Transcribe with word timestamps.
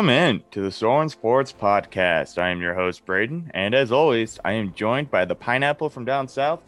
Welcome 0.00 0.16
in 0.16 0.42
to 0.52 0.62
the 0.62 0.72
Soren 0.72 1.10
Sports 1.10 1.52
Podcast. 1.52 2.38
I 2.38 2.48
am 2.48 2.62
your 2.62 2.72
host, 2.72 3.04
Braden, 3.04 3.50
and 3.52 3.74
as 3.74 3.92
always, 3.92 4.40
I 4.42 4.52
am 4.52 4.72
joined 4.72 5.10
by 5.10 5.26
the 5.26 5.34
pineapple 5.34 5.90
from 5.90 6.06
down 6.06 6.26
south, 6.26 6.62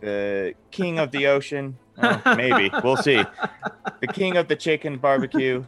the 0.00 0.54
king 0.72 0.98
of 0.98 1.12
the 1.12 1.26
ocean. 1.28 1.78
Oh, 2.02 2.20
maybe 2.36 2.72
we'll 2.82 2.96
see. 2.96 3.22
The 4.00 4.08
king 4.08 4.36
of 4.36 4.48
the 4.48 4.56
chicken 4.56 4.98
barbecue. 4.98 5.64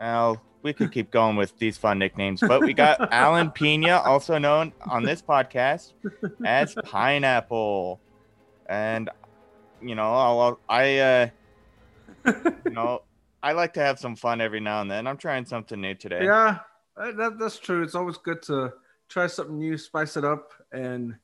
Well, 0.00 0.40
we 0.62 0.72
could 0.72 0.90
keep 0.90 1.10
going 1.10 1.36
with 1.36 1.54
these 1.58 1.76
fun 1.76 1.98
nicknames, 1.98 2.40
but 2.40 2.62
we 2.62 2.72
got 2.72 3.08
Alan 3.12 3.50
Pina, 3.50 3.98
also 3.98 4.38
known 4.38 4.72
on 4.86 5.02
this 5.02 5.20
podcast 5.20 5.92
as 6.46 6.74
Pineapple, 6.82 8.00
and 8.70 9.10
you 9.82 9.94
know, 9.94 10.14
I'll, 10.14 10.60
I, 10.66 10.98
uh, 10.98 11.28
you 12.64 12.70
know. 12.70 13.02
I 13.44 13.52
like 13.52 13.74
to 13.74 13.80
have 13.80 13.98
some 13.98 14.16
fun 14.16 14.40
every 14.40 14.58
now 14.58 14.80
and 14.80 14.90
then. 14.90 15.06
I'm 15.06 15.18
trying 15.18 15.44
something 15.44 15.78
new 15.78 15.94
today. 15.94 16.24
Yeah, 16.24 16.60
that, 16.96 17.38
that's 17.38 17.58
true. 17.58 17.82
It's 17.82 17.94
always 17.94 18.16
good 18.16 18.40
to 18.44 18.72
try 19.10 19.26
something 19.26 19.58
new, 19.58 19.76
spice 19.76 20.16
it 20.16 20.24
up, 20.24 20.54
and 20.72 21.14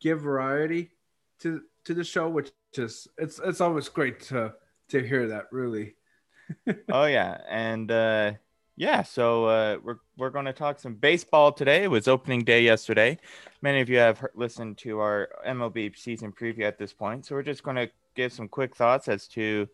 give 0.00 0.22
variety 0.22 0.90
to 1.38 1.62
to 1.84 1.94
the 1.94 2.02
show. 2.02 2.28
Which 2.28 2.50
is 2.74 3.06
it's 3.16 3.38
it's 3.44 3.60
always 3.60 3.88
great 3.88 4.22
to 4.22 4.54
to 4.88 5.06
hear 5.06 5.28
that. 5.28 5.52
Really. 5.52 5.94
oh 6.90 7.04
yeah, 7.04 7.40
and 7.48 7.88
uh, 7.92 8.32
yeah. 8.74 9.02
So 9.04 9.44
uh, 9.44 9.76
we're 9.84 9.98
we're 10.16 10.30
going 10.30 10.46
to 10.46 10.52
talk 10.52 10.80
some 10.80 10.94
baseball 10.94 11.52
today. 11.52 11.84
It 11.84 11.90
was 11.92 12.08
opening 12.08 12.42
day 12.42 12.62
yesterday. 12.64 13.20
Many 13.60 13.80
of 13.80 13.88
you 13.88 13.98
have 13.98 14.18
heard, 14.18 14.32
listened 14.34 14.78
to 14.78 14.98
our 14.98 15.28
MLB 15.46 15.96
season 15.96 16.32
preview 16.32 16.64
at 16.64 16.76
this 16.76 16.92
point, 16.92 17.24
so 17.24 17.36
we're 17.36 17.44
just 17.44 17.62
going 17.62 17.76
to 17.76 17.88
give 18.16 18.32
some 18.32 18.48
quick 18.48 18.74
thoughts 18.74 19.06
as 19.06 19.28
to 19.28 19.68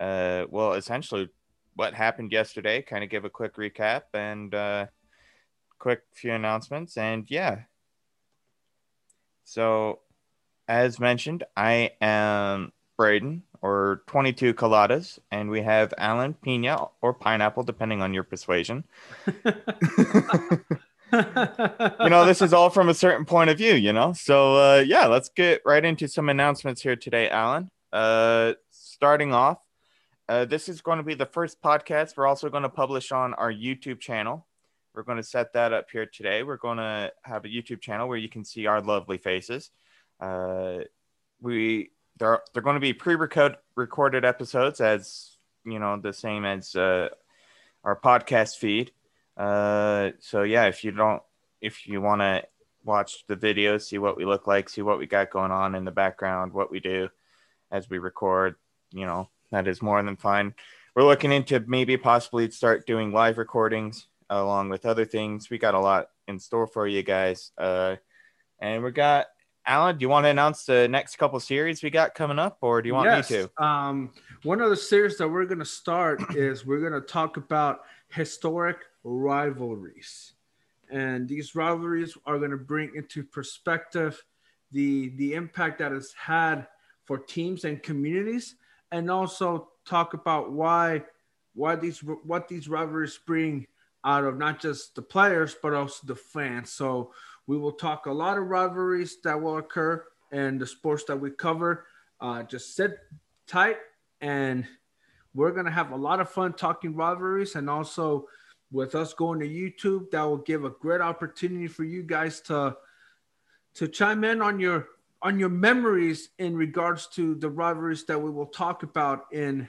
uh, 0.00 0.46
well, 0.50 0.72
essentially 0.72 1.28
what 1.74 1.94
happened 1.94 2.32
yesterday, 2.32 2.82
kind 2.82 3.04
of 3.04 3.10
give 3.10 3.24
a 3.24 3.30
quick 3.30 3.56
recap 3.56 4.02
and 4.14 4.54
uh, 4.54 4.86
quick 5.78 6.02
few 6.12 6.32
announcements. 6.32 6.96
And 6.96 7.30
yeah. 7.30 7.60
So, 9.44 10.00
as 10.68 10.98
mentioned, 11.00 11.44
I 11.56 11.92
am 12.00 12.72
Braden 12.96 13.42
or 13.62 14.02
22 14.06 14.54
coladas, 14.54 15.18
and 15.30 15.50
we 15.50 15.62
have 15.62 15.92
Alan 15.98 16.34
Pina 16.34 16.86
or 17.02 17.12
pineapple, 17.12 17.64
depending 17.64 18.00
on 18.00 18.14
your 18.14 18.24
persuasion. 18.24 18.84
you 19.26 19.42
know, 21.12 22.24
this 22.24 22.40
is 22.40 22.52
all 22.52 22.70
from 22.70 22.88
a 22.88 22.94
certain 22.94 23.24
point 23.24 23.50
of 23.50 23.58
view, 23.58 23.74
you 23.74 23.92
know? 23.92 24.12
So, 24.12 24.54
uh, 24.56 24.84
yeah, 24.86 25.06
let's 25.06 25.28
get 25.28 25.62
right 25.66 25.84
into 25.84 26.08
some 26.08 26.28
announcements 26.28 26.82
here 26.82 26.96
today, 26.96 27.28
Alan. 27.28 27.70
Uh, 27.92 28.54
starting 28.70 29.34
off, 29.34 29.58
uh, 30.30 30.44
this 30.44 30.68
is 30.68 30.80
going 30.80 30.98
to 30.98 31.02
be 31.02 31.14
the 31.14 31.26
first 31.26 31.60
podcast 31.60 32.16
we're 32.16 32.24
also 32.24 32.48
going 32.48 32.62
to 32.62 32.68
publish 32.68 33.10
on 33.10 33.34
our 33.34 33.52
YouTube 33.52 33.98
channel. 33.98 34.46
We're 34.94 35.02
going 35.02 35.16
to 35.16 35.24
set 35.24 35.54
that 35.54 35.72
up 35.72 35.90
here 35.90 36.06
today. 36.06 36.44
We're 36.44 36.56
going 36.56 36.78
to 36.78 37.12
have 37.22 37.44
a 37.44 37.48
YouTube 37.48 37.80
channel 37.80 38.06
where 38.06 38.16
you 38.16 38.28
can 38.28 38.44
see 38.44 38.66
our 38.66 38.80
lovely 38.80 39.18
faces. 39.18 39.72
Uh, 40.20 40.84
we 41.40 41.90
they're 42.16 42.42
they're 42.52 42.62
going 42.62 42.74
to 42.74 42.80
be 42.80 42.92
pre-recorded 42.92 44.24
episodes 44.24 44.80
as 44.80 45.36
you 45.64 45.80
know 45.80 45.98
the 45.98 46.12
same 46.12 46.44
as 46.44 46.76
uh, 46.76 47.08
our 47.82 47.98
podcast 47.98 48.56
feed. 48.56 48.92
Uh, 49.36 50.10
so 50.20 50.44
yeah, 50.44 50.66
if 50.66 50.84
you 50.84 50.92
don't 50.92 51.24
if 51.60 51.88
you 51.88 52.00
want 52.00 52.20
to 52.20 52.44
watch 52.84 53.26
the 53.26 53.34
video, 53.34 53.78
see 53.78 53.98
what 53.98 54.16
we 54.16 54.24
look 54.24 54.46
like, 54.46 54.68
see 54.68 54.82
what 54.82 55.00
we 55.00 55.08
got 55.08 55.30
going 55.30 55.50
on 55.50 55.74
in 55.74 55.84
the 55.84 55.90
background, 55.90 56.52
what 56.52 56.70
we 56.70 56.78
do 56.78 57.08
as 57.72 57.90
we 57.90 57.98
record, 57.98 58.54
you 58.92 59.06
know, 59.06 59.28
that 59.50 59.68
is 59.68 59.82
more 59.82 60.02
than 60.02 60.16
fine. 60.16 60.54
We're 60.94 61.04
looking 61.04 61.32
into 61.32 61.60
maybe 61.66 61.96
possibly 61.96 62.50
start 62.50 62.86
doing 62.86 63.12
live 63.12 63.38
recordings 63.38 64.06
along 64.28 64.68
with 64.68 64.86
other 64.86 65.04
things. 65.04 65.50
We 65.50 65.58
got 65.58 65.74
a 65.74 65.80
lot 65.80 66.08
in 66.28 66.38
store 66.38 66.66
for 66.66 66.86
you 66.86 67.02
guys. 67.02 67.52
Uh, 67.58 67.96
and 68.60 68.82
we 68.82 68.90
got 68.90 69.26
Alan. 69.66 69.98
Do 69.98 70.04
you 70.04 70.08
want 70.08 70.24
to 70.24 70.30
announce 70.30 70.64
the 70.64 70.88
next 70.88 71.16
couple 71.16 71.38
series 71.40 71.82
we 71.82 71.90
got 71.90 72.14
coming 72.14 72.38
up, 72.38 72.58
or 72.60 72.82
do 72.82 72.88
you 72.88 72.94
want 72.94 73.06
yes. 73.06 73.30
me 73.30 73.36
to? 73.36 73.64
Um, 73.64 74.10
one 74.42 74.60
of 74.60 74.70
the 74.70 74.76
series 74.76 75.18
that 75.18 75.28
we're 75.28 75.44
going 75.44 75.58
to 75.58 75.64
start 75.64 76.22
is 76.36 76.64
we're 76.64 76.80
going 76.80 77.00
to 77.00 77.06
talk 77.06 77.36
about 77.36 77.80
historic 78.08 78.78
rivalries, 79.04 80.32
and 80.90 81.28
these 81.28 81.54
rivalries 81.54 82.16
are 82.26 82.38
going 82.38 82.50
to 82.50 82.56
bring 82.56 82.92
into 82.94 83.22
perspective 83.22 84.22
the 84.72 85.10
the 85.16 85.34
impact 85.34 85.78
that 85.78 85.92
it's 85.92 86.12
had 86.14 86.66
for 87.04 87.18
teams 87.18 87.64
and 87.64 87.82
communities 87.82 88.54
and 88.92 89.10
also 89.10 89.68
talk 89.86 90.14
about 90.14 90.52
why 90.52 91.02
why 91.54 91.76
these 91.76 92.00
what 92.00 92.48
these 92.48 92.68
rivalries 92.68 93.18
bring 93.26 93.66
out 94.04 94.24
of 94.24 94.38
not 94.38 94.60
just 94.60 94.94
the 94.94 95.02
players 95.02 95.56
but 95.62 95.74
also 95.74 96.06
the 96.06 96.14
fans. 96.14 96.70
So 96.72 97.12
we 97.46 97.58
will 97.58 97.72
talk 97.72 98.06
a 98.06 98.12
lot 98.12 98.38
of 98.38 98.46
rivalries 98.46 99.20
that 99.24 99.40
will 99.40 99.58
occur 99.58 100.04
in 100.32 100.58
the 100.58 100.66
sports 100.66 101.04
that 101.04 101.16
we 101.16 101.30
cover. 101.30 101.86
Uh, 102.20 102.42
just 102.42 102.76
sit 102.76 102.98
tight 103.46 103.78
and 104.20 104.66
we're 105.34 105.50
gonna 105.52 105.70
have 105.70 105.92
a 105.92 105.96
lot 105.96 106.20
of 106.20 106.30
fun 106.30 106.52
talking 106.52 106.94
rivalries 106.94 107.56
and 107.56 107.68
also 107.68 108.26
with 108.72 108.94
us 108.94 109.14
going 109.14 109.40
to 109.40 109.48
YouTube, 109.48 110.10
that 110.10 110.22
will 110.22 110.36
give 110.38 110.64
a 110.64 110.70
great 110.70 111.00
opportunity 111.00 111.66
for 111.66 111.84
you 111.84 112.02
guys 112.02 112.40
to 112.42 112.76
to 113.74 113.88
chime 113.88 114.24
in 114.24 114.42
on 114.42 114.58
your 114.58 114.88
on 115.22 115.38
your 115.38 115.48
memories 115.48 116.30
in 116.38 116.56
regards 116.56 117.06
to 117.08 117.34
the 117.34 117.50
rivalries 117.50 118.04
that 118.06 118.20
we 118.20 118.30
will 118.30 118.46
talk 118.46 118.82
about 118.82 119.26
in 119.32 119.68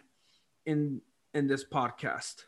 in 0.66 1.02
in 1.34 1.48
this 1.48 1.64
podcast. 1.64 2.44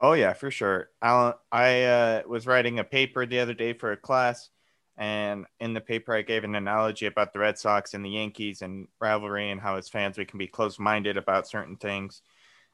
Oh 0.00 0.14
yeah, 0.14 0.32
for 0.32 0.50
sure. 0.50 0.90
Alan, 1.02 1.34
I 1.52 1.82
uh, 1.82 2.22
was 2.26 2.46
writing 2.46 2.78
a 2.78 2.84
paper 2.84 3.26
the 3.26 3.40
other 3.40 3.54
day 3.54 3.74
for 3.74 3.92
a 3.92 3.96
class, 3.96 4.48
and 4.96 5.46
in 5.58 5.74
the 5.74 5.80
paper 5.80 6.14
I 6.14 6.22
gave 6.22 6.44
an 6.44 6.54
analogy 6.54 7.06
about 7.06 7.32
the 7.32 7.38
Red 7.38 7.58
Sox 7.58 7.94
and 7.94 8.04
the 8.04 8.10
Yankees 8.10 8.62
and 8.62 8.88
rivalry 9.00 9.50
and 9.50 9.60
how 9.60 9.76
as 9.76 9.88
fans 9.88 10.16
we 10.16 10.24
can 10.24 10.38
be 10.38 10.46
close-minded 10.46 11.16
about 11.16 11.48
certain 11.48 11.76
things. 11.76 12.22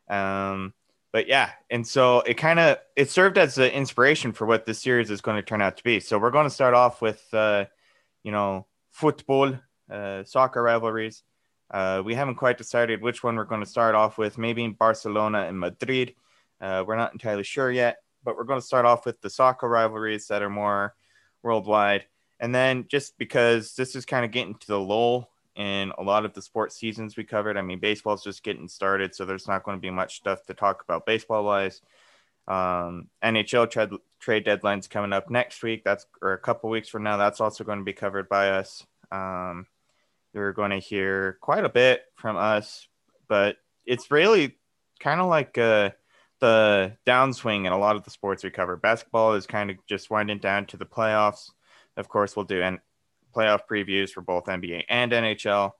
Um, 0.09 0.73
but 1.13 1.27
yeah, 1.27 1.51
and 1.71 1.87
so 1.87 2.21
it 2.21 2.35
kind 2.35 2.61
of 2.61 2.79
it 2.95 3.11
served 3.11 3.39
as 3.39 3.59
an 3.59 3.71
inspiration 3.71 4.33
for 4.33 4.47
what 4.47 4.67
this 4.67 4.83
series 4.83 5.11
is 5.11 5.21
going 5.21 5.37
to 5.37 5.43
turn 5.43 5.63
out 5.63 5.79
to 5.79 5.85
be. 5.85 5.99
So 5.99 6.19
we're 6.19 6.31
going 6.31 6.47
to 6.47 6.51
start 6.51 6.75
off 6.75 7.01
with, 7.01 7.25
uh, 7.33 7.65
you 8.23 8.33
know, 8.33 8.67
football, 8.97 9.53
uh, 9.91 10.25
soccer 10.25 10.63
rivalries. 10.63 11.23
Uh, 11.71 12.03
we 12.03 12.15
haven't 12.15 12.37
quite 12.37 12.57
decided 12.57 13.03
which 13.03 13.23
one 13.23 13.37
we're 13.37 13.45
going 13.45 13.61
to 13.61 13.69
start 13.69 13.95
off 13.95 14.17
with. 14.17 14.39
Maybe 14.39 14.65
in 14.65 14.73
Barcelona 14.73 15.41
and 15.43 15.61
Madrid. 15.61 16.15
Uh, 16.61 16.83
we're 16.87 16.97
not 16.97 17.13
entirely 17.13 17.43
sure 17.43 17.71
yet, 17.71 17.99
but 18.25 18.37
we're 18.37 18.45
going 18.45 18.61
to 18.61 18.67
start 18.67 18.87
off 18.87 19.05
with 19.05 19.21
the 19.21 19.29
soccer 19.29 19.69
rivalries 19.69 20.29
that 20.29 20.43
are 20.43 20.49
more 20.49 20.95
worldwide. 21.43 22.07
And 22.41 22.55
then 22.55 22.87
just 22.89 23.19
because 23.19 23.75
this 23.75 23.95
is 23.95 24.07
kind 24.07 24.25
of 24.25 24.31
getting 24.31 24.55
to 24.55 24.67
the 24.67 24.81
lull 24.81 25.29
in 25.57 25.93
a 25.99 26.03
lot 26.03 26.25
of 26.25 26.33
the 26.33 26.41
sports 26.41 26.77
seasons 26.77 27.17
we 27.19 27.25
covered. 27.25 27.59
I 27.59 27.63
mean, 27.63 27.81
baseball's 27.81 28.25
just 28.25 28.43
getting 28.43 28.69
started, 28.69 29.15
so 29.15 29.27
there's 29.27 29.49
not 29.49 29.63
going 29.63 29.77
to 29.77 29.81
be 29.81 29.91
much 29.91 30.17
stuff 30.17 30.45
to 30.47 30.55
talk 30.55 30.83
about 30.83 31.05
baseball 31.05 31.45
wise. 31.45 31.83
Um, 32.49 33.09
NHL 33.25 33.71
trade, 33.71 33.91
trade 34.21 34.45
deadline's 34.45 34.89
coming 34.89 35.13
up 35.13 35.31
next 35.31 35.63
week. 35.63 35.85
That's 35.85 36.07
or 36.23 36.33
a 36.33 36.39
couple 36.39 36.71
weeks 36.71 36.89
from 36.89 37.03
now. 37.03 37.17
That's 37.17 37.41
also 37.41 37.65
going 37.65 37.79
to 37.79 37.85
be 37.85 37.93
covered 37.93 38.29
by 38.29 38.51
us. 38.51 38.87
Um, 39.11 39.67
you're 40.33 40.53
going 40.53 40.71
to 40.71 40.79
hear 40.79 41.39
quite 41.41 41.65
a 41.65 41.69
bit 41.69 42.05
from 42.15 42.37
us, 42.37 42.89
but 43.29 43.57
it's 43.85 44.11
really 44.11 44.57
kind 45.01 45.21
of 45.21 45.29
like 45.29 45.57
uh, 45.59 45.91
the 46.41 46.97
downswing 47.07 47.67
in 47.67 47.73
a 47.73 47.79
lot 47.79 47.97
of 47.97 48.05
the 48.05 48.11
sports 48.11 48.45
we 48.45 48.51
cover. 48.51 48.77
Basketball 48.77 49.35
is 49.35 49.47
kind 49.47 49.71
of 49.71 49.77
just 49.87 50.11
winding 50.11 50.39
down 50.39 50.67
to 50.67 50.77
the 50.77 50.87
playoffs. 50.87 51.51
Of 51.97 52.09
course, 52.09 52.37
we'll 52.37 52.45
do 52.45 52.63
an 52.63 52.81
playoff 53.35 53.61
previews 53.71 54.11
for 54.11 54.23
both 54.23 54.47
NBA 54.47 54.85
and 54.89 55.13
NHL 55.13 55.73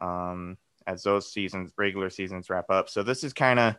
um, 0.00 0.58
as 0.86 1.02
those 1.02 1.32
seasons, 1.32 1.72
regular 1.76 2.10
seasons, 2.10 2.50
wrap 2.50 2.70
up. 2.70 2.88
So 2.88 3.02
this 3.02 3.22
is 3.22 3.32
kind 3.32 3.58
of 3.58 3.76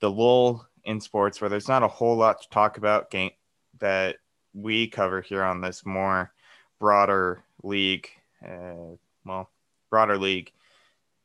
the 0.00 0.10
lull 0.10 0.66
in 0.86 1.00
sports 1.00 1.40
where 1.40 1.50
there's 1.50 1.68
not 1.68 1.82
a 1.82 1.88
whole 1.88 2.16
lot 2.16 2.40
to 2.40 2.48
talk 2.48 2.78
about 2.78 3.10
game 3.10 3.32
that 3.80 4.16
we 4.54 4.86
cover 4.86 5.20
here 5.20 5.42
on 5.42 5.60
this 5.60 5.84
more 5.84 6.32
broader 6.78 7.42
league, 7.62 8.08
uh, 8.46 8.94
well, 9.24 9.50
broader 9.90 10.16
league 10.16 10.50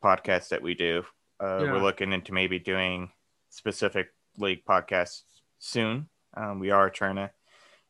podcast 0.04 0.50
that 0.50 0.62
we 0.62 0.74
do. 0.74 1.04
Uh, 1.40 1.64
yeah. 1.64 1.72
We're 1.72 1.82
looking 1.82 2.12
into 2.12 2.34
maybe 2.34 2.60
doing 2.60 3.12
specific 3.50 4.10
league 4.38 4.66
podcasts 4.66 5.22
soon. 5.60 6.10
Um, 6.36 6.60
we 6.60 6.72
are 6.72 6.90
trying 6.90 7.16
to 7.16 7.32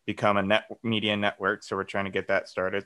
become 0.05 0.37
a 0.37 0.43
net 0.43 0.65
media 0.83 1.15
network, 1.15 1.63
so 1.63 1.75
we're 1.75 1.83
trying 1.83 2.05
to 2.05 2.11
get 2.11 2.27
that 2.27 2.49
started. 2.49 2.85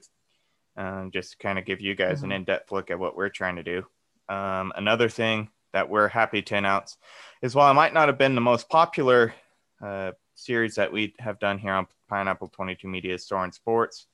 Um, 0.78 1.12
just 1.12 1.40
kind 1.40 1.58
of 1.58 1.66
give 1.66 1.82
you 1.82 1.96
guys 1.96 2.18
mm-hmm. 2.18 2.26
an 2.26 2.32
in-depth 2.34 2.72
look 2.72 2.92
at 2.92 3.00
what 3.00 3.16
we're 3.16 3.30
trying 3.30 3.56
to 3.56 3.64
do. 3.64 3.86
Um, 4.28 4.74
another 4.76 5.10
thing 5.10 5.50
that 5.76 5.90
we're 5.90 6.08
happy 6.08 6.42
to 6.42 6.56
announce 6.56 6.96
is 7.42 7.54
while 7.54 7.70
it 7.70 7.76
might 7.76 7.94
not 7.94 8.08
have 8.08 8.18
been 8.18 8.34
the 8.34 8.40
most 8.40 8.70
popular 8.70 9.36
uh, 9.84 10.14
series 10.34 10.76
that 10.76 10.92
we 10.92 11.14
have 11.20 11.38
done 11.38 11.58
here 11.58 11.74
on 11.74 11.86
Pineapple 12.08 12.48
22 12.48 12.88
Media 12.88 13.20
Store 13.20 13.44
and 13.44 13.54
Sports, 13.54 14.08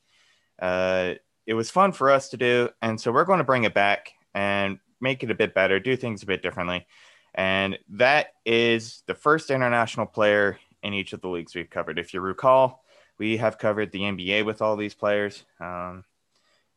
uh, 0.59 1.13
it 1.45 1.53
was 1.53 1.69
fun 1.69 1.91
for 1.91 2.09
us 2.09 2.29
to 2.29 2.37
do. 2.37 2.67
And 2.81 2.99
so 2.99 3.11
we're 3.11 3.25
going 3.25 3.37
to 3.37 3.43
bring 3.43 3.63
it 3.63 3.75
back 3.75 4.11
and 4.33 4.79
make 4.99 5.21
it 5.21 5.29
a 5.29 5.35
bit 5.35 5.53
better, 5.53 5.79
do 5.79 5.95
things 5.95 6.23
a 6.23 6.25
bit 6.25 6.41
differently. 6.41 6.87
And 7.35 7.77
that 7.89 8.29
is 8.43 9.03
the 9.05 9.13
first 9.13 9.51
international 9.51 10.07
player 10.07 10.57
in 10.81 10.95
each 10.95 11.13
of 11.13 11.21
the 11.21 11.29
leagues 11.29 11.53
we've 11.53 11.69
covered. 11.69 11.99
If 11.99 12.11
you 12.11 12.21
recall, 12.21 12.83
we 13.19 13.37
have 13.37 13.59
covered 13.59 13.91
the 13.91 14.01
NBA 14.01 14.45
with 14.45 14.63
all 14.63 14.75
these 14.75 14.95
players, 14.95 15.43
um, 15.59 16.05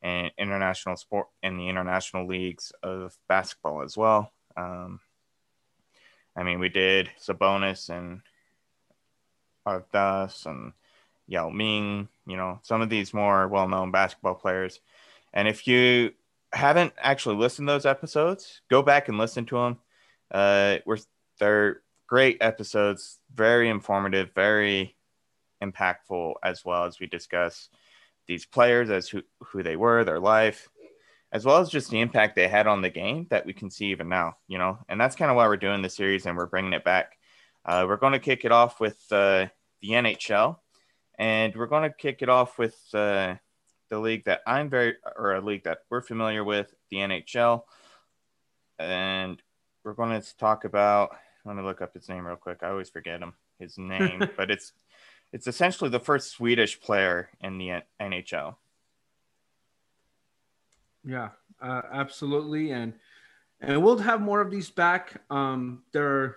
and 0.03 0.31
international 0.37 0.97
sport 0.97 1.29
and 1.43 1.59
the 1.59 1.71
international 1.71 2.27
leagues 2.27 2.71
of 2.83 3.17
basketball 3.27 3.83
as 3.83 3.97
well. 3.97 4.34
Um, 4.56 5.01
I 6.37 6.43
mean, 6.43 6.59
we 6.59 6.69
did 6.69 7.11
Sabonis 7.21 7.91
and 7.91 8.21
Ardas 9.67 10.47
and 10.47 10.73
Yao 11.27 11.49
Ming, 11.49 12.09
you 12.27 12.37
know, 12.37 12.61
some 12.62 12.83
of 12.83 12.91
these 12.91 13.15
more 13.15 13.49
well 13.49 13.69
known 13.69 13.91
basketball 13.91 14.35
players. 14.35 14.81
And 15.33 15.49
if 15.49 15.67
you 15.67 16.12
haven't 16.53 16.93
actually 16.99 17.37
listened 17.37 17.69
to 17.69 17.73
those 17.73 17.87
episodes, 17.87 18.61
go 18.71 18.83
back 18.83 19.09
and 19.09 19.19
listen 19.19 19.47
to 19.47 19.56
them. 19.56 19.79
Uh, 20.31 20.79
we're, 20.87 20.99
they're 21.39 21.81
great 22.07 22.39
episodes, 22.41 23.19
very 23.35 23.69
informative, 23.69 24.33
very 24.35 24.97
impactful, 25.62 26.35
as 26.43 26.65
well 26.65 26.85
as 26.85 27.00
we 27.00 27.07
discuss 27.07 27.69
these 28.27 28.47
players 28.47 28.91
as 28.91 29.09
who, 29.09 29.23
who 29.41 29.62
they 29.62 29.77
were, 29.77 30.05
their 30.05 30.21
life, 30.21 30.69
as 31.35 31.45
well 31.45 31.59
as 31.59 31.69
just 31.69 31.91
the 31.91 32.01
impact 32.01 32.37
they 32.37 32.47
had 32.47 32.69
on 32.69 32.81
the 32.81 32.89
game 32.89 33.27
that 33.29 33.45
we 33.45 33.53
can 33.53 33.69
see 33.69 33.87
even 33.87 34.09
now, 34.09 34.37
you 34.47 34.57
know. 34.57 34.79
And 34.89 35.01
that's 35.01 35.17
kind 35.17 35.33
of 35.33 35.37
why 35.37 35.49
we're 35.49 35.57
doing 35.57 35.83
the 35.83 35.91
series 35.91 36.27
and 36.27 36.37
we're 36.37 36.47
bringing 36.47 36.73
it 36.73 36.85
back. 36.85 37.19
Uh, 37.65 37.85
we're 37.89 37.97
going 37.97 38.13
to 38.13 38.21
kick 38.21 38.45
it 38.45 38.53
off 38.53 38.79
with 38.79 39.05
uh, 39.11 39.47
the 39.83 39.91
NHL, 39.91 40.59
and 41.19 41.55
we're 41.57 41.67
going 41.67 41.83
to 41.83 41.95
kick 41.95 42.23
it 42.23 42.29
off 42.29 42.57
with 42.57 42.77
uh, 42.95 43.35
the 43.91 43.99
league 43.99 44.25
that 44.27 44.43
I'm 44.47 44.71
very, 44.71 44.95
or 45.17 45.35
a 45.35 45.45
league 45.45 45.65
that 45.65 45.79
we're 45.91 46.03
familiar 46.03 46.45
with, 46.45 46.73
the 46.91 46.99
NHL. 46.99 47.63
And 48.79 49.43
we're 49.83 49.95
going 49.95 50.21
to 50.21 50.37
talk 50.37 50.65
about. 50.65 51.17
Let 51.45 51.57
me 51.57 51.63
look 51.63 51.83
up 51.83 51.95
his 51.95 52.09
name 52.09 52.27
real 52.27 52.37
quick. 52.37 52.59
I 52.63 52.69
always 52.69 52.91
forget 52.91 53.21
him 53.21 53.35
his 53.59 53.77
name, 53.79 54.29
but 54.37 54.53
it's 54.53 54.73
it's 55.33 55.49
essentially 55.49 55.91
the 55.91 55.99
first 55.99 56.31
Swedish 56.31 56.81
player 56.81 57.31
in 57.41 57.59
the 57.59 57.83
NHL. 58.01 58.55
Yeah, 61.06 61.31
uh, 61.61 61.83
absolutely, 61.93 62.71
and 62.73 62.95
and 63.61 63.83
we'll 63.83 63.99
have 63.99 64.21
more 64.21 64.41
of 64.41 64.51
these 64.51 64.71
back. 64.71 65.23
Um, 65.31 65.83
there, 65.93 66.37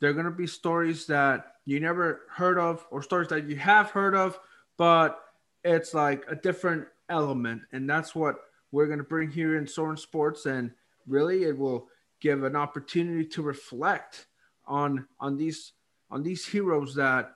there 0.00 0.10
are 0.10 0.14
going 0.14 0.26
to 0.26 0.30
be 0.30 0.46
stories 0.46 1.06
that 1.06 1.54
you 1.64 1.80
never 1.80 2.22
heard 2.30 2.58
of, 2.58 2.86
or 2.90 3.02
stories 3.02 3.28
that 3.28 3.48
you 3.48 3.56
have 3.56 3.90
heard 3.90 4.14
of, 4.14 4.38
but 4.76 5.20
it's 5.64 5.94
like 5.94 6.24
a 6.28 6.34
different 6.34 6.86
element, 7.08 7.62
and 7.72 7.88
that's 7.88 8.14
what 8.14 8.36
we're 8.72 8.86
going 8.86 8.98
to 8.98 9.04
bring 9.04 9.30
here 9.30 9.56
in 9.56 9.66
Soren 9.66 9.96
Sports, 9.96 10.46
and 10.46 10.70
really, 11.06 11.44
it 11.44 11.56
will 11.56 11.88
give 12.20 12.42
an 12.44 12.56
opportunity 12.56 13.24
to 13.26 13.42
reflect 13.42 14.26
on 14.66 15.06
on 15.20 15.36
these 15.36 15.72
on 16.10 16.22
these 16.22 16.46
heroes 16.46 16.94
that 16.94 17.32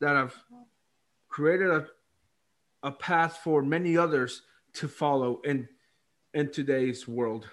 that 0.00 0.16
have 0.16 0.34
created 1.28 1.70
a, 1.70 1.86
a 2.82 2.90
path 2.90 3.40
for 3.44 3.62
many 3.62 3.96
others 3.96 4.42
to 4.74 4.88
follow. 4.88 5.40
In 5.44 5.68
in 6.34 6.50
today's 6.50 7.06
world. 7.06 7.48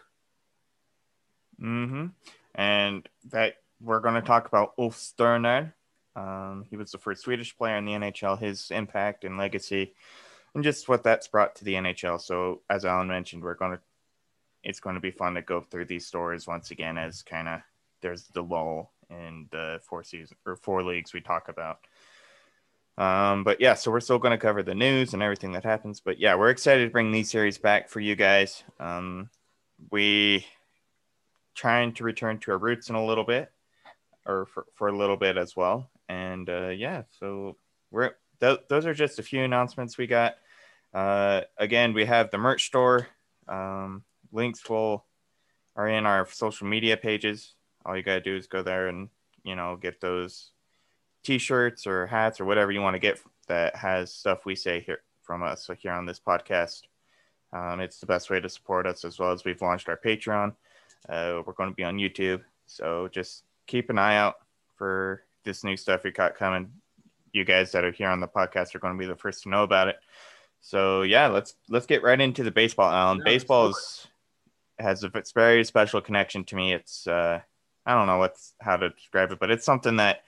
Mm-hmm. 1.62 2.08
And 2.56 3.10
that 3.30 3.56
we're 3.82 4.00
going 4.00 4.16
to 4.16 4.22
talk 4.22 4.48
about 4.48 4.74
Ulf 4.78 4.96
Sterner. 4.96 5.76
Um, 6.16 6.66
he 6.70 6.78
was 6.78 6.92
the 6.92 6.98
first 6.98 7.22
Swedish 7.22 7.58
player 7.58 7.78
in 7.78 7.86
the 7.86 7.94
NHL. 7.94 8.40
His 8.40 8.72
impact 8.72 9.24
and 9.24 9.38
legacy, 9.38 9.94
and 10.54 10.64
just 10.64 10.90
what 10.90 11.04
that's 11.04 11.28
brought 11.28 11.56
to 11.56 11.66
the 11.66 11.76
NHL. 11.76 12.20
So, 12.20 12.62
as 12.70 12.84
Alan 12.86 13.08
mentioned, 13.08 13.44
we're 13.44 13.54
going 13.54 13.74
to. 13.74 13.80
It's 14.62 14.82
going 14.82 14.96
to 14.96 15.02
be 15.02 15.12
fun 15.12 15.36
to 15.36 15.42
go 15.42 15.62
through 15.62 15.86
these 15.86 16.06
stories 16.06 16.46
once 16.46 16.72
again, 16.72 16.98
as 16.98 17.24
kind 17.24 17.48
of 17.48 17.62
there's 18.02 18.24
the 18.24 18.44
lull 18.44 18.92
in 19.10 19.48
the 19.52 19.80
four 19.84 20.04
season 20.04 20.36
or 20.46 20.56
four 20.56 20.84
leagues 20.84 21.14
we 21.14 21.22
talk 21.22 21.48
about. 21.48 21.80
Um, 23.00 23.46
but 23.46 23.62
yeah, 23.62 23.76
so 23.76 23.92
we're 23.92 24.02
still 24.02 24.20
going 24.20 24.38
to 24.38 24.38
cover 24.38 24.62
the 24.62 24.76
news 24.76 25.14
and 25.14 25.24
everything 25.24 25.54
that 25.54 25.64
happens. 25.64 26.02
But 26.02 26.20
yeah, 26.20 26.36
we're 26.36 26.50
excited 26.50 26.84
to 26.84 26.92
bring 26.92 27.14
these 27.14 27.32
series 27.32 27.58
back 27.58 27.88
for 27.88 28.02
you 28.02 28.16
guys. 28.16 28.62
Um, 28.78 29.30
we 29.90 30.46
trying 31.56 31.94
to 31.94 32.04
return 32.04 32.40
to 32.40 32.52
our 32.52 32.58
roots 32.58 32.90
in 32.90 32.96
a 32.96 33.06
little 33.06 33.24
bit, 33.24 33.52
or 34.26 34.46
for, 34.48 34.66
for 34.76 34.90
a 34.90 34.98
little 34.98 35.16
bit 35.16 35.38
as 35.38 35.56
well. 35.56 35.90
And 36.10 36.50
uh, 36.50 36.70
yeah, 36.70 37.04
so 37.20 37.56
we're 37.90 38.12
th- 38.42 38.60
those 38.68 38.86
are 38.86 38.94
just 38.94 39.18
a 39.18 39.24
few 39.24 39.44
announcements 39.44 39.98
we 39.98 40.06
got. 40.06 40.36
Uh, 40.94 41.42
again, 41.58 41.94
we 41.94 42.04
have 42.04 42.32
the 42.32 42.38
merch 42.38 42.66
store. 42.66 43.08
Um, 43.48 44.04
links 44.34 44.70
will 44.70 45.06
are 45.78 45.88
in 45.88 46.06
our 46.06 46.28
social 46.30 46.68
media 46.68 46.98
pages. 46.98 47.54
All 47.86 47.96
you 47.96 48.04
gotta 48.04 48.20
do 48.20 48.36
is 48.36 48.48
go 48.48 48.62
there 48.62 48.90
and 48.90 49.08
you 49.44 49.56
know 49.56 49.78
get 49.78 50.02
those 50.02 50.52
t-shirts 51.24 51.86
or 51.86 52.08
hats 52.08 52.40
or 52.40 52.46
whatever 52.46 52.72
you 52.72 52.82
want 52.82 52.96
to 52.96 53.00
get 53.00 53.20
that 53.48 53.76
has 53.76 54.14
stuff 54.14 54.46
we 54.46 54.56
say 54.56 54.80
here 54.80 55.02
from 55.24 55.44
us 55.44 55.66
so 55.66 55.74
here 55.74 55.92
on 55.92 56.06
this 56.06 56.20
podcast. 56.20 56.82
Um, 57.52 57.80
it's 57.80 58.00
the 58.00 58.06
best 58.06 58.30
way 58.30 58.40
to 58.40 58.50
support 58.50 58.86
us 58.86 59.04
as 59.06 59.20
well 59.20 59.32
as 59.32 59.44
we've 59.44 59.62
launched 59.62 59.90
our 59.90 59.98
Patreon. 59.98 60.56
Uh, 61.08 61.42
we're 61.46 61.54
going 61.54 61.70
to 61.70 61.76
be 61.76 61.84
on 61.84 61.98
YouTube, 61.98 62.42
so 62.68 63.08
just 63.12 63.44
keep 63.68 63.90
an 63.90 63.98
eye 63.98 64.18
out 64.18 64.36
for 64.76 65.24
this 65.44 65.64
new 65.64 65.76
stuff 65.78 66.04
we 66.04 66.12
got 66.12 66.36
coming. 66.36 66.72
You 67.32 67.46
guys 67.46 67.72
that 67.72 67.84
are 67.84 67.92
here 67.92 68.10
on 68.10 68.20
the 68.20 68.28
podcast 68.28 68.76
are 68.76 68.80
going 68.80 68.94
to 68.94 69.00
be 69.00 69.06
the 69.06 69.16
first 69.16 69.44
to 69.44 69.50
know 69.50 69.64
about 69.64 69.88
it. 69.88 69.98
So 70.62 71.04
yeah, 71.04 71.28
let's 71.28 71.56
let's 71.70 71.86
get 71.86 72.04
right 72.04 72.20
into 72.20 72.44
the 72.44 72.52
baseball. 72.52 72.92
Alan, 72.92 73.20
yeah, 73.20 73.24
baseball 73.24 73.70
is, 73.70 74.08
has 74.78 75.04
a 75.04 75.12
very 75.34 75.64
special 75.64 76.02
connection 76.02 76.44
to 76.46 76.56
me. 76.56 76.74
It's 76.74 77.08
uh, 77.08 77.40
I 77.86 77.94
don't 77.94 78.08
know 78.08 78.18
what's 78.18 78.54
how 78.60 78.78
to 78.78 78.90
describe 78.90 79.32
it, 79.32 79.40
but 79.40 79.52
it's 79.52 79.66
something 79.66 79.96
that 79.98 80.24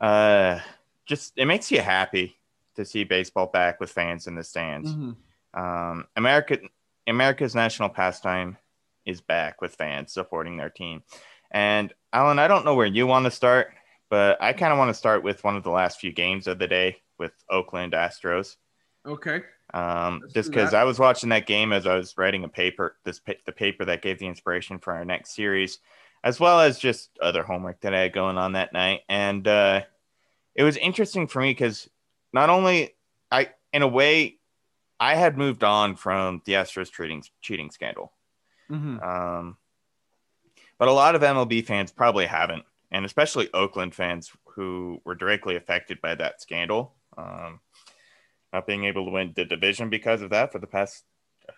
uh, 0.00 0.60
just 1.06 1.32
it 1.36 1.46
makes 1.46 1.70
you 1.70 1.80
happy 1.80 2.36
to 2.76 2.84
see 2.84 3.04
baseball 3.04 3.46
back 3.46 3.80
with 3.80 3.90
fans 3.90 4.26
in 4.26 4.34
the 4.34 4.44
stands. 4.44 4.92
Mm-hmm. 4.92 5.60
Um, 5.60 6.06
America, 6.16 6.58
America's 7.06 7.54
national 7.54 7.88
pastime 7.88 8.58
is 9.06 9.20
back 9.20 9.60
with 9.60 9.74
fans 9.74 10.12
supporting 10.12 10.56
their 10.56 10.70
team. 10.70 11.02
And 11.50 11.92
Alan, 12.12 12.38
I 12.38 12.48
don't 12.48 12.64
know 12.64 12.74
where 12.74 12.86
you 12.86 13.06
want 13.06 13.24
to 13.24 13.30
start, 13.30 13.72
but 14.10 14.40
I 14.42 14.52
kind 14.52 14.72
of 14.72 14.78
want 14.78 14.90
to 14.90 14.94
start 14.94 15.22
with 15.22 15.44
one 15.44 15.56
of 15.56 15.62
the 15.62 15.70
last 15.70 16.00
few 16.00 16.12
games 16.12 16.46
of 16.46 16.58
the 16.58 16.66
day 16.66 16.98
with 17.18 17.32
Oakland 17.48 17.92
Astros. 17.92 18.56
Okay. 19.06 19.42
Um, 19.72 20.22
just 20.34 20.50
because 20.50 20.74
I 20.74 20.84
was 20.84 20.98
watching 20.98 21.30
that 21.30 21.46
game 21.46 21.72
as 21.72 21.86
I 21.86 21.96
was 21.96 22.16
writing 22.16 22.44
a 22.44 22.48
paper, 22.48 22.96
this 23.04 23.20
the 23.46 23.52
paper 23.52 23.84
that 23.84 24.02
gave 24.02 24.18
the 24.18 24.26
inspiration 24.26 24.78
for 24.78 24.92
our 24.92 25.04
next 25.04 25.34
series 25.34 25.78
as 26.26 26.40
well 26.40 26.58
as 26.60 26.80
just 26.80 27.16
other 27.22 27.44
homework 27.44 27.80
that 27.82 27.94
I 27.94 28.00
had 28.00 28.12
going 28.12 28.36
on 28.36 28.54
that 28.54 28.72
night. 28.72 29.02
And 29.08 29.46
uh, 29.46 29.82
it 30.56 30.64
was 30.64 30.76
interesting 30.76 31.28
for 31.28 31.40
me 31.40 31.52
because 31.52 31.88
not 32.32 32.50
only 32.50 32.96
I, 33.30 33.50
in 33.72 33.82
a 33.82 33.86
way, 33.86 34.38
I 34.98 35.14
had 35.14 35.38
moved 35.38 35.62
on 35.62 35.94
from 35.94 36.42
the 36.44 36.54
Astros 36.54 36.90
cheating 36.90 37.22
cheating 37.42 37.70
scandal. 37.70 38.12
Mm-hmm. 38.68 38.98
Um, 38.98 39.56
but 40.78 40.88
a 40.88 40.92
lot 40.92 41.14
of 41.14 41.22
MLB 41.22 41.64
fans 41.64 41.92
probably 41.92 42.26
haven't, 42.26 42.64
and 42.90 43.04
especially 43.04 43.48
Oakland 43.54 43.94
fans 43.94 44.32
who 44.46 45.00
were 45.04 45.14
directly 45.14 45.54
affected 45.54 46.00
by 46.00 46.16
that 46.16 46.42
scandal. 46.42 46.92
Um, 47.16 47.60
not 48.52 48.66
being 48.66 48.84
able 48.84 49.04
to 49.04 49.12
win 49.12 49.32
the 49.36 49.44
division 49.44 49.90
because 49.90 50.22
of 50.22 50.30
that 50.30 50.50
for 50.50 50.58
the 50.58 50.66
past 50.66 51.04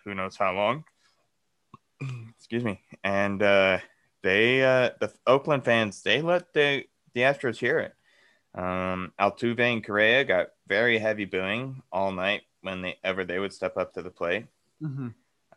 who 0.03 0.13
knows 0.13 0.37
how 0.37 0.53
long. 0.53 0.83
Excuse 2.37 2.63
me. 2.63 2.81
And 3.03 3.41
uh, 3.41 3.79
they 4.23 4.63
uh, 4.63 4.91
the 4.99 5.11
Oakland 5.25 5.65
fans 5.65 6.01
they 6.01 6.21
let 6.21 6.53
the 6.53 6.85
the 7.13 7.21
Astros 7.21 7.57
hear 7.57 7.79
it. 7.79 7.93
Um, 8.55 9.13
Altuve 9.19 9.59
and 9.59 9.83
Correa 9.83 10.23
got 10.23 10.47
very 10.67 10.97
heavy 10.97 11.25
booing 11.25 11.81
all 11.91 12.11
night 12.11 12.41
when 12.61 12.81
they 12.81 12.97
ever 13.03 13.23
they 13.23 13.39
would 13.39 13.53
step 13.53 13.77
up 13.77 13.93
to 13.93 14.01
the 14.01 14.09
plate. 14.09 14.45
Mm-hmm. 14.81 15.09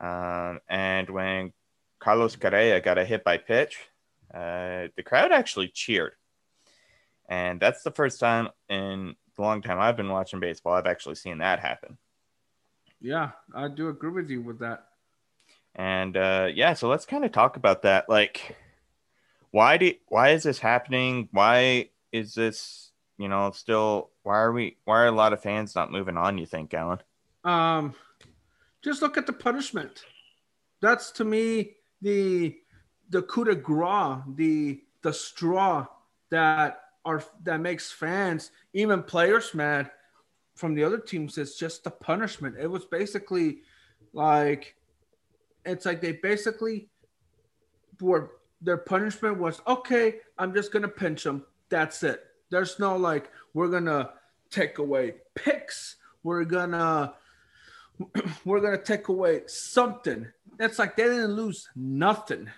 Um, 0.04 0.60
and 0.68 1.08
when 1.10 1.52
Carlos 1.98 2.36
Correa 2.36 2.80
got 2.80 2.98
a 2.98 3.04
hit 3.04 3.24
by 3.24 3.38
pitch, 3.38 3.78
uh, 4.34 4.88
the 4.96 5.02
crowd 5.04 5.32
actually 5.32 5.68
cheered. 5.68 6.12
And 7.28 7.60
that's 7.60 7.82
the 7.82 7.90
first 7.90 8.20
time 8.20 8.48
in 8.68 9.14
the 9.36 9.42
long 9.42 9.62
time 9.62 9.78
I've 9.78 9.96
been 9.96 10.08
watching 10.08 10.40
baseball 10.40 10.74
I've 10.74 10.86
actually 10.86 11.14
seen 11.14 11.38
that 11.38 11.60
happen. 11.60 11.96
Yeah, 13.00 13.30
I 13.54 13.68
do 13.68 13.88
agree 13.88 14.10
with 14.10 14.30
you 14.30 14.42
with 14.42 14.58
that. 14.60 14.86
And 15.74 16.16
uh, 16.16 16.48
yeah, 16.52 16.74
so 16.74 16.88
let's 16.88 17.06
kind 17.06 17.24
of 17.24 17.32
talk 17.32 17.56
about 17.56 17.82
that. 17.82 18.08
Like, 18.08 18.56
why 19.50 19.76
do 19.76 19.92
why 20.08 20.30
is 20.30 20.42
this 20.42 20.58
happening? 20.58 21.28
Why 21.32 21.90
is 22.10 22.34
this 22.34 22.90
you 23.18 23.28
know 23.28 23.50
still? 23.52 24.10
Why 24.22 24.38
are 24.38 24.52
we? 24.52 24.76
Why 24.84 24.98
are 25.00 25.06
a 25.06 25.12
lot 25.12 25.32
of 25.32 25.42
fans 25.42 25.74
not 25.74 25.90
moving 25.90 26.16
on? 26.16 26.38
You 26.38 26.46
think, 26.46 26.74
Alan? 26.74 26.98
Um, 27.44 27.94
just 28.82 29.02
look 29.02 29.16
at 29.16 29.26
the 29.26 29.32
punishment. 29.32 30.04
That's 30.80 31.10
to 31.12 31.24
me 31.24 31.72
the 32.02 32.56
the 33.08 33.22
coup 33.22 33.44
de 33.44 33.54
grace, 33.54 34.22
the 34.34 34.82
the 35.02 35.12
straw 35.12 35.86
that 36.30 36.80
are 37.04 37.22
that 37.44 37.60
makes 37.60 37.90
fans, 37.90 38.50
even 38.74 39.02
players, 39.02 39.54
mad 39.54 39.90
from 40.54 40.74
the 40.74 40.84
other 40.84 40.98
teams. 40.98 41.38
It's 41.38 41.58
just 41.58 41.84
the 41.84 41.90
punishment. 41.90 42.56
It 42.58 42.70
was 42.70 42.84
basically 42.84 43.62
like 44.12 44.76
it's 45.64 45.86
like 45.86 46.00
they 46.00 46.12
basically 46.12 46.88
were 48.00 48.32
their 48.60 48.76
punishment 48.76 49.38
was 49.38 49.60
okay. 49.66 50.16
I'm 50.38 50.54
just 50.54 50.72
gonna 50.72 50.88
pinch 50.88 51.24
them. 51.24 51.44
That's 51.68 52.02
it. 52.02 52.24
There's 52.50 52.78
no 52.78 52.96
like 52.96 53.30
we're 53.54 53.68
gonna 53.68 54.10
take 54.50 54.78
away 54.78 55.14
picks. 55.34 55.96
We're 56.22 56.44
gonna 56.44 57.14
we're 58.44 58.60
gonna 58.60 58.82
take 58.82 59.08
away 59.08 59.42
something. 59.46 60.26
It's 60.60 60.78
like 60.78 60.96
they 60.96 61.04
didn't 61.04 61.34
lose 61.34 61.68
nothing. 61.74 62.48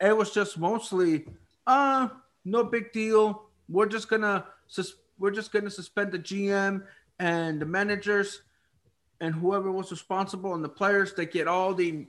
It 0.00 0.16
was 0.16 0.30
just 0.32 0.58
mostly 0.58 1.26
uh 1.66 2.08
no 2.44 2.64
big 2.64 2.92
deal. 2.92 3.42
We're 3.68 3.86
just 3.86 4.08
gonna 4.08 4.46
sus- 4.66 4.94
we're 5.18 5.30
just 5.30 5.52
gonna 5.52 5.70
suspend 5.70 6.12
the 6.12 6.18
GM 6.18 6.82
and 7.18 7.60
the 7.60 7.66
managers 7.66 8.42
and 9.20 9.34
whoever 9.34 9.72
was 9.72 9.90
responsible 9.90 10.54
and 10.54 10.64
the 10.64 10.68
players. 10.68 11.14
They 11.14 11.26
get 11.26 11.48
all 11.48 11.72
the 11.74 12.06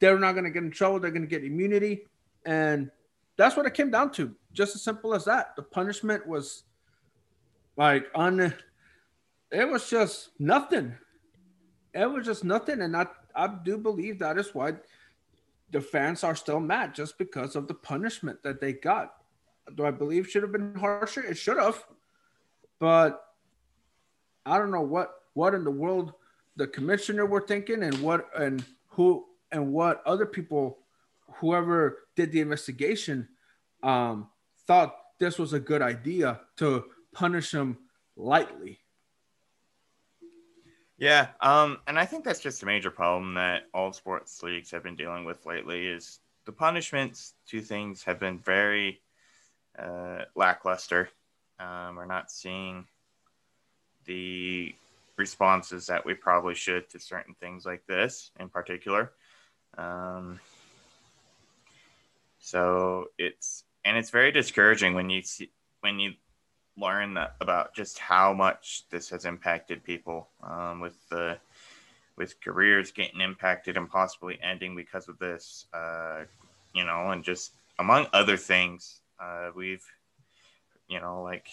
they're 0.00 0.18
not 0.18 0.34
gonna 0.34 0.50
get 0.50 0.64
in 0.64 0.70
trouble. 0.70 0.98
They're 0.98 1.10
gonna 1.10 1.26
get 1.26 1.44
immunity, 1.44 2.06
and 2.44 2.90
that's 3.36 3.56
what 3.56 3.66
it 3.66 3.74
came 3.74 3.90
down 3.90 4.10
to. 4.12 4.34
Just 4.52 4.74
as 4.74 4.82
simple 4.82 5.14
as 5.14 5.24
that. 5.26 5.54
The 5.56 5.62
punishment 5.62 6.26
was 6.26 6.64
like 7.76 8.06
on. 8.14 8.54
It 9.52 9.68
was 9.68 9.88
just 9.88 10.30
nothing. 10.38 10.94
It 11.94 12.10
was 12.10 12.24
just 12.24 12.44
nothing, 12.44 12.82
and 12.82 12.96
I 12.96 13.06
I 13.34 13.48
do 13.64 13.78
believe 13.78 14.18
that 14.18 14.38
is 14.38 14.54
why 14.54 14.74
the 15.70 15.80
fans 15.80 16.24
are 16.24 16.34
still 16.34 16.60
mad 16.60 16.94
just 16.94 17.16
because 17.18 17.54
of 17.54 17.68
the 17.68 17.74
punishment 17.74 18.42
that 18.42 18.60
they 18.60 18.72
got. 18.72 19.14
Do 19.76 19.84
I 19.84 19.90
believe 19.90 20.28
should 20.28 20.42
have 20.42 20.52
been 20.52 20.74
harsher? 20.74 21.22
It 21.22 21.36
should 21.36 21.58
have, 21.58 21.84
but 22.78 23.22
I 24.46 24.58
don't 24.58 24.70
know 24.70 24.80
what 24.80 25.14
what 25.34 25.54
in 25.54 25.64
the 25.64 25.70
world 25.70 26.14
the 26.56 26.66
commissioner 26.66 27.26
were 27.26 27.40
thinking 27.40 27.84
and 27.84 28.00
what 28.02 28.28
and 28.36 28.64
who 28.88 29.26
and 29.52 29.72
what 29.72 30.02
other 30.06 30.26
people, 30.26 30.78
whoever 31.36 31.98
did 32.16 32.32
the 32.32 32.40
investigation, 32.40 33.28
um, 33.82 34.28
thought 34.66 34.96
this 35.18 35.38
was 35.38 35.52
a 35.52 35.60
good 35.60 35.82
idea 35.82 36.40
to 36.56 36.84
punish 37.12 37.52
him 37.52 37.78
lightly. 38.16 38.78
Yeah, 40.96 41.28
um, 41.40 41.78
and 41.86 41.98
I 41.98 42.04
think 42.04 42.24
that's 42.24 42.40
just 42.40 42.62
a 42.62 42.66
major 42.66 42.90
problem 42.90 43.34
that 43.34 43.62
all 43.72 43.92
sports 43.92 44.42
leagues 44.42 44.70
have 44.70 44.82
been 44.82 44.96
dealing 44.96 45.24
with 45.24 45.46
lately. 45.46 45.86
Is 45.86 46.20
the 46.44 46.52
punishments 46.52 47.32
to 47.48 47.62
things 47.62 48.02
have 48.04 48.20
been 48.20 48.38
very 48.38 49.00
uh, 49.78 50.24
lackluster. 50.34 51.08
Um, 51.58 51.96
we're 51.96 52.04
not 52.04 52.30
seeing 52.30 52.86
the 54.04 54.74
responses 55.16 55.86
that 55.86 56.04
we 56.04 56.14
probably 56.14 56.54
should 56.54 56.88
to 56.90 56.98
certain 56.98 57.34
things 57.34 57.64
like 57.64 57.86
this 57.86 58.30
in 58.38 58.48
particular. 58.48 59.12
Um, 59.80 60.40
so 62.38 63.06
it's 63.18 63.64
and 63.84 63.96
it's 63.96 64.10
very 64.10 64.32
discouraging 64.32 64.94
when 64.94 65.08
you 65.08 65.22
see 65.22 65.50
when 65.80 65.98
you 65.98 66.12
learn 66.76 67.14
that, 67.14 67.36
about 67.40 67.74
just 67.74 67.98
how 67.98 68.32
much 68.32 68.84
this 68.90 69.10
has 69.10 69.24
impacted 69.24 69.84
people 69.84 70.28
um, 70.42 70.80
with 70.80 70.96
the 71.08 71.38
with 72.16 72.40
careers 72.40 72.92
getting 72.92 73.20
impacted 73.20 73.76
and 73.76 73.88
possibly 73.88 74.38
ending 74.42 74.76
because 74.76 75.08
of 75.08 75.18
this. 75.18 75.66
Uh, 75.72 76.24
you 76.74 76.84
know, 76.84 77.10
and 77.10 77.24
just 77.24 77.52
among 77.78 78.06
other 78.12 78.36
things, 78.36 79.00
uh, 79.18 79.50
we've 79.54 79.84
you 80.88 81.00
know 81.00 81.22
like 81.22 81.46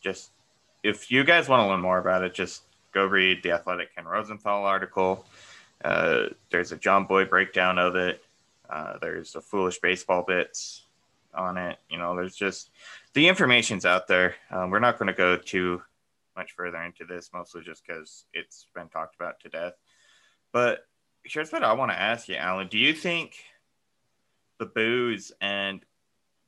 just 0.00 0.30
if 0.82 1.10
you 1.10 1.24
guys 1.24 1.48
want 1.48 1.62
to 1.62 1.66
learn 1.66 1.80
more 1.80 1.98
about 1.98 2.22
it, 2.22 2.34
just 2.34 2.62
go 2.92 3.04
read 3.04 3.42
the 3.42 3.50
Athletic 3.50 3.94
Ken 3.94 4.04
Rosenthal 4.04 4.64
article. 4.64 5.24
Uh, 5.84 6.30
there's 6.50 6.72
a 6.72 6.78
Jomboy 6.78 7.28
breakdown 7.28 7.78
of 7.78 7.94
it. 7.94 8.24
Uh, 8.68 8.94
there's 9.00 9.34
a 9.34 9.40
foolish 9.40 9.78
baseball 9.78 10.24
bits 10.26 10.86
on 11.34 11.58
it. 11.58 11.78
You 11.90 11.98
know, 11.98 12.16
there's 12.16 12.34
just 12.34 12.70
the 13.12 13.28
information's 13.28 13.84
out 13.84 14.08
there. 14.08 14.34
Um, 14.50 14.70
we're 14.70 14.80
not 14.80 14.98
going 14.98 15.08
to 15.08 15.12
go 15.12 15.36
too 15.36 15.82
much 16.36 16.52
further 16.52 16.82
into 16.82 17.04
this, 17.04 17.30
mostly 17.32 17.62
just 17.62 17.86
because 17.86 18.24
it's 18.32 18.66
been 18.74 18.88
talked 18.88 19.14
about 19.14 19.40
to 19.40 19.48
death. 19.50 19.74
But 20.52 20.86
here's 21.22 21.52
what 21.52 21.62
I 21.62 21.72
want 21.74 21.92
to 21.92 22.00
ask 22.00 22.28
you, 22.28 22.36
Alan. 22.36 22.68
Do 22.68 22.78
you 22.78 22.94
think 22.94 23.36
the 24.58 24.66
boos 24.66 25.32
and 25.40 25.84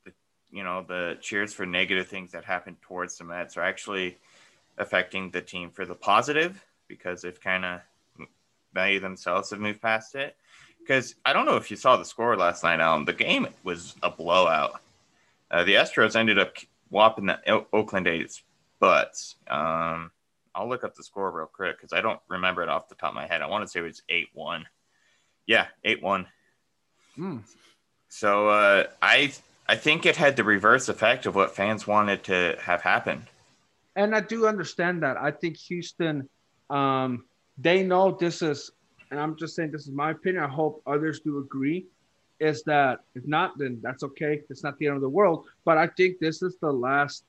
the 0.05 0.13
you 0.51 0.65
know 0.65 0.85
the 0.87 1.19
cheers 1.21 1.53
for 1.53 1.67
negative 1.67 2.07
things 2.09 2.33
that 2.33 2.45
happen 2.45 2.77
towards 2.81 3.19
the 3.19 3.25
Mets 3.25 3.57
are 3.57 3.63
actually 3.63 4.19
affecting 4.79 5.31
the 5.31 5.41
team 5.41 5.71
for 5.71 5.85
the 5.85 5.95
positive 5.95 6.65
because 6.89 7.23
they've 7.23 7.41
kind 7.41 7.65
of 7.65 7.81
they 8.77 8.99
themselves 8.99 9.51
have 9.51 9.61
moved 9.61 9.83
past 9.83 10.15
it. 10.15 10.37
Because 10.79 11.17
I 11.25 11.33
don't 11.33 11.47
know 11.47 11.57
if 11.57 11.71
you 11.71 11.77
saw 11.77 11.97
the 11.97 12.05
score 12.05 12.37
last 12.37 12.63
night, 12.63 12.79
Alan. 12.79 13.05
The 13.05 13.13
game 13.13 13.49
was 13.65 13.97
a 14.03 14.11
blowout. 14.11 14.81
Uh, 15.51 15.65
the 15.65 15.75
Astros 15.75 16.15
ended 16.15 16.39
up 16.39 16.57
whopping 16.91 17.27
the 17.27 17.53
o- 17.53 17.67
Oakland 17.73 18.07
A's 18.07 18.43
butts. 18.79 19.37
Um, 19.49 20.13
I'll 20.55 20.69
look 20.69 20.85
up 20.85 20.95
the 20.95 21.03
score 21.03 21.31
real 21.31 21.47
quick 21.47 21.77
because 21.77 21.93
I 21.93 22.01
don't 22.01 22.21
remember 22.29 22.63
it 22.63 22.69
off 22.69 22.89
the 22.89 22.95
top 22.95 23.11
of 23.11 23.15
my 23.15 23.27
head. 23.27 23.43
I 23.43 23.47
want 23.47 23.65
to 23.65 23.69
say 23.69 23.81
it 23.81 23.83
was 23.83 24.03
8 24.09 24.29
1. 24.33 24.65
Yeah, 25.47 25.67
8 25.85 26.03
1. 26.03 26.27
Mm. 27.19 27.43
So 28.09 28.49
uh, 28.49 28.85
I 29.03 29.33
I 29.69 29.77
think 29.77 30.07
it 30.07 30.17
had 30.17 30.37
the 30.37 30.45
reverse 30.45 30.89
effect 30.89 31.27
of 31.27 31.35
what 31.35 31.55
fans 31.55 31.87
wanted 31.87 32.25
to 32.25 32.57
have 32.61 32.83
happen. 32.83 33.27
And 33.97 34.15
I 34.15 34.21
do 34.21 34.47
understand 34.47 35.03
that. 35.03 35.17
I 35.17 35.31
think 35.31 35.57
Houston, 35.57 36.29
um, 36.71 37.25
they 37.59 37.83
know 37.83 38.13
this 38.13 38.43
is, 38.43 38.71
and 39.11 39.21
I'm 39.21 39.37
just 39.37 39.55
saying 39.55 39.71
this 39.71 39.83
is 39.83 39.93
my 39.93 40.11
opinion. 40.11 40.45
I 40.45 40.49
hope 40.49 40.83
others 40.87 41.21
do 41.21 41.39
agree. 41.39 41.87
Is 42.39 42.63
that 42.65 43.01
if 43.15 43.27
not, 43.27 43.57
then 43.57 43.79
that's 43.83 44.03
okay. 44.03 44.43
It's 44.51 44.63
not 44.63 44.79
the 44.79 44.89
end 44.89 44.97
of 44.97 45.03
the 45.03 45.09
world. 45.09 45.47
But 45.65 45.79
I 45.79 45.87
think 45.87 46.19
this 46.19 46.43
is 46.43 46.57
the 46.61 46.71
last 46.71 47.25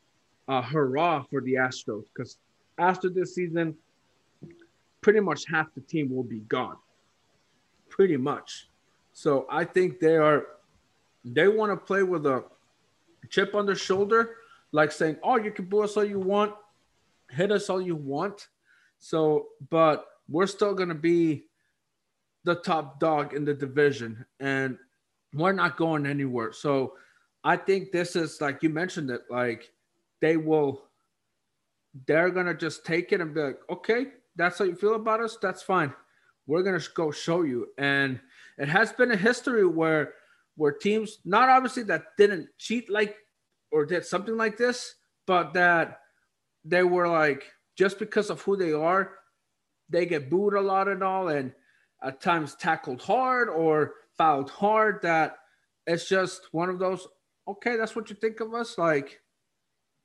uh, 0.49 0.61
hurrah 0.61 1.23
for 1.29 1.39
the 1.41 1.53
Astros 1.53 2.05
because 2.13 2.37
after 2.77 3.09
this 3.09 3.33
season, 3.33 3.75
pretty 5.01 5.19
much 5.21 5.45
half 5.47 5.73
the 5.75 5.81
team 5.81 6.13
will 6.13 6.23
be 6.23 6.39
gone. 6.39 6.75
Pretty 7.89 8.17
much. 8.17 8.67
So 9.13 9.47
I 9.49 9.63
think 9.63 9.99
they 9.99 10.17
are, 10.17 10.47
they 11.23 11.47
want 11.47 11.71
to 11.71 11.77
play 11.77 12.03
with 12.03 12.25
a 12.25 12.43
chip 13.29 13.55
on 13.55 13.65
their 13.65 13.75
shoulder, 13.75 14.35
like 14.71 14.91
saying, 14.91 15.17
"Oh, 15.23 15.37
you 15.37 15.51
can 15.51 15.65
boo 15.65 15.83
us 15.83 15.97
all 15.97 16.03
you 16.03 16.19
want, 16.19 16.53
hit 17.31 17.51
us 17.51 17.69
all 17.69 17.81
you 17.81 17.95
want." 17.95 18.49
So, 18.99 19.47
but 19.69 20.05
we're 20.29 20.47
still 20.47 20.73
going 20.73 20.89
to 20.89 20.95
be 20.95 21.45
the 22.43 22.55
top 22.55 22.99
dog 22.99 23.33
in 23.33 23.45
the 23.45 23.53
division, 23.53 24.25
and 24.39 24.77
we're 25.33 25.51
not 25.53 25.77
going 25.77 26.05
anywhere. 26.05 26.53
So, 26.53 26.93
I 27.43 27.57
think 27.57 27.91
this 27.91 28.15
is 28.15 28.41
like 28.41 28.63
you 28.63 28.69
mentioned 28.69 29.09
it, 29.09 29.21
like 29.29 29.71
they 30.21 30.37
will, 30.37 30.83
they're 32.07 32.29
going 32.29 32.45
to 32.45 32.53
just 32.53 32.85
take 32.85 33.11
it 33.11 33.21
and 33.21 33.33
be 33.33 33.41
like, 33.41 33.59
"Okay, 33.69 34.07
that's 34.35 34.59
how 34.59 34.65
you 34.65 34.75
feel 34.75 34.95
about 34.95 35.21
us. 35.21 35.37
That's 35.41 35.61
fine. 35.61 35.93
We're 36.45 36.63
going 36.63 36.79
to 36.79 36.89
go 36.93 37.11
show 37.11 37.43
you." 37.43 37.67
And 37.77 38.19
it 38.57 38.69
has 38.69 38.91
been 38.91 39.11
a 39.11 39.17
history 39.17 39.65
where 39.65 40.13
where 40.55 40.71
teams 40.71 41.19
not 41.23 41.49
obviously 41.49 41.83
that 41.83 42.17
didn't 42.17 42.49
cheat 42.57 42.89
like 42.89 43.15
or 43.71 43.85
did 43.85 44.05
something 44.05 44.35
like 44.35 44.57
this, 44.57 44.95
but 45.25 45.53
that 45.53 45.99
they 46.65 46.83
were 46.83 47.07
like 47.07 47.43
just 47.77 47.99
because 47.99 48.29
of 48.29 48.41
who 48.41 48.57
they 48.57 48.73
are, 48.73 49.11
they 49.89 50.05
get 50.05 50.29
booed 50.29 50.53
a 50.53 50.61
lot 50.61 50.87
and 50.87 51.03
all, 51.03 51.29
and 51.29 51.51
at 52.03 52.21
times 52.21 52.55
tackled 52.55 53.01
hard 53.01 53.49
or 53.49 53.93
fouled 54.17 54.49
hard. 54.49 55.01
That 55.01 55.37
it's 55.85 56.07
just 56.07 56.47
one 56.51 56.69
of 56.69 56.79
those. 56.79 57.07
Okay, 57.47 57.77
that's 57.77 57.95
what 57.95 58.09
you 58.09 58.15
think 58.15 58.39
of 58.39 58.53
us. 58.53 58.77
Like, 58.77 59.21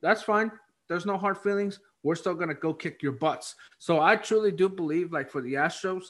that's 0.01 0.23
fine. 0.23 0.51
There's 0.87 1.05
no 1.05 1.17
hard 1.17 1.37
feelings. 1.37 1.79
We're 2.03 2.15
still 2.15 2.35
gonna 2.35 2.53
go 2.53 2.73
kick 2.73 3.01
your 3.01 3.13
butts. 3.13 3.55
So 3.77 3.99
I 3.99 4.15
truly 4.15 4.51
do 4.51 4.69
believe, 4.69 5.11
like 5.11 5.29
for 5.29 5.41
the 5.41 5.53
Astros, 5.53 6.05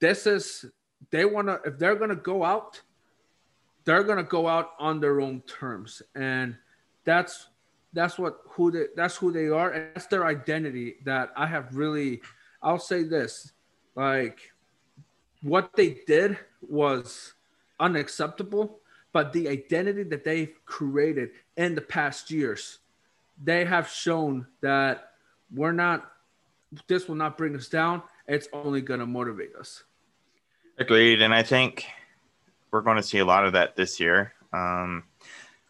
this 0.00 0.26
is 0.26 0.64
they 1.10 1.24
wanna 1.24 1.60
if 1.64 1.78
they're 1.78 1.96
gonna 1.96 2.16
go 2.16 2.44
out, 2.44 2.80
they're 3.84 4.04
gonna 4.04 4.22
go 4.22 4.46
out 4.48 4.70
on 4.78 5.00
their 5.00 5.20
own 5.20 5.42
terms, 5.42 6.02
and 6.14 6.56
that's 7.04 7.48
that's 7.94 8.18
what 8.18 8.40
who 8.48 8.70
they 8.70 8.86
that's 8.96 9.16
who 9.16 9.32
they 9.32 9.48
are 9.48 9.70
and 9.70 9.94
that's 9.94 10.06
their 10.08 10.26
identity 10.26 10.96
that 11.04 11.30
i 11.36 11.46
have 11.46 11.74
really 11.74 12.20
i'll 12.64 12.78
say 12.78 13.04
this 13.04 13.52
like 13.94 14.52
what 15.42 15.70
they 15.76 15.98
did 16.06 16.36
was 16.60 17.34
unacceptable 17.78 18.80
but 19.12 19.32
the 19.32 19.48
identity 19.48 20.02
that 20.02 20.24
they've 20.24 20.54
created 20.64 21.30
in 21.56 21.74
the 21.74 21.80
past 21.80 22.30
years 22.30 22.78
they 23.42 23.64
have 23.64 23.88
shown 23.88 24.46
that 24.60 25.10
we're 25.54 25.72
not 25.72 26.10
this 26.88 27.06
will 27.06 27.14
not 27.14 27.38
bring 27.38 27.54
us 27.54 27.68
down 27.68 28.02
it's 28.26 28.48
only 28.52 28.80
going 28.80 29.00
to 29.00 29.06
motivate 29.06 29.54
us 29.54 29.84
Agreed, 30.76 31.22
and 31.22 31.32
I 31.32 31.44
think 31.44 31.86
we're 32.72 32.80
going 32.80 32.96
to 32.96 33.02
see 33.02 33.18
a 33.18 33.24
lot 33.24 33.46
of 33.46 33.52
that 33.52 33.76
this 33.76 34.00
year. 34.00 34.32
Um, 34.52 35.04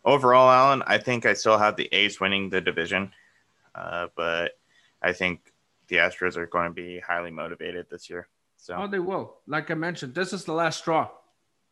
overall, 0.03 0.51
Alan, 0.51 0.83
I 0.87 0.97
think 0.97 1.27
I 1.27 1.35
still 1.35 1.59
have 1.59 1.77
the 1.77 1.91
A's 1.93 2.21
winning 2.21 2.49
the 2.49 2.63
division, 2.63 3.13
uh, 3.75 4.07
but 4.17 4.53
I 5.03 5.13
think 5.13 5.53
the 5.89 5.97
Astros 5.97 6.37
are 6.37 6.47
going 6.47 6.69
to 6.69 6.75
be 6.75 7.01
highly 7.01 7.31
motivated 7.31 7.87
this 7.91 8.09
year. 8.11 8.29
So 8.57 8.77
Oh, 8.79 8.87
they 8.87 8.99
will. 8.99 9.37
Like 9.47 9.71
I 9.71 9.75
mentioned, 9.75 10.15
this 10.15 10.33
is 10.33 10.45
the 10.45 10.53
last 10.53 10.79
straw. 10.79 11.11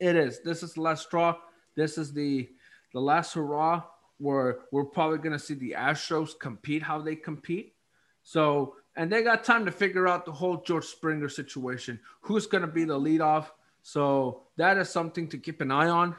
It 0.01 0.17
is. 0.17 0.41
This 0.43 0.63
is 0.63 0.75
the 0.75 0.83
last 0.83 1.05
straw. 1.07 1.37
This 1.77 1.97
is 1.99 2.13
the 2.13 2.49
the 2.93 3.01
last 3.01 3.35
hurrah. 3.35 3.83
where 4.19 4.59
we're 4.71 4.85
probably 4.85 5.19
gonna 5.19 5.39
see 5.39 5.55
the 5.55 5.75
Astros 5.79 6.39
compete 6.39 6.83
how 6.83 7.01
they 7.01 7.17
compete. 7.17 7.75
So 8.23 8.77
and 8.97 9.11
they 9.11 9.23
got 9.23 9.43
time 9.43 9.65
to 9.65 9.73
figure 9.73 10.07
out 10.07 10.27
the 10.27 10.33
whole 10.33 10.59
George 10.59 10.85
Springer 10.85 11.29
situation. 11.29 11.99
Who's 12.21 12.47
gonna 12.47 12.67
be 12.67 12.85
the 12.85 12.99
leadoff? 12.99 13.47
So 13.83 14.43
that 14.57 14.77
is 14.77 14.91
something 14.91 15.29
to 15.29 15.39
keep 15.39 15.61
an 15.61 15.71
eye 15.73 15.89
on. 15.89 16.15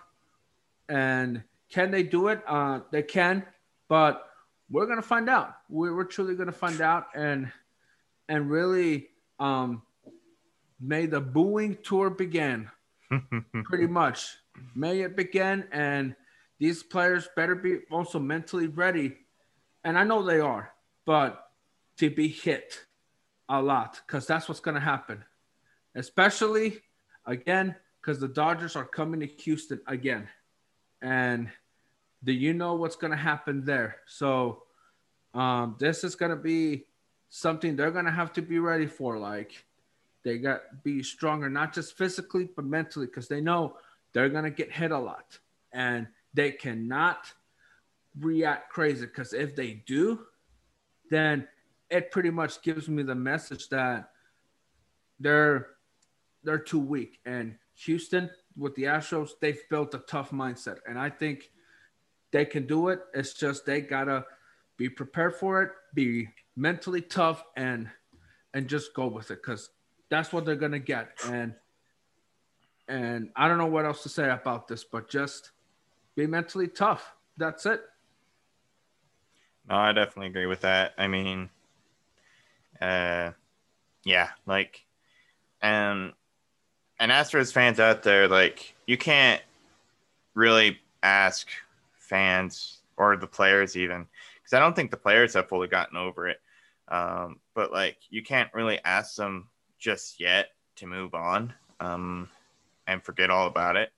And 0.89 1.43
can 1.69 1.91
they 1.91 2.03
do 2.03 2.27
it? 2.29 2.41
Uh, 2.47 2.81
they 2.91 3.03
can, 3.03 3.45
but 3.87 4.25
we're 4.69 4.85
gonna 4.87 5.01
find 5.01 5.29
out. 5.29 5.55
We're, 5.69 5.95
we're 5.95 6.03
truly 6.05 6.35
gonna 6.35 6.51
find 6.51 6.81
out, 6.81 7.07
and 7.15 7.51
and 8.29 8.49
really, 8.49 9.09
um, 9.39 9.81
may 10.79 11.05
the 11.05 11.21
booing 11.21 11.77
tour 11.83 12.09
begin. 12.09 12.69
pretty 13.65 13.85
much, 13.85 14.35
may 14.75 15.01
it 15.01 15.15
begin, 15.15 15.67
and 15.71 16.15
these 16.59 16.81
players 16.81 17.27
better 17.35 17.53
be 17.53 17.79
also 17.91 18.17
mentally 18.19 18.67
ready. 18.67 19.17
And 19.83 19.97
I 19.99 20.03
know 20.03 20.23
they 20.23 20.39
are, 20.39 20.73
but 21.05 21.51
to 21.97 22.09
be 22.09 22.27
hit 22.27 22.85
a 23.49 23.61
lot 23.61 24.01
because 24.05 24.25
that's 24.25 24.47
what's 24.47 24.61
gonna 24.61 24.79
happen, 24.79 25.23
especially 25.95 26.79
again 27.25 27.75
because 28.01 28.19
the 28.19 28.27
Dodgers 28.27 28.75
are 28.75 28.85
coming 28.85 29.19
to 29.19 29.27
Houston 29.27 29.79
again, 29.87 30.27
and 31.01 31.49
do 32.23 32.31
you 32.31 32.53
know 32.53 32.75
what's 32.75 32.95
going 32.95 33.11
to 33.11 33.17
happen 33.17 33.65
there? 33.65 33.97
So 34.05 34.63
um, 35.33 35.75
this 35.79 36.03
is 36.03 36.15
going 36.15 36.31
to 36.31 36.37
be 36.37 36.85
something 37.35 37.75
they're 37.75 37.89
going 37.89 38.05
to 38.05 38.11
have 38.11 38.31
to 38.31 38.43
be 38.43 38.59
ready 38.59 38.85
for. 38.85 39.17
Like 39.17 39.65
they 40.23 40.37
got 40.37 40.83
be 40.83 41.01
stronger, 41.01 41.49
not 41.49 41.73
just 41.73 41.97
physically 41.97 42.47
but 42.55 42.63
mentally, 42.63 43.07
because 43.07 43.27
they 43.27 43.41
know 43.41 43.77
they're 44.13 44.29
going 44.29 44.43
to 44.43 44.51
get 44.51 44.71
hit 44.71 44.91
a 44.91 44.99
lot, 44.99 45.39
and 45.71 46.07
they 46.35 46.51
cannot 46.51 47.33
react 48.19 48.71
crazy. 48.71 49.07
Because 49.07 49.33
if 49.33 49.55
they 49.55 49.81
do, 49.87 50.19
then 51.09 51.47
it 51.89 52.11
pretty 52.11 52.29
much 52.29 52.61
gives 52.61 52.87
me 52.87 53.01
the 53.01 53.15
message 53.15 53.67
that 53.69 54.11
they're 55.19 55.69
they're 56.43 56.59
too 56.59 56.79
weak. 56.79 57.19
And 57.25 57.55
Houston 57.85 58.29
with 58.55 58.75
the 58.75 58.83
Astros, 58.83 59.31
they've 59.41 59.67
built 59.71 59.95
a 59.95 59.99
tough 59.99 60.29
mindset, 60.29 60.77
and 60.87 60.99
I 60.99 61.09
think 61.09 61.49
they 62.29 62.45
can 62.45 62.67
do 62.67 62.89
it. 62.89 62.99
It's 63.11 63.33
just 63.33 63.65
they 63.65 63.81
gotta 63.81 64.23
be 64.77 64.87
prepared 64.87 65.35
for 65.35 65.63
it, 65.63 65.71
be 65.95 66.27
mentally 66.55 67.01
tough, 67.01 67.43
and 67.55 67.89
and 68.53 68.67
just 68.67 68.93
go 68.93 69.07
with 69.07 69.31
it 69.31 69.41
because 69.41 69.69
that's 70.09 70.31
what 70.31 70.45
they're 70.45 70.55
gonna 70.55 70.79
get. 70.79 71.09
And 71.27 71.55
and 72.87 73.29
I 73.35 73.47
don't 73.47 73.57
know 73.57 73.67
what 73.67 73.85
else 73.85 74.03
to 74.03 74.09
say 74.09 74.29
about 74.29 74.67
this, 74.67 74.83
but 74.83 75.09
just 75.09 75.51
be 76.15 76.27
mentally 76.27 76.67
tough. 76.67 77.15
That's 77.37 77.65
it. 77.65 77.81
No, 79.69 79.75
I 79.75 79.93
definitely 79.93 80.27
agree 80.27 80.45
with 80.45 80.61
that. 80.61 80.93
I 80.97 81.07
mean, 81.07 81.49
uh, 82.81 83.31
yeah, 84.03 84.29
like, 84.45 84.85
and 85.61 86.11
and 86.99 87.11
Astros 87.11 87.51
fans 87.51 87.79
out 87.79 88.03
there, 88.03 88.27
like, 88.27 88.75
you 88.85 88.97
can't 88.97 89.41
really 90.35 90.79
ask 91.01 91.47
fans 91.97 92.79
or 92.97 93.17
the 93.17 93.27
players 93.27 93.75
even 93.75 94.05
because 94.43 94.55
I 94.55 94.59
don't 94.59 94.75
think 94.75 94.91
the 94.91 94.97
players 94.97 95.33
have 95.33 95.47
fully 95.47 95.67
gotten 95.67 95.97
over 95.97 96.27
it. 96.27 96.37
Um, 96.89 97.39
but 97.55 97.71
like 97.71 97.97
you 98.09 98.23
can't 98.23 98.53
really 98.53 98.79
ask 98.83 99.15
them 99.15 99.49
just 99.79 100.19
yet 100.19 100.49
to 100.75 100.87
move 100.87 101.15
on 101.15 101.53
um, 101.79 102.29
and 102.85 103.01
forget 103.01 103.29
all 103.29 103.47
about 103.47 103.77
it. 103.77 103.91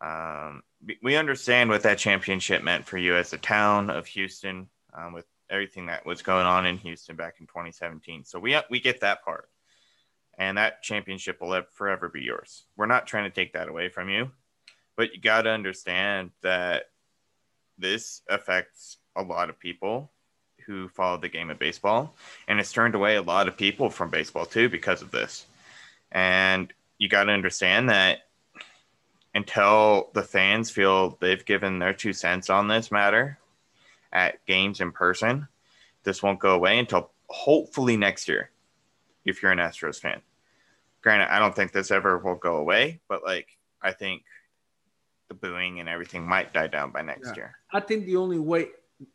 Um, 0.00 0.62
we 1.02 1.16
understand 1.16 1.70
what 1.70 1.82
that 1.82 1.98
championship 1.98 2.62
meant 2.62 2.86
for 2.86 2.96
you 2.96 3.14
as 3.14 3.32
a 3.32 3.38
town 3.38 3.90
of 3.90 4.06
Houston 4.06 4.68
um, 4.94 5.12
with 5.12 5.26
everything 5.50 5.86
that 5.86 6.06
was 6.06 6.22
going 6.22 6.46
on 6.46 6.66
in 6.66 6.78
Houston 6.78 7.16
back 7.16 7.36
in 7.38 7.46
2017. 7.46 8.24
So 8.24 8.38
we 8.38 8.56
we 8.70 8.80
get 8.80 9.00
that 9.00 9.22
part, 9.22 9.48
and 10.38 10.56
that 10.56 10.82
championship 10.82 11.40
will 11.40 11.62
forever 11.72 12.08
be 12.08 12.22
yours. 12.22 12.64
We're 12.76 12.86
not 12.86 13.06
trying 13.06 13.24
to 13.24 13.34
take 13.34 13.52
that 13.52 13.68
away 13.68 13.90
from 13.90 14.08
you, 14.08 14.30
but 14.96 15.14
you 15.14 15.20
got 15.20 15.42
to 15.42 15.50
understand 15.50 16.30
that 16.42 16.84
this 17.76 18.22
affects 18.28 18.98
a 19.20 19.22
lot 19.22 19.50
of 19.50 19.58
people 19.58 20.10
who 20.66 20.88
follow 20.88 21.16
the 21.16 21.28
game 21.28 21.50
of 21.50 21.58
baseball 21.58 22.14
and 22.48 22.58
it's 22.60 22.72
turned 22.72 22.94
away 22.94 23.16
a 23.16 23.22
lot 23.22 23.48
of 23.48 23.56
people 23.56 23.90
from 23.90 24.10
baseball 24.10 24.46
too 24.46 24.68
because 24.68 25.02
of 25.02 25.10
this 25.10 25.46
and 26.12 26.72
you 26.98 27.08
got 27.08 27.24
to 27.24 27.32
understand 27.32 27.88
that 27.88 28.20
until 29.34 30.10
the 30.12 30.22
fans 30.22 30.70
feel 30.70 31.16
they've 31.20 31.44
given 31.44 31.78
their 31.78 31.94
two 31.94 32.12
cents 32.12 32.50
on 32.50 32.68
this 32.68 32.90
matter 32.90 33.38
at 34.12 34.44
games 34.46 34.80
in 34.80 34.92
person 34.92 35.46
this 36.04 36.22
won't 36.22 36.40
go 36.40 36.54
away 36.54 36.78
until 36.78 37.10
hopefully 37.28 37.96
next 37.96 38.28
year 38.28 38.50
if 39.24 39.42
you're 39.42 39.52
an 39.52 39.58
astros 39.58 40.00
fan 40.00 40.20
granted 41.02 41.32
i 41.32 41.38
don't 41.38 41.54
think 41.54 41.72
this 41.72 41.90
ever 41.90 42.18
will 42.18 42.36
go 42.36 42.56
away 42.56 43.00
but 43.08 43.24
like 43.24 43.56
i 43.82 43.92
think 43.92 44.22
the 45.30 45.34
booing 45.34 45.80
and 45.80 45.88
everything 45.88 46.28
might 46.28 46.52
die 46.52 46.66
down 46.66 46.90
by 46.90 47.00
next 47.00 47.28
yeah. 47.28 47.36
year. 47.36 47.58
I 47.72 47.80
think 47.80 48.04
the 48.04 48.16
only 48.16 48.38
way 48.38 48.68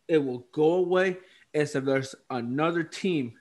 it 0.07 0.17
will 0.17 0.45
go 0.51 0.73
away 0.73 1.17
is 1.53 1.75
if 1.75 1.85
there's 1.85 2.15
another 2.29 2.83
team 2.83 3.33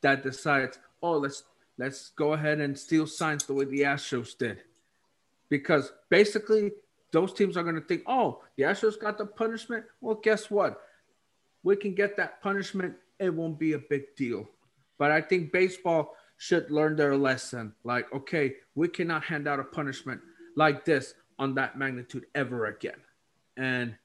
that 0.00 0.22
decides, 0.22 0.78
oh, 1.02 1.18
let's 1.18 1.44
let's 1.78 2.10
go 2.16 2.32
ahead 2.32 2.60
and 2.60 2.78
steal 2.78 3.06
signs 3.06 3.44
the 3.44 3.54
way 3.54 3.64
the 3.64 3.82
Astros 3.82 4.36
did, 4.36 4.62
because 5.48 5.92
basically 6.08 6.72
those 7.12 7.32
teams 7.32 7.56
are 7.56 7.62
going 7.62 7.76
to 7.76 7.80
think, 7.80 8.02
oh, 8.06 8.42
the 8.56 8.64
Astros 8.64 9.00
got 9.00 9.18
the 9.18 9.26
punishment. 9.26 9.84
Well, 10.00 10.16
guess 10.16 10.50
what? 10.50 10.80
We 11.62 11.76
can 11.76 11.94
get 11.94 12.16
that 12.16 12.42
punishment. 12.42 12.94
It 13.18 13.32
won't 13.32 13.58
be 13.58 13.72
a 13.72 13.78
big 13.78 14.14
deal. 14.16 14.48
But 14.98 15.10
I 15.10 15.20
think 15.20 15.52
baseball 15.52 16.14
should 16.36 16.70
learn 16.70 16.96
their 16.96 17.16
lesson. 17.16 17.74
Like, 17.84 18.12
okay, 18.12 18.56
we 18.74 18.88
cannot 18.88 19.24
hand 19.24 19.48
out 19.48 19.60
a 19.60 19.64
punishment 19.64 20.20
like 20.56 20.84
this 20.84 21.14
on 21.38 21.54
that 21.54 21.78
magnitude 21.78 22.26
ever 22.34 22.66
again. 22.66 23.00
And 23.56 23.96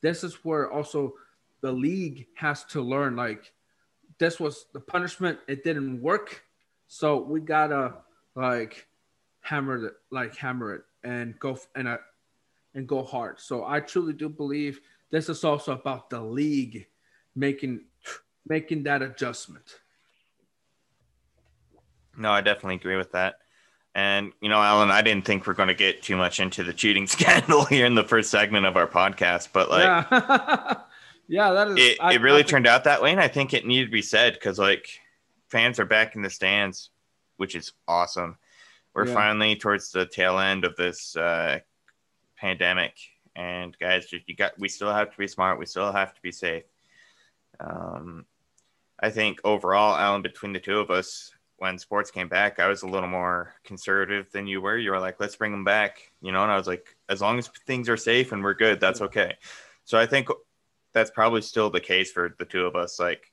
this 0.00 0.24
is 0.24 0.34
where 0.44 0.70
also 0.70 1.14
the 1.60 1.72
league 1.72 2.26
has 2.34 2.64
to 2.64 2.80
learn 2.80 3.16
like 3.16 3.52
this 4.18 4.40
was 4.40 4.66
the 4.72 4.80
punishment, 4.80 5.38
it 5.48 5.64
didn't 5.64 6.00
work. 6.00 6.42
So 6.88 7.18
we 7.20 7.40
gotta 7.40 7.94
like 8.34 8.86
hammer 9.40 9.86
it, 9.86 9.94
like 10.10 10.36
hammer 10.36 10.74
it 10.74 10.82
and 11.04 11.38
go 11.38 11.58
and 11.74 11.88
uh, 11.88 11.98
and 12.74 12.86
go 12.86 13.02
hard. 13.02 13.40
So 13.40 13.64
I 13.64 13.80
truly 13.80 14.12
do 14.12 14.28
believe 14.28 14.80
this 15.10 15.28
is 15.28 15.44
also 15.44 15.72
about 15.72 16.10
the 16.10 16.20
league 16.20 16.86
making 17.34 17.84
making 18.46 18.84
that 18.84 19.02
adjustment. 19.02 19.80
No, 22.16 22.30
I 22.30 22.40
definitely 22.40 22.76
agree 22.76 22.96
with 22.96 23.12
that. 23.12 23.40
And 23.96 24.34
you 24.42 24.50
know, 24.50 24.60
Alan, 24.60 24.90
I 24.90 25.00
didn't 25.00 25.24
think 25.24 25.46
we're 25.46 25.54
going 25.54 25.68
to 25.68 25.74
get 25.74 26.02
too 26.02 26.18
much 26.18 26.38
into 26.38 26.62
the 26.62 26.74
cheating 26.74 27.06
scandal 27.06 27.64
here 27.64 27.86
in 27.86 27.94
the 27.94 28.04
first 28.04 28.30
segment 28.30 28.66
of 28.66 28.76
our 28.76 28.86
podcast, 28.86 29.48
but 29.54 29.70
like, 29.70 29.84
yeah, 29.84 30.74
yeah 31.28 31.52
that 31.52 31.68
is. 31.68 31.78
It, 31.78 31.98
I, 31.98 32.12
it 32.12 32.20
really 32.20 32.40
I 32.40 32.42
turned 32.42 32.66
out 32.66 32.84
that 32.84 33.00
way, 33.00 33.10
and 33.10 33.20
I 33.20 33.28
think 33.28 33.54
it 33.54 33.66
needed 33.66 33.86
to 33.86 33.90
be 33.90 34.02
said 34.02 34.34
because 34.34 34.58
like 34.58 34.86
fans 35.48 35.80
are 35.80 35.86
back 35.86 36.14
in 36.14 36.20
the 36.20 36.28
stands, 36.28 36.90
which 37.38 37.56
is 37.56 37.72
awesome. 37.88 38.36
We're 38.92 39.06
yeah. 39.06 39.14
finally 39.14 39.56
towards 39.56 39.90
the 39.90 40.04
tail 40.04 40.38
end 40.38 40.66
of 40.66 40.76
this 40.76 41.16
uh, 41.16 41.60
pandemic, 42.36 42.98
and 43.34 43.74
guys, 43.78 44.04
just 44.08 44.28
you 44.28 44.36
got 44.36 44.58
we 44.58 44.68
still 44.68 44.92
have 44.92 45.10
to 45.10 45.16
be 45.16 45.26
smart. 45.26 45.58
We 45.58 45.64
still 45.64 45.90
have 45.90 46.14
to 46.14 46.20
be 46.20 46.32
safe. 46.32 46.64
Um, 47.58 48.26
I 49.00 49.08
think 49.08 49.40
overall, 49.42 49.96
Alan, 49.96 50.20
between 50.20 50.52
the 50.52 50.60
two 50.60 50.80
of 50.80 50.90
us, 50.90 51.32
when 51.58 51.78
sports 51.78 52.10
came 52.10 52.28
back, 52.28 52.58
I 52.58 52.68
was 52.68 52.82
a 52.82 52.88
little 52.88 53.08
more 53.08 53.54
conservative 53.64 54.30
than 54.30 54.46
you 54.46 54.60
were. 54.60 54.76
You 54.76 54.90
were 54.90 55.00
like, 55.00 55.18
let's 55.20 55.36
bring 55.36 55.52
them 55.52 55.64
back, 55.64 56.12
you 56.20 56.32
know, 56.32 56.42
and 56.42 56.52
I 56.52 56.56
was 56.56 56.66
like, 56.66 56.96
as 57.08 57.20
long 57.20 57.38
as 57.38 57.48
things 57.66 57.88
are 57.88 57.96
safe 57.96 58.32
and 58.32 58.42
we're 58.42 58.54
good, 58.54 58.80
that's 58.80 59.00
okay. 59.00 59.36
So 59.84 59.98
I 59.98 60.06
think 60.06 60.28
that's 60.92 61.10
probably 61.10 61.40
still 61.42 61.70
the 61.70 61.80
case 61.80 62.12
for 62.12 62.34
the 62.38 62.44
two 62.44 62.66
of 62.66 62.76
us. 62.76 62.98
Like, 62.98 63.32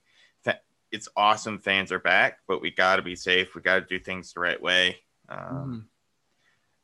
it's 0.90 1.08
awesome 1.16 1.58
fans 1.58 1.90
are 1.90 1.98
back, 1.98 2.38
but 2.46 2.62
we 2.62 2.70
got 2.70 2.96
to 2.96 3.02
be 3.02 3.16
safe. 3.16 3.56
We 3.56 3.62
got 3.62 3.80
to 3.80 3.80
do 3.80 3.98
things 3.98 4.32
the 4.32 4.38
right 4.38 4.62
way. 4.62 4.98
Um, 5.28 5.88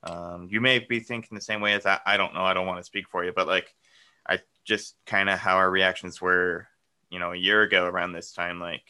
mm-hmm. 0.04 0.12
um, 0.12 0.48
you 0.50 0.60
may 0.60 0.80
be 0.80 0.98
thinking 0.98 1.36
the 1.36 1.40
same 1.40 1.60
way 1.60 1.74
as 1.74 1.86
I. 1.86 2.00
I 2.04 2.16
don't 2.16 2.34
know. 2.34 2.42
I 2.42 2.52
don't 2.52 2.66
want 2.66 2.80
to 2.80 2.84
speak 2.84 3.08
for 3.08 3.24
you, 3.24 3.32
but 3.32 3.46
like, 3.46 3.72
I 4.28 4.40
just 4.64 4.96
kind 5.06 5.30
of 5.30 5.38
how 5.38 5.58
our 5.58 5.70
reactions 5.70 6.20
were, 6.20 6.66
you 7.08 7.20
know, 7.20 7.30
a 7.30 7.36
year 7.36 7.62
ago 7.62 7.86
around 7.86 8.10
this 8.10 8.32
time. 8.32 8.58
Like, 8.58 8.82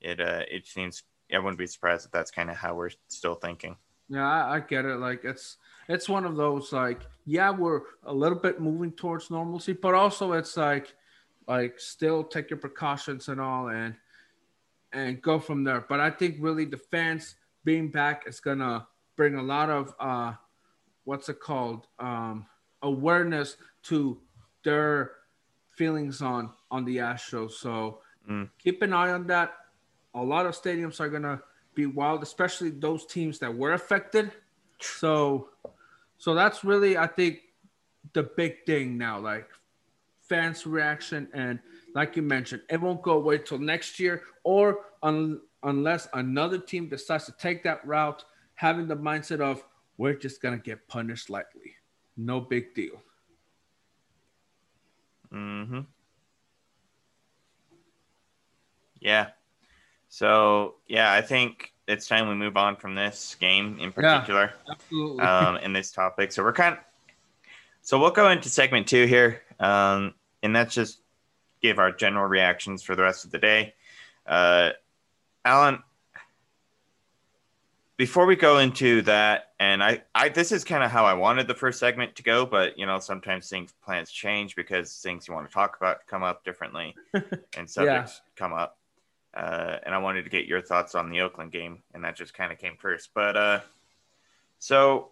it 0.00 0.20
uh, 0.20 0.42
it 0.48 0.68
seems 0.68 1.02
I 1.32 1.38
wouldn't 1.38 1.58
be 1.58 1.66
surprised 1.66 2.06
if 2.06 2.12
that's 2.12 2.30
kind 2.30 2.50
of 2.50 2.56
how 2.56 2.74
we're 2.74 2.90
still 3.08 3.34
thinking. 3.34 3.76
Yeah, 4.08 4.26
I, 4.26 4.56
I, 4.56 4.60
get 4.60 4.86
it. 4.86 4.96
Like 4.96 5.24
it's 5.24 5.58
it's 5.88 6.08
one 6.08 6.24
of 6.24 6.36
those 6.36 6.72
like 6.72 7.02
yeah, 7.26 7.50
we're 7.50 7.82
a 8.04 8.12
little 8.12 8.38
bit 8.38 8.60
moving 8.60 8.92
towards 8.92 9.30
normalcy, 9.30 9.74
but 9.74 9.94
also 9.94 10.32
it's 10.32 10.56
like 10.56 10.94
like 11.46 11.78
still 11.78 12.24
take 12.24 12.50
your 12.50 12.58
precautions 12.58 13.28
and 13.28 13.40
all 13.40 13.68
and 13.68 13.94
and 14.92 15.20
go 15.20 15.38
from 15.38 15.64
there. 15.64 15.84
But 15.86 16.00
I 16.00 16.10
think 16.10 16.36
really 16.40 16.64
the 16.64 16.78
fans 16.78 17.36
being 17.64 17.90
back 17.90 18.24
is 18.26 18.40
gonna 18.40 18.86
bring 19.16 19.34
a 19.34 19.42
lot 19.42 19.68
of 19.68 19.94
uh 20.00 20.32
what's 21.04 21.28
it 21.28 21.40
called 21.40 21.86
um 21.98 22.46
awareness 22.82 23.56
to 23.82 24.18
their 24.64 25.12
feelings 25.76 26.22
on 26.22 26.50
on 26.70 26.84
the 26.86 26.96
Astros. 26.96 27.52
So 27.52 28.00
Mm. 28.28 28.50
keep 28.58 28.82
an 28.82 28.92
eye 28.92 29.10
on 29.10 29.26
that. 29.28 29.54
A 30.22 30.24
lot 30.24 30.46
of 30.46 30.54
stadiums 30.54 31.00
are 31.00 31.08
gonna 31.08 31.42
be 31.74 31.86
wild, 31.86 32.22
especially 32.22 32.70
those 32.70 33.06
teams 33.06 33.38
that 33.38 33.54
were 33.54 33.72
affected. 33.72 34.32
So, 34.80 35.50
so 36.18 36.34
that's 36.34 36.64
really 36.64 36.96
I 36.96 37.06
think 37.06 37.40
the 38.12 38.24
big 38.24 38.64
thing 38.66 38.98
now. 38.98 39.18
Like 39.18 39.48
fans' 40.20 40.66
reaction 40.66 41.28
and 41.32 41.58
like 41.94 42.16
you 42.16 42.22
mentioned, 42.22 42.62
it 42.68 42.80
won't 42.80 43.02
go 43.02 43.12
away 43.12 43.38
till 43.38 43.58
next 43.58 43.98
year 43.98 44.22
or 44.44 44.86
un- 45.02 45.40
unless 45.62 46.08
another 46.14 46.58
team 46.58 46.88
decides 46.88 47.24
to 47.26 47.32
take 47.32 47.62
that 47.64 47.86
route, 47.86 48.24
having 48.54 48.86
the 48.86 48.96
mindset 48.96 49.40
of 49.40 49.64
we're 49.96 50.14
just 50.14 50.40
gonna 50.42 50.58
get 50.58 50.86
punished 50.88 51.30
lightly, 51.30 51.74
no 52.16 52.40
big 52.40 52.74
deal. 52.74 53.02
Mm-hmm. 55.32 55.80
Yeah. 59.00 59.30
So 60.08 60.76
yeah, 60.86 61.12
I 61.12 61.20
think 61.22 61.72
it's 61.86 62.06
time 62.06 62.28
we 62.28 62.34
move 62.34 62.56
on 62.56 62.76
from 62.76 62.94
this 62.94 63.36
game 63.38 63.78
in 63.78 63.86
Yeah. 63.86 63.92
particular, 63.92 64.54
Absolutely. 64.70 65.24
um, 65.24 65.56
in 65.62 65.72
this 65.72 65.90
topic. 65.90 66.32
So 66.32 66.42
we're 66.42 66.52
kind 66.52 66.76
of, 66.76 66.80
so 67.82 67.98
we'll 67.98 68.10
go 68.10 68.30
into 68.30 68.48
segment 68.48 68.86
two 68.86 69.06
here, 69.06 69.42
um, 69.60 70.14
and 70.42 70.54
that's 70.54 70.74
just 70.74 71.00
give 71.60 71.78
our 71.78 71.92
general 71.92 72.26
reactions 72.26 72.82
for 72.82 72.94
the 72.94 73.02
rest 73.02 73.24
of 73.24 73.30
the 73.30 73.38
day. 73.38 73.74
Uh, 74.26 74.70
Alan, 75.44 75.82
before 77.96 78.26
we 78.26 78.36
go 78.36 78.58
into 78.58 79.02
that, 79.02 79.52
and 79.58 79.82
I, 79.82 80.02
I 80.14 80.28
this 80.28 80.52
is 80.52 80.64
kind 80.64 80.84
of 80.84 80.90
how 80.90 81.04
I 81.04 81.14
wanted 81.14 81.48
the 81.48 81.54
first 81.54 81.80
segment 81.80 82.14
to 82.16 82.22
go, 82.22 82.46
but 82.46 82.78
you 82.78 82.86
know 82.86 82.98
sometimes 83.00 83.48
things 83.48 83.74
plans 83.84 84.10
change 84.10 84.54
because 84.54 84.96
things 84.98 85.26
you 85.26 85.34
want 85.34 85.48
to 85.48 85.52
talk 85.52 85.76
about 85.76 86.06
come 86.06 86.22
up 86.22 86.44
differently, 86.44 86.94
and 87.56 87.68
subjects 87.68 88.20
come 88.36 88.52
up. 88.52 88.77
Uh, 89.38 89.78
and 89.86 89.94
I 89.94 89.98
wanted 89.98 90.24
to 90.24 90.30
get 90.30 90.46
your 90.46 90.60
thoughts 90.60 90.96
on 90.96 91.10
the 91.10 91.20
Oakland 91.20 91.52
game, 91.52 91.80
and 91.94 92.02
that 92.02 92.16
just 92.16 92.34
kind 92.34 92.50
of 92.50 92.58
came 92.58 92.76
first. 92.76 93.10
But 93.14 93.36
uh, 93.36 93.60
so 94.58 95.10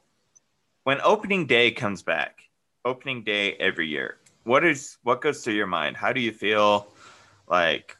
when 0.82 1.00
opening 1.04 1.46
day 1.46 1.70
comes 1.70 2.02
back, 2.02 2.40
opening 2.84 3.22
day 3.22 3.52
every 3.54 3.86
year, 3.86 4.18
what 4.42 4.64
is 4.64 4.98
what 5.04 5.20
goes 5.20 5.44
through 5.44 5.54
your 5.54 5.68
mind? 5.68 5.96
How 5.96 6.12
do 6.12 6.20
you 6.20 6.32
feel? 6.32 6.88
Like, 7.48 7.96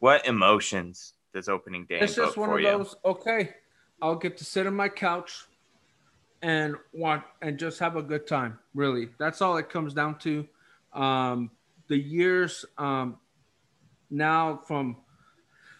what 0.00 0.26
emotions 0.26 1.14
does 1.32 1.48
opening 1.48 1.86
day 1.86 2.00
it's 2.00 2.14
just 2.14 2.36
one 2.36 2.50
of 2.50 2.60
you? 2.60 2.66
those. 2.66 2.94
Okay, 3.06 3.54
I'll 4.02 4.16
get 4.16 4.36
to 4.36 4.44
sit 4.44 4.66
on 4.66 4.76
my 4.76 4.90
couch 4.90 5.46
and 6.42 6.76
watch 6.92 7.24
and 7.40 7.58
just 7.58 7.78
have 7.78 7.96
a 7.96 8.02
good 8.02 8.26
time. 8.26 8.58
Really, 8.74 9.08
that's 9.18 9.40
all 9.40 9.56
it 9.56 9.70
comes 9.70 9.94
down 9.94 10.18
to. 10.18 10.46
Um, 10.92 11.50
the 11.88 11.96
years 11.96 12.66
um, 12.76 13.16
now 14.12 14.60
from 14.66 14.96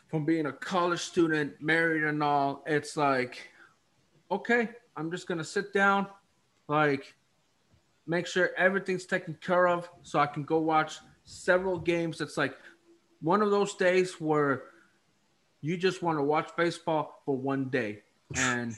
from 0.08 0.24
being 0.26 0.46
a 0.46 0.52
college 0.52 1.00
student, 1.00 1.54
married 1.60 2.04
and 2.04 2.22
all, 2.22 2.62
it's 2.66 2.98
like, 2.98 3.50
okay, 4.30 4.68
I'm 4.94 5.10
just 5.10 5.26
gonna 5.26 5.44
sit 5.44 5.72
down, 5.72 6.06
like, 6.68 7.14
make 8.06 8.26
sure 8.26 8.50
everything's 8.58 9.06
taken 9.06 9.38
care 9.40 9.68
of, 9.68 9.88
so 10.02 10.18
I 10.18 10.26
can 10.26 10.42
go 10.42 10.58
watch 10.58 10.98
several 11.24 11.78
games. 11.78 12.20
It's 12.20 12.36
like 12.36 12.54
one 13.22 13.40
of 13.40 13.50
those 13.50 13.74
days 13.74 14.20
where 14.20 14.64
you 15.62 15.76
just 15.76 16.02
want 16.02 16.18
to 16.18 16.22
watch 16.22 16.50
baseball 16.56 17.22
for 17.24 17.36
one 17.36 17.70
day 17.70 18.02
and 18.36 18.74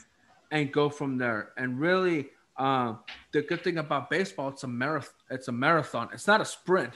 and 0.50 0.72
go 0.72 0.88
from 0.88 1.18
there. 1.18 1.50
And 1.56 1.80
really, 1.80 2.28
um, 2.56 3.00
the 3.32 3.42
good 3.42 3.64
thing 3.64 3.78
about 3.78 4.08
baseball, 4.10 4.50
it's 4.50 4.62
a 4.62 4.68
marathon. 4.68 5.14
It's 5.30 5.48
a 5.48 5.52
marathon. 5.52 6.10
It's 6.12 6.28
not 6.28 6.40
a 6.40 6.44
sprint. 6.44 6.92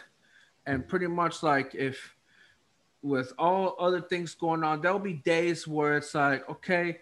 And 0.66 0.86
pretty 0.86 1.06
much 1.06 1.42
like 1.42 1.74
if 1.74 2.14
with 3.02 3.32
all 3.38 3.76
other 3.78 4.00
things 4.00 4.34
going 4.34 4.64
on, 4.64 4.80
there'll 4.80 4.98
be 4.98 5.14
days 5.14 5.66
where 5.66 5.96
it's 5.96 6.14
like, 6.14 6.48
okay, 6.48 6.98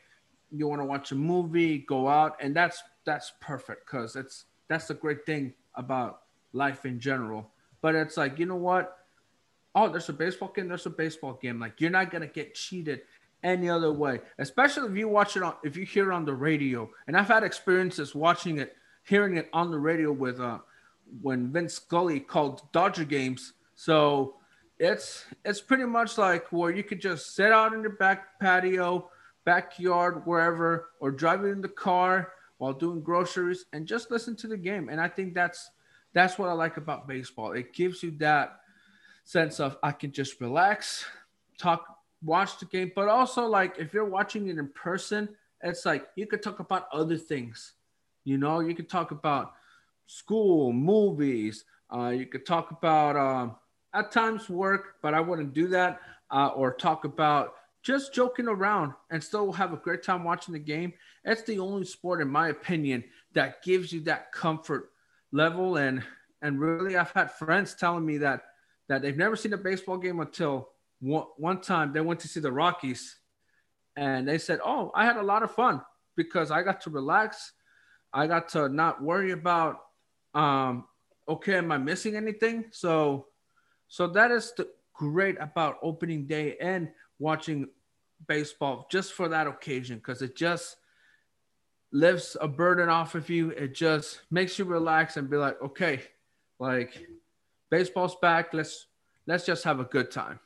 you 0.50 0.68
want 0.68 0.80
to 0.80 0.84
watch 0.84 1.12
a 1.12 1.14
movie, 1.14 1.78
go 1.78 2.08
out, 2.08 2.36
and 2.40 2.54
that's 2.54 2.82
that's 3.04 3.32
perfect 3.40 3.86
because 3.86 4.16
it's 4.16 4.44
that's 4.68 4.86
the 4.86 4.94
great 4.94 5.24
thing 5.26 5.54
about 5.74 6.22
life 6.52 6.84
in 6.86 7.00
general. 7.00 7.50
But 7.80 7.94
it's 7.94 8.16
like, 8.16 8.38
you 8.38 8.46
know 8.46 8.56
what? 8.56 8.96
oh, 9.76 9.90
there's 9.90 10.08
a 10.08 10.12
baseball 10.12 10.50
game, 10.52 10.68
there's 10.68 10.86
a 10.86 10.90
baseball 10.90 11.34
game. 11.34 11.60
Like 11.60 11.80
you're 11.80 11.90
not 11.90 12.10
gonna 12.10 12.26
get 12.26 12.54
cheated 12.54 13.02
any 13.44 13.68
other 13.68 13.92
way, 13.92 14.20
especially 14.38 14.90
if 14.90 14.96
you 14.96 15.06
watch 15.06 15.36
it 15.36 15.42
on 15.44 15.54
if 15.62 15.76
you 15.76 15.84
hear 15.84 16.10
it 16.10 16.14
on 16.14 16.24
the 16.24 16.34
radio. 16.34 16.90
And 17.06 17.16
I've 17.16 17.28
had 17.28 17.44
experiences 17.44 18.14
watching 18.14 18.58
it, 18.58 18.74
hearing 19.04 19.36
it 19.36 19.48
on 19.52 19.70
the 19.70 19.78
radio 19.78 20.10
with 20.10 20.40
uh 20.40 20.58
when 21.22 21.52
Vin 21.52 21.68
Scully 21.68 22.18
called 22.18 22.62
Dodger 22.72 23.04
games. 23.04 23.52
So 23.76 24.36
it's 24.78 25.24
it's 25.44 25.60
pretty 25.60 25.84
much 25.84 26.18
like 26.18 26.46
where 26.52 26.70
you 26.70 26.82
could 26.82 27.00
just 27.00 27.34
sit 27.34 27.52
out 27.52 27.72
in 27.72 27.80
your 27.80 27.96
back 27.96 28.38
patio, 28.40 29.10
backyard, 29.44 30.22
wherever, 30.26 30.90
or 31.00 31.10
driving 31.10 31.52
in 31.52 31.60
the 31.60 31.68
car 31.68 32.32
while 32.58 32.72
doing 32.72 33.00
groceries 33.00 33.66
and 33.72 33.86
just 33.86 34.10
listen 34.10 34.36
to 34.36 34.46
the 34.46 34.56
game. 34.56 34.88
And 34.88 35.00
I 35.00 35.08
think 35.08 35.34
that's 35.34 35.70
that's 36.12 36.38
what 36.38 36.48
I 36.48 36.52
like 36.52 36.76
about 36.76 37.08
baseball. 37.08 37.52
It 37.52 37.72
gives 37.72 38.02
you 38.02 38.10
that 38.18 38.60
sense 39.24 39.60
of 39.60 39.76
I 39.82 39.92
can 39.92 40.12
just 40.12 40.40
relax, 40.40 41.04
talk, 41.58 41.84
watch 42.22 42.58
the 42.58 42.66
game, 42.66 42.92
but 42.94 43.08
also 43.08 43.46
like 43.46 43.76
if 43.78 43.92
you're 43.92 44.04
watching 44.04 44.48
it 44.48 44.58
in 44.58 44.68
person, 44.68 45.28
it's 45.62 45.86
like 45.86 46.06
you 46.16 46.26
could 46.26 46.42
talk 46.42 46.60
about 46.60 46.86
other 46.92 47.16
things. 47.16 47.72
You 48.24 48.38
know, 48.38 48.60
you 48.60 48.74
could 48.74 48.88
talk 48.88 49.10
about 49.10 49.54
school, 50.06 50.72
movies. 50.72 51.64
Uh, 51.92 52.08
you 52.08 52.26
could 52.26 52.44
talk 52.44 52.72
about 52.72 53.16
um, 53.16 53.56
at 53.94 54.12
times 54.12 54.48
work, 54.48 54.96
but 55.02 55.14
I 55.14 55.20
wouldn't 55.20 55.54
do 55.54 55.68
that. 55.68 56.00
Uh, 56.28 56.48
or 56.48 56.72
talk 56.72 57.04
about 57.04 57.54
just 57.84 58.12
joking 58.12 58.48
around 58.48 58.92
and 59.10 59.22
still 59.22 59.52
have 59.52 59.72
a 59.72 59.76
great 59.76 60.02
time 60.02 60.24
watching 60.24 60.52
the 60.52 60.58
game. 60.58 60.92
It's 61.24 61.42
the 61.42 61.60
only 61.60 61.84
sport, 61.84 62.20
in 62.20 62.28
my 62.28 62.48
opinion, 62.48 63.04
that 63.34 63.62
gives 63.62 63.92
you 63.92 64.00
that 64.00 64.32
comfort 64.32 64.90
level. 65.30 65.76
And 65.76 66.02
and 66.42 66.60
really, 66.60 66.96
I've 66.96 67.12
had 67.12 67.30
friends 67.30 67.74
telling 67.74 68.04
me 68.04 68.18
that 68.18 68.42
that 68.88 69.02
they've 69.02 69.16
never 69.16 69.36
seen 69.36 69.52
a 69.52 69.58
baseball 69.58 69.98
game 69.98 70.18
until 70.18 70.70
one, 71.00 71.26
one 71.36 71.60
time 71.60 71.92
they 71.92 72.00
went 72.00 72.20
to 72.20 72.28
see 72.28 72.40
the 72.40 72.52
Rockies 72.52 73.16
and 73.96 74.26
they 74.26 74.38
said, 74.38 74.60
Oh, 74.64 74.90
I 74.94 75.04
had 75.04 75.16
a 75.16 75.22
lot 75.22 75.42
of 75.42 75.54
fun 75.54 75.80
because 76.16 76.50
I 76.50 76.62
got 76.62 76.82
to 76.82 76.90
relax. 76.90 77.52
I 78.12 78.26
got 78.26 78.48
to 78.50 78.68
not 78.68 79.02
worry 79.02 79.32
about, 79.32 79.80
um, 80.34 80.84
okay, 81.28 81.56
am 81.56 81.72
I 81.72 81.78
missing 81.78 82.16
anything? 82.16 82.66
So, 82.72 83.26
so 83.88 84.06
that 84.08 84.30
is 84.30 84.52
the 84.56 84.68
great 84.92 85.36
about 85.40 85.76
opening 85.82 86.26
day 86.26 86.56
and 86.60 86.90
watching 87.18 87.68
baseball 88.26 88.86
just 88.90 89.12
for 89.12 89.28
that 89.28 89.46
occasion 89.46 89.98
because 89.98 90.22
it 90.22 90.36
just 90.36 90.76
lifts 91.92 92.36
a 92.40 92.48
burden 92.48 92.88
off 92.88 93.14
of 93.14 93.28
you. 93.30 93.50
It 93.50 93.74
just 93.74 94.22
makes 94.30 94.58
you 94.58 94.64
relax 94.64 95.16
and 95.16 95.30
be 95.30 95.36
like, 95.36 95.60
okay, 95.62 96.02
like 96.58 97.06
baseball's 97.70 98.16
back. 98.16 98.52
Let's 98.52 98.86
let's 99.26 99.44
just 99.44 99.64
have 99.64 99.80
a 99.80 99.84
good 99.84 100.10
time. 100.10 100.40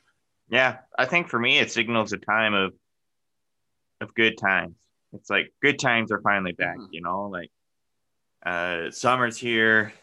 Yeah, 0.49 0.79
I 0.97 1.05
think 1.05 1.29
for 1.29 1.39
me, 1.39 1.59
it 1.59 1.71
signals 1.71 2.13
a 2.13 2.17
time 2.17 2.53
of 2.53 2.73
of 4.01 4.13
good 4.15 4.37
times. 4.37 4.75
It's 5.13 5.29
like 5.29 5.53
good 5.61 5.79
times 5.79 6.11
are 6.11 6.21
finally 6.21 6.53
back. 6.53 6.77
Mhm. 6.77 6.87
You 6.91 7.01
know, 7.01 7.23
like 7.23 7.51
uh, 8.45 8.91
summer's 8.91 9.37
here. 9.37 9.93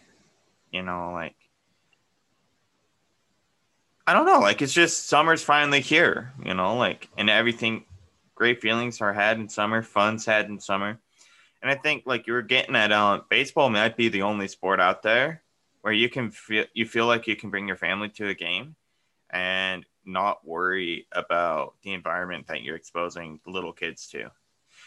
You 0.70 0.83
know, 0.83 1.12
like 1.12 1.37
I 4.09 4.14
don't 4.14 4.25
know, 4.25 4.40
like 4.40 4.62
it's 4.62 4.73
just 4.73 5.07
summer's 5.07 5.44
finally 5.44 5.81
here. 5.81 6.33
You 6.42 6.55
know, 6.55 6.77
like 6.77 7.11
and 7.18 7.29
everything. 7.29 7.85
Great 8.35 8.62
feelings 8.62 9.03
are 9.03 9.12
had 9.12 9.38
in 9.38 9.51
summer. 9.51 9.83
Fun's 9.83 10.25
had 10.25 10.49
in 10.49 10.59
summer. 10.61 10.99
And 11.61 11.71
I 11.71 11.75
think, 11.75 12.05
like 12.07 12.27
you 12.27 12.33
were 12.33 12.42
getting 12.42 12.75
at, 12.75 12.90
uh, 12.90 13.21
baseball 13.29 13.68
might 13.68 13.99
be 13.99 14.09
the 14.09 14.23
only 14.23 14.49
sport 14.49 14.81
out 14.81 15.03
there 15.03 15.42
where 15.83 15.92
you 15.92 16.09
can 16.09 16.31
feel 16.31 16.64
you 16.73 16.87
feel 16.87 17.05
like 17.07 17.27
you 17.27 17.37
can 17.37 17.51
bring 17.51 17.68
your 17.68 17.77
family 17.77 18.09
to 18.11 18.29
a 18.29 18.35
game 18.35 18.77
and 19.29 19.85
not 20.07 20.47
worry 20.47 21.07
about 21.12 21.75
the 21.83 21.92
environment 21.92 22.47
that 22.47 22.62
you're 22.62 22.77
exposing 22.77 23.40
the 23.44 23.51
little 23.51 23.75
kids 23.75 24.07
to. 24.09 24.31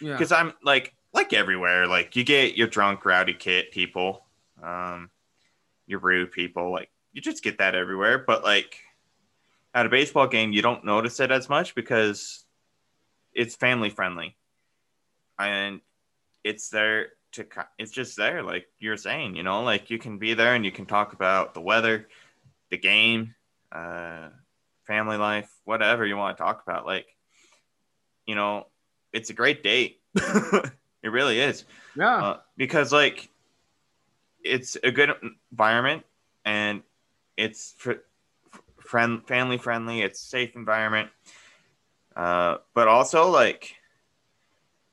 Yeah. 0.02 0.14
Because 0.14 0.32
I'm 0.32 0.54
like 0.64 0.96
like 1.14 1.32
everywhere, 1.32 1.86
like 1.86 2.16
you 2.16 2.24
get 2.24 2.58
your 2.58 2.68
drunk, 2.68 3.06
rowdy 3.06 3.36
kid 3.36 3.70
people, 3.70 4.24
um, 4.64 5.12
your 5.86 6.00
rude 6.00 6.32
people, 6.32 6.72
like 6.72 6.90
you 7.14 7.22
just 7.22 7.44
get 7.44 7.60
that 7.60 7.76
everywhere. 7.76 8.18
But 8.18 8.44
like 8.44 8.80
at 9.74 9.86
a 9.86 9.90
baseball 9.90 10.28
game, 10.28 10.52
you 10.52 10.62
don't 10.62 10.86
notice 10.86 11.20
it 11.20 11.32
as 11.32 11.50
much 11.50 11.76
because 11.76 12.46
it's 13.34 13.56
family 13.56 13.90
friendly, 13.90 14.36
and 15.40 15.82
it's 16.44 16.70
there 16.70 17.10
to 17.34 17.46
it's 17.78 17.92
just 17.92 18.18
there 18.18 18.44
like 18.44 18.68
you're 18.78 18.98
saying 18.98 19.38
you 19.38 19.44
know 19.44 19.64
like 19.64 19.90
you 19.90 19.98
can 19.98 20.18
be 20.18 20.34
there 20.34 20.54
and 20.54 20.66
you 20.66 20.72
can 20.72 20.86
talk 20.86 21.14
about 21.14 21.54
the 21.54 21.62
weather 21.62 22.10
the 22.72 22.78
game 22.78 23.34
uh 23.72 24.28
family 24.86 25.16
life 25.16 25.50
whatever 25.64 26.06
you 26.06 26.18
want 26.18 26.36
to 26.36 26.44
talk 26.44 26.62
about 26.68 26.86
like 26.86 27.06
you 28.26 28.36
know 28.36 28.68
it's 29.14 29.30
a 29.30 29.34
great 29.34 29.64
date 29.64 30.02
it 31.04 31.10
really 31.10 31.40
is. 31.40 31.66
Yeah. 31.96 32.24
uh, 32.24 32.38
because 32.58 32.92
like 32.92 33.30
it's 34.44 34.78
a 34.84 34.92
good 34.92 35.12
environment 35.52 36.04
and 36.46 36.84
it's 37.38 37.76
fr- 37.78 38.04
friend 38.92 39.26
family 39.26 39.58
friendly. 39.58 40.02
It's 40.02 40.20
safe 40.20 40.54
environment. 40.58 41.10
Uh, 42.14 42.58
but 42.74 42.90
also 42.90 43.30
like 43.30 43.74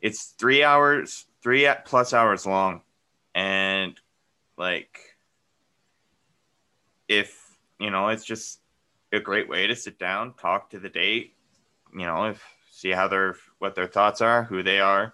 it's 0.01 0.35
three 0.39 0.63
hours, 0.63 1.27
three 1.43 1.69
plus 1.85 2.15
hours 2.15 2.47
long, 2.47 2.83
and 3.35 3.99
like 4.57 5.17
if 7.09 7.59
you 7.81 7.91
know, 7.91 8.09
it's 8.09 8.25
just 8.25 8.61
a 9.13 9.19
great 9.19 9.49
way 9.49 9.67
to 9.67 9.75
sit 9.75 9.99
down, 9.99 10.35
talk 10.35 10.71
to 10.71 10.79
the 10.79 10.89
date, 10.89 11.35
you 11.93 12.07
know, 12.07 12.27
if 12.27 12.43
see 12.71 12.91
how 12.91 13.09
their 13.09 13.35
what 13.59 13.75
their 13.75 13.89
thoughts 13.89 14.21
are, 14.21 14.45
who 14.45 14.63
they 14.63 14.79
are. 14.79 15.13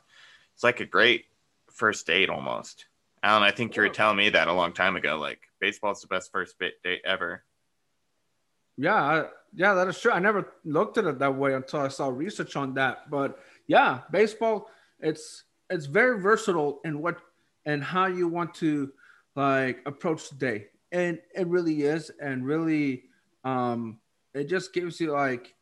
It's 0.52 0.62
like 0.62 0.80
a 0.80 0.86
great 0.86 1.24
first 1.72 2.06
date 2.06 2.28
almost. 2.28 2.84
Alan, 3.22 3.42
I 3.42 3.50
think 3.50 3.74
you 3.74 3.82
were 3.82 3.88
telling 3.88 4.18
me 4.18 4.28
that 4.28 4.48
a 4.48 4.52
long 4.52 4.74
time 4.74 4.96
ago. 4.96 5.16
Like 5.18 5.40
baseball's 5.58 6.02
the 6.02 6.06
best 6.06 6.30
first 6.30 6.56
date 6.58 7.00
ever. 7.06 7.44
Yeah, 8.76 9.26
yeah, 9.54 9.74
that 9.74 9.88
is 9.88 10.00
true. 10.00 10.10
I 10.10 10.18
never 10.18 10.52
looked 10.64 10.98
at 10.98 11.04
it 11.04 11.18
that 11.18 11.34
way 11.34 11.54
until 11.54 11.80
I 11.80 11.88
saw 11.88 12.08
research 12.08 12.56
on 12.56 12.74
that. 12.74 13.08
But 13.10 13.38
yeah, 13.66 14.00
baseball, 14.10 14.68
it's 15.00 15.44
it's 15.70 15.86
very 15.86 16.20
versatile 16.20 16.80
in 16.84 17.00
what 17.00 17.18
and 17.66 17.82
how 17.82 18.06
you 18.06 18.28
want 18.28 18.54
to 18.54 18.92
like 19.36 19.80
approach 19.86 20.28
the 20.30 20.36
day, 20.36 20.66
and 20.92 21.18
it 21.34 21.46
really 21.46 21.82
is, 21.82 22.10
and 22.20 22.44
really, 22.44 23.04
um, 23.44 23.98
it 24.34 24.48
just 24.48 24.72
gives 24.72 25.00
you 25.00 25.12
like, 25.12 25.54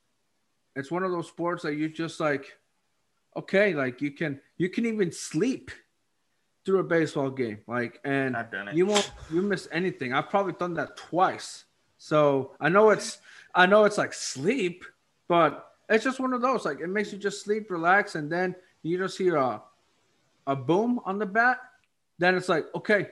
it's 0.75 0.91
one 0.91 1.03
of 1.03 1.11
those 1.11 1.29
sports 1.29 1.63
that 1.63 1.75
you 1.75 1.89
just 1.89 2.19
like, 2.19 2.57
okay, 3.37 3.75
like 3.75 4.01
you 4.01 4.11
can 4.11 4.41
you 4.57 4.71
can 4.71 4.87
even 4.87 5.13
sleep 5.13 5.71
through 6.65 6.79
a 6.79 6.85
baseball 6.85 7.29
game, 7.29 7.59
like, 7.67 8.01
and 8.05 8.37
I've 8.37 8.51
done 8.51 8.69
it. 8.69 8.75
you 8.75 8.87
won't 8.87 9.13
you 9.31 9.43
miss 9.43 9.69
anything. 9.71 10.15
I've 10.15 10.31
probably 10.31 10.55
done 10.55 10.75
that 10.75 10.97
twice 10.97 11.65
so 12.03 12.51
I 12.59 12.69
know 12.69 12.91
it's 12.91 13.19
I 13.55 13.67
know 13.67 13.85
it's 13.85 13.97
like 13.97 14.13
sleep, 14.13 14.85
but 15.29 15.69
it's 15.89 16.03
just 16.03 16.19
one 16.19 16.33
of 16.33 16.41
those. 16.41 16.65
Like 16.65 16.81
it 16.81 16.89
makes 16.89 17.13
you 17.13 17.19
just 17.19 17.45
sleep, 17.45 17.71
relax, 17.71 18.17
and 18.17 18.31
then 18.31 18.57
you 18.83 18.99
just 18.99 19.17
hear 19.17 19.37
a 19.37 19.63
a 20.49 20.57
boom 20.57 20.99
on 21.05 21.21
the 21.21 21.27
bat. 21.27 21.59
Then 22.19 22.35
it's 22.35 22.49
like 22.49 22.67
okay, 22.75 23.11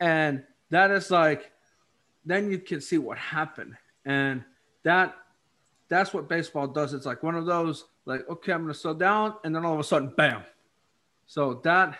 and 0.00 0.42
that 0.70 0.90
is 0.92 1.10
like 1.10 1.52
then 2.24 2.50
you 2.50 2.58
can 2.58 2.80
see 2.80 2.96
what 2.96 3.18
happened, 3.18 3.76
and 4.06 4.42
that 4.82 5.14
that's 5.88 6.14
what 6.14 6.26
baseball 6.26 6.68
does. 6.68 6.94
It's 6.94 7.04
like 7.04 7.22
one 7.22 7.34
of 7.34 7.44
those 7.44 7.84
like 8.06 8.26
okay, 8.30 8.52
I'm 8.52 8.62
gonna 8.62 8.72
slow 8.72 8.94
down, 8.94 9.34
and 9.44 9.54
then 9.54 9.66
all 9.66 9.74
of 9.74 9.80
a 9.80 9.84
sudden, 9.84 10.14
bam. 10.16 10.42
So 11.26 11.60
that 11.64 11.98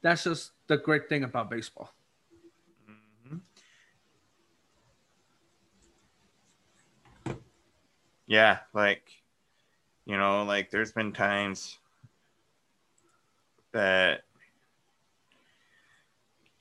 that's 0.00 0.24
just 0.24 0.52
the 0.68 0.78
great 0.78 1.10
thing 1.10 1.24
about 1.24 1.50
baseball. 1.50 1.92
Yeah, 8.30 8.58
like 8.72 9.02
you 10.06 10.16
know, 10.16 10.44
like 10.44 10.70
there's 10.70 10.92
been 10.92 11.12
times 11.12 11.78
that 13.72 14.22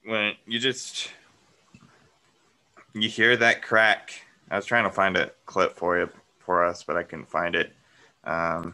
when 0.03 0.33
you 0.47 0.57
just 0.57 1.11
you 2.93 3.07
hear 3.07 3.37
that 3.37 3.61
crack. 3.61 4.19
I 4.49 4.55
was 4.55 4.65
trying 4.65 4.85
to 4.85 4.89
find 4.89 5.15
a 5.15 5.29
clip 5.45 5.75
for 5.75 5.99
you 5.99 6.09
for 6.39 6.65
us, 6.65 6.83
but 6.83 6.97
I 6.97 7.03
couldn't 7.03 7.29
find 7.29 7.53
it. 7.53 7.71
Um, 8.23 8.73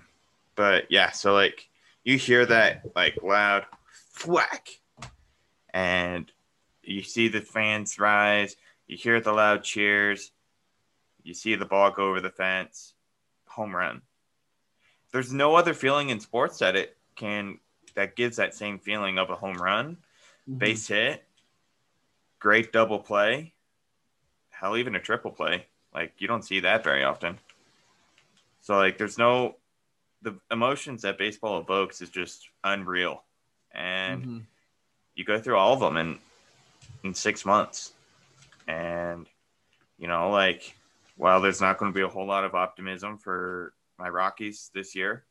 but 0.55 0.89
yeah, 0.89 1.11
so 1.11 1.33
like 1.33 1.67
you 2.05 2.17
hear 2.17 2.45
that 2.45 2.85
like 2.95 3.21
loud 3.21 3.65
thwack, 4.13 4.69
and 5.73 6.31
you 6.81 7.03
see 7.03 7.27
the 7.27 7.41
fans 7.41 7.99
rise. 7.99 8.55
You 8.87 8.95
hear 8.95 9.19
the 9.19 9.33
loud 9.33 9.63
cheers, 9.63 10.31
you 11.25 11.33
see 11.33 11.55
the 11.55 11.65
ball 11.65 11.91
go 11.91 12.09
over 12.09 12.21
the 12.21 12.29
fence, 12.29 12.93
home 13.47 13.75
run. 13.75 14.01
There's 15.11 15.33
no 15.33 15.55
other 15.55 15.73
feeling 15.73 16.09
in 16.09 16.19
sports 16.19 16.59
that 16.59 16.75
it 16.75 16.95
can 17.15 17.59
that 17.95 18.15
gives 18.15 18.37
that 18.37 18.53
same 18.53 18.77
feeling 18.77 19.17
of 19.17 19.29
a 19.29 19.35
home 19.35 19.57
run, 19.57 19.97
mm-hmm. 20.47 20.57
base 20.57 20.87
hit, 20.87 21.23
great 22.39 22.71
double 22.71 22.99
play, 22.99 23.53
hell, 24.49 24.77
even 24.77 24.95
a 24.95 24.99
triple 24.99 25.31
play. 25.31 25.65
Like 25.93 26.13
you 26.19 26.27
don't 26.27 26.43
see 26.43 26.59
that 26.59 26.83
very 26.83 27.03
often. 27.03 27.39
So 28.61 28.75
like, 28.75 28.97
there's 28.97 29.17
no 29.17 29.55
the 30.21 30.35
emotions 30.51 31.03
that 31.03 31.17
baseball 31.17 31.59
evokes 31.59 32.01
is 32.01 32.09
just 32.09 32.49
unreal, 32.63 33.23
and 33.71 34.21
mm-hmm. 34.21 34.37
you 35.15 35.25
go 35.25 35.39
through 35.39 35.57
all 35.57 35.73
of 35.73 35.79
them 35.79 35.97
in 35.97 36.19
in 37.03 37.13
six 37.13 37.45
months, 37.45 37.93
and 38.67 39.27
you 39.97 40.07
know 40.07 40.29
like 40.29 40.75
while 41.15 41.41
there's 41.41 41.61
not 41.61 41.77
going 41.77 41.91
to 41.91 41.95
be 41.95 42.03
a 42.03 42.07
whole 42.07 42.25
lot 42.25 42.43
of 42.43 42.55
optimism 42.55 43.17
for 43.17 43.73
my 43.97 44.09
Rockies 44.09 44.71
this 44.73 44.95
year, 44.95 45.25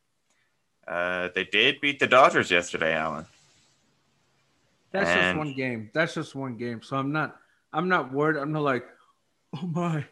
uh, 0.86 1.28
they 1.34 1.44
did 1.44 1.80
beat 1.80 1.98
the 1.98 2.06
Dodgers 2.06 2.50
yesterday, 2.50 2.94
Alan. 2.94 3.26
That's 4.92 5.08
and... 5.08 5.20
just 5.20 5.38
one 5.38 5.54
game. 5.54 5.90
That's 5.92 6.14
just 6.14 6.34
one 6.34 6.56
game. 6.56 6.82
So 6.82 6.96
I'm 6.96 7.12
not. 7.12 7.36
I'm 7.72 7.88
not 7.88 8.12
worried. 8.12 8.36
I'm 8.36 8.52
not 8.52 8.62
like, 8.62 8.86
oh 9.56 9.66
my, 9.66 10.04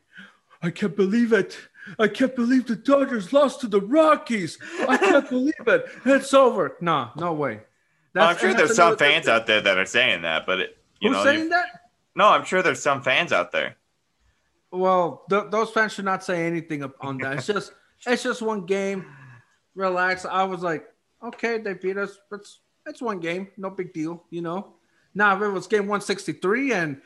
I 0.62 0.70
can't 0.70 0.96
believe 0.96 1.32
it. 1.32 1.56
I 1.98 2.08
can't 2.08 2.35
believe 2.35 2.66
the 2.66 2.76
Dodgers 2.76 3.32
lost 3.32 3.61
to 3.61 3.68
the 3.68 3.80
Rockies. 3.80 4.58
I 4.88 4.96
can't 4.96 5.28
believe 5.30 5.54
it. 5.66 5.87
It's 6.04 6.35
over. 6.35 6.76
No, 6.80 7.11
no 7.16 7.32
way. 7.32 7.61
That's, 8.12 8.35
I'm 8.35 8.38
sure 8.38 8.54
there's 8.54 8.76
some 8.76 8.96
fans 8.96 9.28
out 9.28 9.46
there 9.46 9.61
that 9.61 9.78
are 9.78 9.87
saying 9.87 10.22
that, 10.22 10.44
but 10.44 10.61
it, 10.61 10.78
you 11.00 11.08
Who's 11.11 11.18
know, 11.18 11.24
saying 11.24 11.48
that? 11.48 11.66
No, 12.14 12.28
I'm 12.28 12.44
sure 12.44 12.62
there's 12.62 12.82
some 12.82 13.02
fans 13.02 13.32
out 13.32 13.52
there. 13.52 13.76
Well, 14.72 15.24
th- 15.28 15.50
those 15.50 15.70
fans 15.70 15.92
should 15.92 16.06
not 16.06 16.24
say 16.24 16.46
anything 16.46 16.90
on 17.00 17.18
that. 17.18 17.38
It's 17.38 17.46
just 17.46 17.72
it's 18.06 18.22
just 18.22 18.42
one 18.42 18.66
game. 18.66 19.04
Relax. 19.74 20.24
I 20.24 20.44
was 20.44 20.62
like, 20.62 20.87
okay, 21.22 21.58
they 21.58 21.74
beat 21.74 21.98
us. 21.98 22.18
It's 22.32 22.61
it's 22.87 23.02
one 23.02 23.20
game, 23.20 23.48
no 23.56 23.70
big 23.70 23.92
deal, 23.92 24.24
you 24.30 24.42
know. 24.42 24.74
Now 25.14 25.37
if 25.37 25.42
it 25.42 25.48
was 25.48 25.66
game 25.66 25.82
163 25.82 26.72
and 26.72 27.00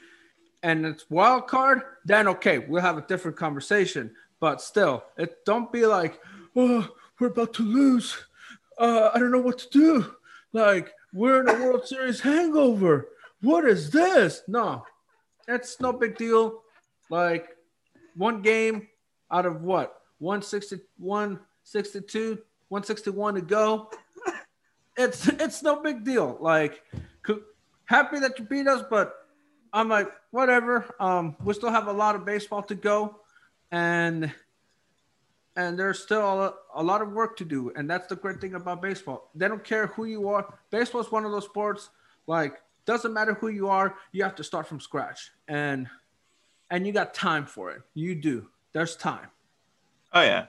and 0.62 0.86
it's 0.86 1.10
wild 1.10 1.48
card, 1.48 1.82
then 2.04 2.28
okay, 2.28 2.58
we'll 2.58 2.82
have 2.82 2.98
a 2.98 3.02
different 3.02 3.36
conversation. 3.36 4.14
But 4.40 4.60
still, 4.60 5.04
it 5.16 5.44
don't 5.44 5.72
be 5.72 5.86
like, 5.86 6.20
oh, 6.54 6.88
we're 7.18 7.28
about 7.28 7.54
to 7.54 7.62
lose. 7.62 8.16
Uh, 8.78 9.10
I 9.14 9.18
don't 9.18 9.32
know 9.32 9.40
what 9.40 9.58
to 9.58 9.70
do. 9.70 10.14
Like 10.52 10.92
we're 11.12 11.40
in 11.40 11.48
a 11.48 11.64
World 11.64 11.86
Series 11.86 12.20
hangover. 12.20 13.08
What 13.42 13.64
is 13.64 13.90
this? 13.90 14.42
No, 14.48 14.84
it's 15.48 15.80
no 15.80 15.92
big 15.92 16.16
deal. 16.16 16.62
Like 17.10 17.55
one 18.16 18.42
game 18.42 18.88
out 19.30 19.46
of 19.46 19.62
what? 19.62 20.00
161 20.18 21.38
62 21.62 22.38
161 22.68 23.34
to 23.34 23.40
go? 23.42 23.90
It's 24.96 25.28
it's 25.28 25.62
no 25.62 25.82
big 25.82 26.04
deal. 26.04 26.38
Like 26.40 26.82
happy 27.84 28.18
that 28.18 28.36
you 28.36 28.44
beat 28.44 28.66
us 28.66 28.82
but 28.90 29.14
i'm 29.72 29.88
like 29.88 30.08
whatever. 30.30 30.86
Um 30.98 31.36
we 31.44 31.54
still 31.54 31.70
have 31.70 31.86
a 31.86 31.92
lot 31.92 32.14
of 32.16 32.24
baseball 32.24 32.62
to 32.62 32.74
go 32.74 33.20
and 33.70 34.32
and 35.54 35.78
there's 35.78 36.02
still 36.02 36.42
a, 36.42 36.54
a 36.74 36.82
lot 36.82 37.00
of 37.00 37.12
work 37.12 37.36
to 37.36 37.44
do 37.44 37.72
and 37.76 37.88
that's 37.88 38.06
the 38.06 38.16
great 38.16 38.40
thing 38.40 38.54
about 38.54 38.80
baseball. 38.82 39.30
They 39.34 39.48
don't 39.48 39.62
care 39.62 39.88
who 39.88 40.06
you 40.06 40.28
are. 40.28 40.54
Baseball 40.70 41.02
is 41.02 41.12
one 41.12 41.24
of 41.24 41.32
those 41.32 41.44
sports 41.44 41.90
like 42.26 42.54
doesn't 42.86 43.12
matter 43.12 43.34
who 43.34 43.48
you 43.48 43.68
are 43.68 43.96
you 44.12 44.22
have 44.22 44.34
to 44.36 44.44
start 44.44 44.66
from 44.66 44.80
scratch. 44.80 45.30
And 45.46 45.88
and 46.70 46.86
you 46.86 46.92
got 46.92 47.14
time 47.14 47.46
for 47.46 47.72
it. 47.72 47.82
You 47.94 48.14
do. 48.14 48.48
There's 48.72 48.96
time. 48.96 49.28
Oh 50.12 50.22
yeah, 50.22 50.46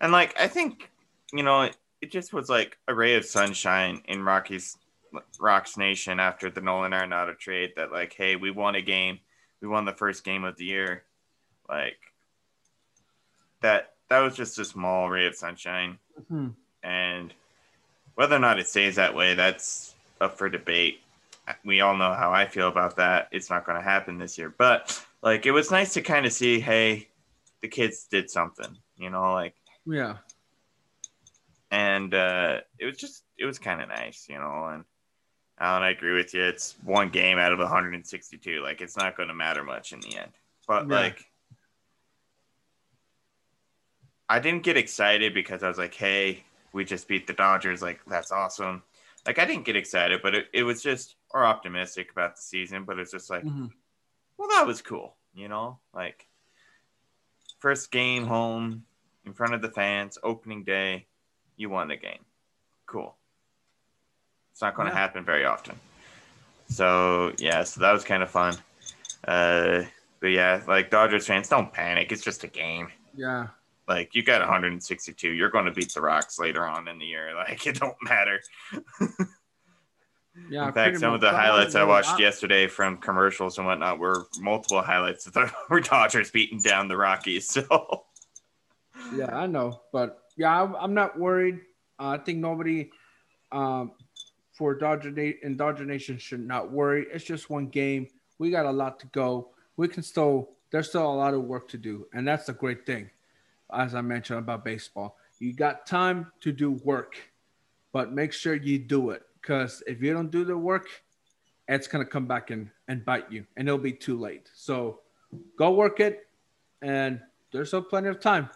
and 0.00 0.12
like 0.12 0.38
I 0.38 0.48
think 0.48 0.90
you 1.32 1.42
know 1.42 1.62
it, 1.62 1.76
it 2.00 2.10
just 2.10 2.32
was 2.32 2.48
like 2.48 2.78
a 2.88 2.94
ray 2.94 3.16
of 3.16 3.24
sunshine 3.24 4.02
in 4.06 4.22
Rockies 4.22 4.76
Rocks 5.38 5.76
Nation 5.76 6.20
after 6.20 6.50
the 6.50 6.60
Nolan 6.60 6.92
Arenado 6.92 7.38
trade. 7.38 7.72
That 7.76 7.92
like, 7.92 8.12
hey, 8.12 8.36
we 8.36 8.50
won 8.50 8.74
a 8.74 8.82
game. 8.82 9.20
We 9.60 9.68
won 9.68 9.84
the 9.84 9.92
first 9.92 10.24
game 10.24 10.44
of 10.44 10.56
the 10.56 10.64
year. 10.64 11.04
Like 11.68 11.98
that. 13.60 13.90
That 14.10 14.20
was 14.20 14.36
just 14.36 14.58
a 14.58 14.66
small 14.66 15.08
ray 15.08 15.26
of 15.26 15.34
sunshine. 15.34 15.98
Mm-hmm. 16.20 16.48
And 16.82 17.34
whether 18.14 18.36
or 18.36 18.38
not 18.38 18.58
it 18.58 18.68
stays 18.68 18.96
that 18.96 19.14
way, 19.14 19.34
that's 19.34 19.94
up 20.20 20.36
for 20.38 20.48
debate. 20.48 21.00
We 21.64 21.80
all 21.80 21.96
know 21.96 22.12
how 22.12 22.32
I 22.32 22.46
feel 22.46 22.68
about 22.68 22.96
that. 22.96 23.28
It's 23.32 23.50
not 23.50 23.66
going 23.66 23.78
to 23.78 23.82
happen 23.82 24.18
this 24.18 24.38
year, 24.38 24.54
but 24.56 25.04
like 25.24 25.46
it 25.46 25.52
was 25.52 25.70
nice 25.70 25.94
to 25.94 26.02
kind 26.02 26.26
of 26.26 26.32
see, 26.32 26.60
hey, 26.60 27.08
the 27.62 27.68
kids 27.68 28.06
did 28.10 28.30
something, 28.30 28.76
you 28.96 29.08
know, 29.08 29.32
like 29.32 29.54
yeah. 29.86 30.18
And 31.70 32.12
uh, 32.14 32.60
it 32.78 32.84
was 32.84 32.98
just 32.98 33.24
it 33.38 33.46
was 33.46 33.58
kind 33.58 33.80
of 33.80 33.88
nice, 33.88 34.26
you 34.28 34.38
know. 34.38 34.66
And 34.66 34.84
Alan, 35.58 35.82
I 35.82 35.90
agree 35.90 36.14
with 36.14 36.34
you. 36.34 36.42
It's 36.42 36.76
one 36.84 37.08
game 37.08 37.38
out 37.38 37.52
of 37.52 37.58
162. 37.58 38.62
Like 38.62 38.82
it's 38.82 38.98
not 38.98 39.16
going 39.16 39.30
to 39.30 39.34
matter 39.34 39.64
much 39.64 39.92
in 39.94 40.00
the 40.00 40.14
end. 40.18 40.30
But 40.68 40.88
yeah. 40.88 40.94
like, 40.94 41.24
I 44.28 44.40
didn't 44.40 44.62
get 44.62 44.76
excited 44.76 45.32
because 45.32 45.62
I 45.62 45.68
was 45.68 45.78
like, 45.78 45.94
hey, 45.94 46.44
we 46.74 46.84
just 46.84 47.08
beat 47.08 47.26
the 47.26 47.32
Dodgers. 47.32 47.80
Like 47.80 48.00
that's 48.06 48.30
awesome. 48.30 48.82
Like 49.26 49.38
I 49.38 49.46
didn't 49.46 49.64
get 49.64 49.74
excited, 49.74 50.20
but 50.22 50.34
it, 50.34 50.46
it 50.52 50.64
was 50.64 50.82
just 50.82 51.16
or 51.32 51.46
optimistic 51.46 52.12
about 52.12 52.36
the 52.36 52.42
season. 52.42 52.84
But 52.84 52.98
it's 52.98 53.10
just 53.10 53.30
like. 53.30 53.42
Mm-hmm 53.42 53.68
well, 54.38 54.48
that 54.48 54.66
was 54.66 54.82
cool, 54.82 55.14
you 55.34 55.48
know, 55.48 55.78
like 55.94 56.26
first 57.60 57.90
game 57.90 58.24
home 58.26 58.84
in 59.24 59.32
front 59.32 59.54
of 59.54 59.62
the 59.62 59.70
fans, 59.70 60.18
opening 60.22 60.64
day, 60.64 61.06
you 61.56 61.70
won 61.70 61.88
the 61.88 61.96
game. 61.96 62.24
Cool. 62.86 63.16
It's 64.52 64.60
not 64.60 64.74
going 64.74 64.88
to 64.88 64.94
Yeah. 64.94 64.98
happen 65.00 65.24
very 65.24 65.44
often. 65.44 65.78
So 66.68 67.32
yeah, 67.38 67.64
so 67.64 67.80
that 67.80 67.92
was 67.92 68.04
kind 68.04 68.22
of 68.22 68.30
fun. 68.30 68.56
Uh, 69.26 69.82
but 70.20 70.28
yeah, 70.28 70.62
like 70.66 70.90
Dodgers 70.90 71.26
fans, 71.26 71.48
don't 71.48 71.72
panic. 71.72 72.12
It's 72.12 72.22
just 72.22 72.44
a 72.44 72.48
game. 72.48 72.88
Yeah. 73.16 73.48
Like 73.88 74.14
you 74.14 74.22
got 74.22 74.40
162. 74.40 75.30
You're 75.30 75.50
going 75.50 75.66
to 75.66 75.70
beat 75.70 75.92
the 75.92 76.00
Rocks 76.00 76.38
later 76.38 76.66
on 76.66 76.88
in 76.88 76.98
the 76.98 77.06
year. 77.06 77.34
Like 77.36 77.66
it 77.66 77.78
don't 77.80 77.96
matter. 78.02 78.40
Yeah. 80.50 80.66
in 80.66 80.72
fact, 80.72 80.98
some 80.98 81.14
of 81.14 81.20
the 81.20 81.30
highlights 81.30 81.74
I 81.74 81.84
watched 81.84 82.18
yesterday 82.18 82.66
from 82.66 82.96
commercials 82.98 83.58
and 83.58 83.66
whatnot 83.66 83.98
were 83.98 84.26
multiple 84.40 84.82
highlights 84.82 85.24
that 85.34 85.52
were 85.70 85.80
Dodgers 85.80 86.30
beating 86.30 86.58
down 86.58 86.88
the 86.88 86.96
Rockies. 86.96 87.48
So 87.48 88.04
Yeah, 89.14 89.36
I 89.36 89.46
know, 89.46 89.80
but 89.92 90.24
yeah, 90.36 90.62
I'm, 90.62 90.74
I'm 90.76 90.94
not 90.94 91.18
worried. 91.18 91.60
Uh, 91.98 92.08
I 92.08 92.18
think 92.18 92.38
nobody 92.38 92.90
um, 93.52 93.92
for 94.52 94.74
Dodger 94.74 95.10
Na- 95.10 95.54
Dodger 95.56 95.84
Nation 95.84 96.18
should 96.18 96.44
not 96.46 96.70
worry. 96.70 97.06
It's 97.12 97.24
just 97.24 97.50
one 97.50 97.68
game. 97.68 98.08
We 98.38 98.50
got 98.50 98.66
a 98.66 98.70
lot 98.70 98.98
to 99.00 99.06
go. 99.08 99.50
We 99.76 99.88
can 99.88 100.02
still. 100.02 100.50
There's 100.70 100.88
still 100.88 101.08
a 101.08 101.14
lot 101.14 101.34
of 101.34 101.44
work 101.44 101.68
to 101.68 101.78
do, 101.78 102.08
and 102.12 102.26
that's 102.26 102.46
the 102.46 102.52
great 102.52 102.84
thing. 102.84 103.08
As 103.72 103.94
I 103.94 104.00
mentioned 104.00 104.40
about 104.40 104.64
baseball, 104.64 105.16
you 105.38 105.52
got 105.52 105.86
time 105.86 106.32
to 106.40 106.50
do 106.50 106.72
work, 106.84 107.16
but 107.92 108.12
make 108.12 108.32
sure 108.32 108.54
you 108.54 108.78
do 108.78 109.10
it. 109.10 109.22
Because 109.44 109.82
if 109.86 110.00
you 110.00 110.14
don't 110.14 110.30
do 110.30 110.42
the 110.42 110.56
work, 110.56 110.88
it's 111.68 111.86
gonna 111.86 112.06
come 112.06 112.26
back 112.26 112.50
and, 112.50 112.70
and 112.88 113.04
bite 113.04 113.30
you, 113.30 113.44
and 113.58 113.68
it'll 113.68 113.78
be 113.78 113.92
too 113.92 114.18
late. 114.18 114.48
So 114.54 115.00
go 115.58 115.72
work 115.72 116.00
it, 116.00 116.28
and 116.80 117.20
there's 117.52 117.68
still 117.68 117.82
plenty 117.82 118.08
of 118.08 118.20
time 118.20 118.48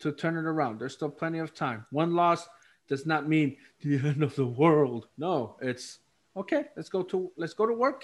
to 0.00 0.10
turn 0.10 0.36
it 0.36 0.46
around. 0.46 0.80
There's 0.80 0.94
still 0.94 1.10
plenty 1.10 1.38
of 1.38 1.54
time. 1.54 1.86
One 1.92 2.14
loss 2.14 2.48
does 2.88 3.06
not 3.06 3.28
mean 3.28 3.56
the 3.84 3.98
end 3.98 4.24
of 4.24 4.34
the 4.34 4.46
world. 4.46 5.06
No, 5.16 5.56
it's 5.62 6.00
okay. 6.36 6.64
Let's 6.76 6.88
go 6.88 7.02
to 7.04 7.30
let's 7.36 7.54
go 7.54 7.66
to 7.66 7.72
work 7.72 8.02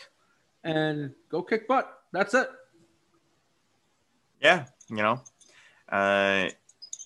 and 0.63 1.13
go 1.29 1.43
kick 1.43 1.67
butt. 1.67 1.93
That's 2.13 2.35
it. 2.35 2.49
yeah, 4.41 4.67
you 4.89 4.97
know, 4.97 5.21
uh, 5.89 6.51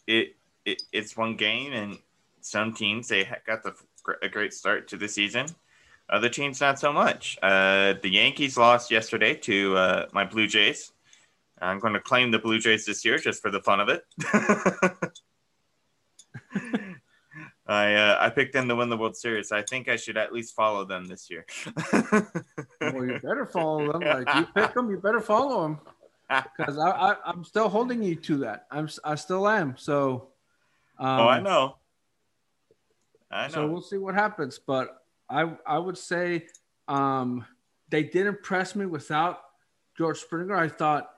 it, 0.06 0.36
it 0.66 0.82
it's 0.92 1.16
one 1.16 1.36
game, 1.36 1.72
and 1.72 1.98
some 2.42 2.74
teams 2.74 3.08
they 3.08 3.26
got 3.46 3.62
the 3.62 3.74
a 4.22 4.28
great 4.28 4.52
start 4.54 4.88
to 4.88 4.96
the 4.96 5.08
season. 5.08 5.46
Other 6.08 6.28
teams 6.28 6.60
not 6.60 6.78
so 6.78 6.92
much. 6.92 7.38
Uh, 7.42 7.94
the 8.02 8.10
Yankees 8.10 8.56
lost 8.58 8.90
yesterday 8.90 9.34
to 9.34 9.76
uh, 9.76 10.06
my 10.12 10.24
Blue 10.24 10.46
Jays. 10.48 10.92
I'm 11.60 11.78
going 11.78 11.92
to 11.92 12.00
claim 12.00 12.30
the 12.30 12.38
Blue 12.38 12.58
Jays 12.58 12.84
this 12.84 13.04
year 13.04 13.18
just 13.18 13.40
for 13.42 13.50
the 13.50 13.60
fun 13.60 13.80
of 13.80 13.88
it. 13.88 14.02
I 17.66 17.94
uh, 17.94 18.16
I 18.18 18.30
picked 18.30 18.52
them 18.52 18.66
to 18.68 18.74
win 18.74 18.88
the 18.88 18.96
World 18.96 19.16
Series. 19.16 19.52
I 19.52 19.62
think 19.62 19.88
I 19.88 19.94
should 19.94 20.16
at 20.16 20.32
least 20.32 20.56
follow 20.56 20.84
them 20.84 21.06
this 21.06 21.30
year. 21.30 21.46
Well, 22.80 23.04
you 23.04 23.20
better 23.22 23.44
follow 23.44 23.92
them. 23.92 24.00
Like 24.00 24.34
you 24.34 24.46
pick 24.54 24.72
them, 24.74 24.90
you 24.90 24.96
better 24.96 25.20
follow 25.20 25.62
them 25.62 25.78
because 26.56 26.78
I, 26.78 26.90
I 26.90 27.16
I'm 27.26 27.44
still 27.44 27.68
holding 27.68 28.02
you 28.02 28.16
to 28.16 28.38
that. 28.38 28.66
I'm 28.70 28.88
I 29.04 29.14
still 29.14 29.46
am. 29.46 29.76
So. 29.76 30.28
Um, 30.98 31.20
oh, 31.20 31.28
I 31.28 31.40
know. 31.40 31.76
I 33.30 33.46
know. 33.48 33.54
So 33.54 33.66
we'll 33.68 33.82
see 33.82 33.98
what 33.98 34.14
happens. 34.14 34.58
But 34.58 35.02
I 35.28 35.52
I 35.66 35.78
would 35.78 35.98
say 35.98 36.46
um, 36.88 37.44
they 37.88 38.02
did 38.02 38.26
impress 38.26 38.74
me 38.74 38.86
without 38.86 39.40
George 39.96 40.18
Springer. 40.18 40.56
I 40.56 40.68
thought 40.68 41.10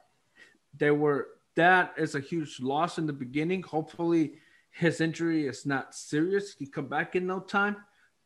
they 0.76 0.90
were 0.90 1.28
that 1.56 1.94
is 1.96 2.14
a 2.14 2.20
huge 2.20 2.60
loss 2.60 2.98
in 2.98 3.06
the 3.06 3.12
beginning. 3.12 3.62
Hopefully 3.62 4.34
his 4.70 5.00
injury 5.00 5.46
is 5.46 5.66
not 5.66 5.94
serious. 5.94 6.54
He 6.58 6.66
come 6.66 6.86
back 6.86 7.14
in 7.14 7.26
no 7.26 7.40
time. 7.40 7.76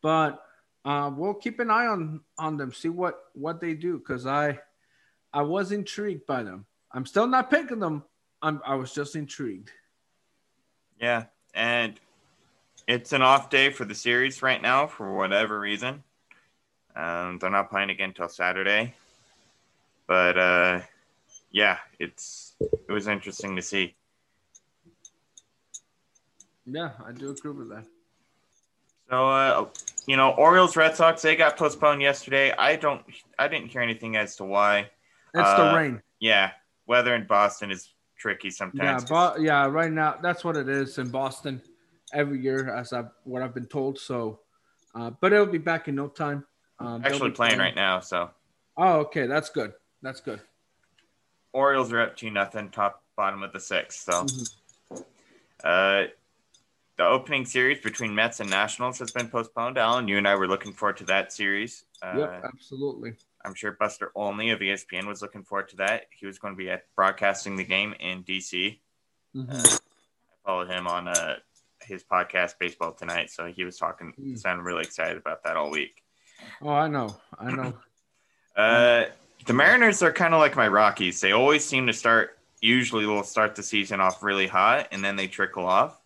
But 0.00 0.42
uh, 0.84 1.10
we'll 1.14 1.34
keep 1.34 1.58
an 1.58 1.70
eye 1.70 1.86
on 1.86 2.20
on 2.38 2.56
them, 2.56 2.72
see 2.72 2.88
what 2.88 3.18
what 3.32 3.60
they 3.60 3.74
do 3.74 3.98
because 3.98 4.26
I 4.26 4.58
I 5.32 5.42
was 5.42 5.72
intrigued 5.72 6.26
by 6.26 6.42
them. 6.42 6.66
I'm 6.92 7.04
still 7.04 7.26
not 7.26 7.50
picking 7.50 7.80
them. 7.80 8.04
I'm 8.40 8.60
I 8.64 8.76
was 8.76 8.92
just 8.92 9.16
intrigued. 9.16 9.70
Yeah, 11.00 11.24
and 11.54 11.98
it's 12.86 13.12
an 13.12 13.22
off 13.22 13.50
day 13.50 13.70
for 13.70 13.84
the 13.84 13.94
series 13.94 14.42
right 14.42 14.60
now 14.62 14.86
for 14.86 15.14
whatever 15.14 15.58
reason. 15.58 16.02
Um, 16.94 17.38
they're 17.38 17.50
not 17.50 17.70
playing 17.70 17.90
again 17.90 18.10
until 18.10 18.28
Saturday, 18.28 18.94
but 20.06 20.38
uh, 20.38 20.80
yeah, 21.50 21.78
it's 21.98 22.54
it 22.60 22.92
was 22.92 23.06
interesting 23.06 23.56
to 23.56 23.62
see. 23.62 23.94
Yeah, 26.64 26.92
I 27.04 27.12
do 27.12 27.30
agree 27.30 27.52
with 27.52 27.68
that. 27.70 27.84
So, 29.10 29.28
uh, 29.28 29.66
you 30.06 30.16
know, 30.16 30.30
Orioles 30.30 30.74
Red 30.74 30.96
Sox 30.96 31.22
they 31.22 31.36
got 31.36 31.56
postponed 31.56 32.02
yesterday. 32.02 32.52
I 32.52 32.76
don't, 32.76 33.02
I 33.38 33.46
didn't 33.46 33.68
hear 33.68 33.82
anything 33.82 34.16
as 34.16 34.36
to 34.36 34.44
why. 34.44 34.90
It's 35.34 35.48
Uh, 35.48 35.70
the 35.70 35.76
rain. 35.76 36.02
Yeah, 36.18 36.52
weather 36.86 37.14
in 37.14 37.26
Boston 37.26 37.70
is 37.70 37.92
tricky 38.16 38.48
Yeah, 38.48 38.52
sometimes. 38.56 39.04
but 39.04 39.40
yeah, 39.40 39.66
right 39.66 39.92
now 39.92 40.18
that's 40.22 40.44
what 40.44 40.56
it 40.56 40.68
is 40.68 40.98
in 40.98 41.10
Boston 41.10 41.60
every 42.12 42.40
year, 42.40 42.74
as 42.74 42.92
I've 42.92 43.10
what 43.24 43.42
I've 43.42 43.54
been 43.54 43.66
told. 43.66 43.98
So, 43.98 44.40
uh, 44.94 45.10
but 45.20 45.32
it'll 45.32 45.46
be 45.46 45.58
back 45.58 45.88
in 45.88 45.94
no 45.94 46.08
time. 46.08 46.44
Um, 46.78 47.02
Actually 47.04 47.30
be 47.30 47.36
playing 47.36 47.58
right 47.58 47.74
now, 47.74 48.00
so 48.00 48.30
Oh, 48.76 49.00
okay, 49.00 49.26
that's 49.26 49.48
good. 49.48 49.72
That's 50.02 50.20
good. 50.20 50.40
Orioles 51.52 51.92
are 51.92 52.00
up 52.00 52.16
two 52.16 52.30
nothing, 52.30 52.70
top 52.70 53.02
bottom 53.16 53.42
of 53.42 53.52
the 53.52 53.60
sixth. 53.60 54.00
So. 54.00 54.24
Mhm. 54.24 54.52
Uh, 55.64 56.06
the 56.96 57.04
opening 57.04 57.44
series 57.44 57.82
between 57.82 58.14
Mets 58.14 58.40
and 58.40 58.48
Nationals 58.48 58.98
has 59.00 59.10
been 59.10 59.28
postponed. 59.28 59.76
Alan, 59.76 60.08
you 60.08 60.16
and 60.16 60.26
I 60.26 60.34
were 60.34 60.48
looking 60.48 60.72
forward 60.72 60.96
to 60.98 61.04
that 61.04 61.32
series. 61.32 61.84
Uh, 62.02 62.14
yep, 62.16 62.44
absolutely. 62.44 63.14
I'm 63.44 63.54
sure 63.54 63.72
Buster 63.72 64.12
Olney 64.14 64.50
of 64.50 64.60
ESPN 64.60 65.06
was 65.06 65.22
looking 65.22 65.44
forward 65.44 65.68
to 65.70 65.76
that. 65.76 66.06
He 66.10 66.26
was 66.26 66.38
going 66.38 66.54
to 66.54 66.58
be 66.58 66.70
at 66.70 66.84
broadcasting 66.94 67.56
the 67.56 67.64
game 67.64 67.94
in 68.00 68.22
DC. 68.24 68.80
Mhm. 69.34 69.50
I 69.50 69.78
followed 70.44 70.70
him 70.70 70.86
on 70.86 71.08
uh, 71.08 71.36
his 71.86 72.04
podcast, 72.04 72.58
Baseball 72.58 72.92
Tonight. 72.92 73.30
So 73.30 73.46
he 73.46 73.64
was 73.64 73.76
talking, 73.78 74.12
Mm. 74.20 74.38
sounded 74.38 74.64
really 74.64 74.82
excited 74.82 75.16
about 75.16 75.42
that 75.44 75.56
all 75.56 75.70
week. 75.70 76.02
Oh, 76.60 76.68
I 76.70 76.88
know, 76.88 77.16
I 77.38 77.50
know. 77.52 77.74
Uh, 78.56 79.04
the 79.44 79.52
Mariners 79.52 80.02
are 80.02 80.10
kind 80.10 80.32
of 80.32 80.40
like 80.40 80.56
my 80.56 80.66
Rockies. 80.66 81.20
They 81.20 81.32
always 81.32 81.62
seem 81.62 81.86
to 81.88 81.92
start, 81.92 82.38
usually 82.62 83.04
they'll 83.04 83.22
start 83.22 83.54
the 83.54 83.62
season 83.62 84.00
off 84.00 84.22
really 84.22 84.46
hot 84.46 84.88
and 84.92 85.04
then 85.04 85.14
they 85.14 85.26
trickle 85.26 85.66
off. 85.66 86.00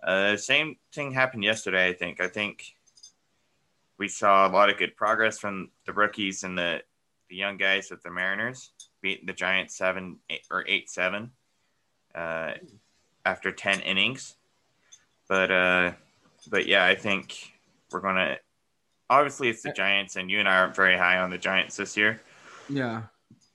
Uh, 0.00 0.36
same 0.36 0.76
thing 0.94 1.10
happened 1.10 1.42
yesterday, 1.42 1.88
I 1.88 1.92
think. 1.92 2.20
I 2.20 2.28
think 2.28 2.76
we 3.98 4.06
saw 4.06 4.46
a 4.46 4.52
lot 4.52 4.70
of 4.70 4.78
good 4.78 4.94
progress 4.94 5.36
from 5.40 5.70
the 5.84 5.92
rookies 5.92 6.44
and 6.44 6.56
the, 6.56 6.80
the 7.28 7.34
young 7.34 7.56
guys 7.56 7.90
of 7.90 8.00
the 8.04 8.10
Mariners, 8.12 8.70
beating 9.02 9.26
the 9.26 9.32
Giants 9.32 9.74
seven 9.76 10.18
eight, 10.30 10.46
or 10.48 10.64
eight 10.68 10.88
seven 10.88 11.32
uh, 12.14 12.52
after 13.26 13.50
ten 13.50 13.80
innings. 13.80 14.36
But 15.30 15.52
uh, 15.52 15.92
but 16.50 16.66
yeah, 16.66 16.84
I 16.84 16.96
think 16.96 17.52
we're 17.92 18.00
gonna. 18.00 18.38
Obviously, 19.08 19.48
it's 19.48 19.62
the 19.62 19.72
Giants, 19.72 20.16
and 20.16 20.28
you 20.28 20.40
and 20.40 20.48
I 20.48 20.56
aren't 20.56 20.74
very 20.74 20.98
high 20.98 21.18
on 21.18 21.30
the 21.30 21.38
Giants 21.38 21.76
this 21.76 21.96
year. 21.96 22.20
Yeah, 22.68 23.02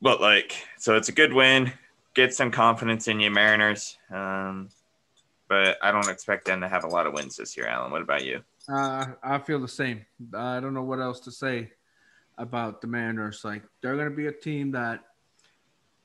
But 0.02 0.22
like, 0.22 0.56
so 0.78 0.96
it's 0.96 1.10
a 1.10 1.12
good 1.12 1.34
win. 1.34 1.74
Get 2.14 2.34
some 2.34 2.50
confidence 2.50 3.10
in 3.10 3.20
you, 3.20 3.30
Mariners. 3.30 3.98
Um, 4.10 4.70
but 5.50 5.78
I 5.82 5.92
don't 5.92 6.10
expect 6.10 6.46
them 6.46 6.62
to 6.62 6.70
have 6.70 6.86
a 6.86 6.88
lot 6.88 7.08
of 7.08 7.14
wins 7.14 7.36
this 7.36 7.58
year, 7.58 7.68
Alan. 7.68 7.92
What 7.92 8.02
about 8.02 8.24
you? 8.24 8.42
uh, 8.70 9.08
I 9.22 9.38
feel 9.40 9.60
the 9.60 9.68
same. 9.68 10.06
I 10.34 10.62
don't 10.62 10.74
know 10.74 10.84
what 10.84 11.02
else 11.02 11.20
to 11.22 11.32
say 11.32 11.72
about 12.38 12.80
the 12.80 12.88
Mariners. 12.88 13.44
Like 13.44 13.64
they're 13.82 13.98
gonna 13.98 14.12
be 14.12 14.28
a 14.28 14.32
team 14.32 14.72
that 14.72 15.02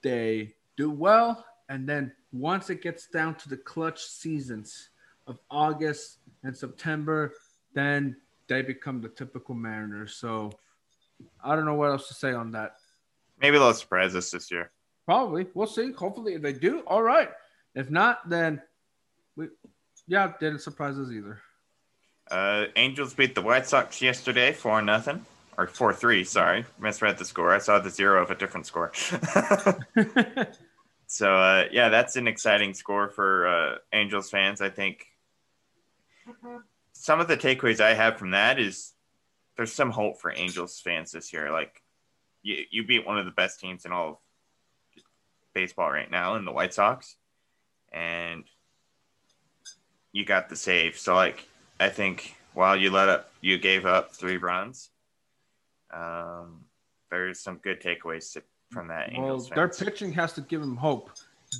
they 0.02 0.54
do 0.76 0.90
well, 0.90 1.44
and 1.68 1.88
then 1.88 2.12
once 2.32 2.70
it 2.70 2.82
gets 2.82 3.06
down 3.06 3.36
to 3.36 3.48
the 3.48 3.56
clutch 3.56 4.04
seasons 4.04 4.89
of 5.30 5.38
August 5.50 6.18
and 6.42 6.54
September, 6.54 7.32
then 7.72 8.16
they 8.48 8.62
become 8.62 9.00
the 9.00 9.08
typical 9.08 9.54
Mariners. 9.54 10.16
So 10.16 10.50
I 11.42 11.56
don't 11.56 11.64
know 11.64 11.74
what 11.74 11.90
else 11.90 12.08
to 12.08 12.14
say 12.14 12.32
on 12.32 12.50
that. 12.52 12.76
Maybe 13.40 13.56
they'll 13.56 13.72
surprise 13.72 14.14
us 14.14 14.30
this 14.30 14.50
year. 14.50 14.70
Probably. 15.06 15.46
We'll 15.54 15.66
see. 15.66 15.92
Hopefully, 15.92 16.34
if 16.34 16.42
they 16.42 16.52
do, 16.52 16.80
all 16.80 17.02
right. 17.02 17.30
If 17.74 17.90
not, 17.90 18.28
then 18.28 18.60
we, 19.36 19.48
yeah, 20.06 20.32
didn't 20.38 20.60
surprise 20.60 20.98
us 20.98 21.10
either. 21.10 21.40
Uh, 22.30 22.66
Angels 22.76 23.14
beat 23.14 23.34
the 23.34 23.42
White 23.42 23.66
Sox 23.66 24.02
yesterday, 24.02 24.52
four 24.52 24.82
nothing 24.82 25.24
or 25.56 25.66
four 25.66 25.92
three. 25.92 26.24
Sorry, 26.24 26.64
misread 26.78 27.18
the 27.18 27.24
score. 27.24 27.52
I 27.52 27.58
saw 27.58 27.78
the 27.78 27.90
zero 27.90 28.22
of 28.22 28.30
a 28.30 28.34
different 28.34 28.66
score. 28.66 28.92
so 31.06 31.34
uh, 31.34 31.64
yeah, 31.72 31.88
that's 31.88 32.16
an 32.16 32.28
exciting 32.28 32.74
score 32.74 33.08
for 33.08 33.48
uh, 33.48 33.76
Angels 33.92 34.30
fans. 34.30 34.60
I 34.60 34.68
think 34.68 35.06
some 36.92 37.20
of 37.20 37.28
the 37.28 37.36
takeaways 37.36 37.80
I 37.80 37.94
have 37.94 38.18
from 38.18 38.32
that 38.32 38.58
is 38.58 38.92
there's 39.56 39.72
some 39.72 39.90
hope 39.90 40.20
for 40.20 40.32
Angels 40.34 40.80
fans 40.80 41.12
this 41.12 41.32
year. 41.32 41.50
Like 41.50 41.82
you, 42.42 42.64
you 42.70 42.86
beat 42.86 43.06
one 43.06 43.18
of 43.18 43.24
the 43.24 43.30
best 43.30 43.60
teams 43.60 43.84
in 43.84 43.92
all 43.92 44.08
of 44.08 44.16
baseball 45.54 45.90
right 45.90 46.10
now 46.10 46.36
in 46.36 46.44
the 46.44 46.52
White 46.52 46.74
Sox. 46.74 47.16
and 47.92 48.44
you 50.12 50.24
got 50.24 50.48
the 50.48 50.56
save. 50.56 50.98
So 50.98 51.14
like 51.14 51.46
I 51.78 51.88
think 51.88 52.36
while 52.54 52.76
you 52.76 52.90
let 52.90 53.08
up, 53.08 53.30
you 53.40 53.58
gave 53.58 53.86
up 53.86 54.12
three 54.12 54.36
runs. 54.36 54.90
Um, 55.92 56.64
there's 57.10 57.40
some 57.40 57.56
good 57.56 57.80
takeaways 57.80 58.32
to, 58.34 58.42
from 58.70 58.88
that. 58.88 59.10
Well, 59.16 59.38
their 59.38 59.68
pitching 59.68 60.12
has 60.12 60.32
to 60.34 60.40
give 60.42 60.60
them 60.60 60.76
hope. 60.76 61.10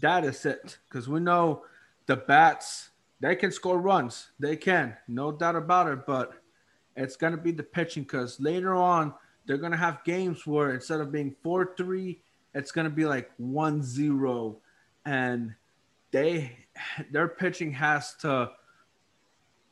That 0.03 0.25
is 0.25 0.45
it, 0.47 0.79
because 0.89 1.09
we 1.09 1.21
know 1.21 1.65
the 2.07 2.17
bats 2.17 2.90
they 3.21 3.37
can 3.37 3.53
score 3.53 3.79
runs. 3.79 4.31
They 4.39 4.57
can, 4.57 4.97
no 5.07 5.31
doubt 5.31 5.57
about 5.57 5.89
it. 5.89 6.07
But 6.07 6.33
it's 6.97 7.17
gonna 7.17 7.37
be 7.37 7.53
the 7.53 7.63
pitching, 7.63 8.03
because 8.03 8.41
later 8.41 8.75
on 8.75 9.15
they're 9.47 9.59
gonna 9.59 9.77
have 9.77 10.05
games 10.05 10.47
where 10.47 10.73
instead 10.73 11.01
of 11.01 11.13
being 11.13 11.35
four 11.43 11.75
three, 11.77 12.23
it's 12.55 12.73
gonna 12.73 12.91
be 12.91 13.05
like 13.05 13.31
one 13.37 13.83
zero, 13.83 14.59
and 15.05 15.55
they 16.11 16.67
their 17.11 17.29
pitching 17.29 17.73
has 17.73 18.15
to 18.17 18.51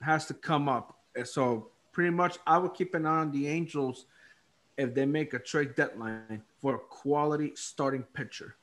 has 0.02 0.26
to 0.26 0.34
come 0.34 0.68
up. 0.68 0.98
So 1.24 1.70
pretty 1.92 2.10
much, 2.10 2.38
I 2.46 2.58
would 2.58 2.74
keep 2.74 2.94
an 2.94 3.06
eye 3.06 3.18
on 3.18 3.32
the 3.32 3.48
Angels 3.48 4.06
if 4.76 4.94
they 4.94 5.04
make 5.06 5.34
a 5.34 5.38
trade 5.38 5.74
deadline 5.74 6.42
for 6.60 6.76
a 6.76 6.78
quality 6.78 7.52
starting 7.56 8.04
pitcher. 8.14 8.56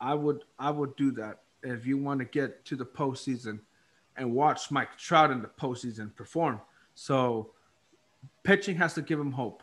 I 0.00 0.14
would 0.14 0.44
I 0.58 0.70
would 0.70 0.94
do 0.96 1.10
that 1.12 1.40
if 1.62 1.86
you 1.86 1.98
want 1.98 2.20
to 2.20 2.24
get 2.24 2.64
to 2.66 2.76
the 2.76 2.86
postseason 2.86 3.60
and 4.16 4.32
watch 4.32 4.70
Mike 4.70 4.96
Trout 4.96 5.30
in 5.30 5.42
the 5.42 5.48
postseason 5.48 6.14
perform. 6.14 6.60
So 6.94 7.50
pitching 8.42 8.76
has 8.76 8.94
to 8.94 9.02
give 9.02 9.18
them 9.18 9.32
hope. 9.32 9.62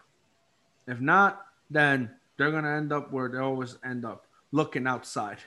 If 0.88 1.00
not, 1.00 1.46
then 1.70 2.10
they're 2.38 2.52
gonna 2.52 2.76
end 2.76 2.92
up 2.92 3.12
where 3.12 3.30
they 3.30 3.38
always 3.38 3.78
end 3.84 4.06
up, 4.06 4.28
looking 4.52 4.88
outside. 4.88 5.40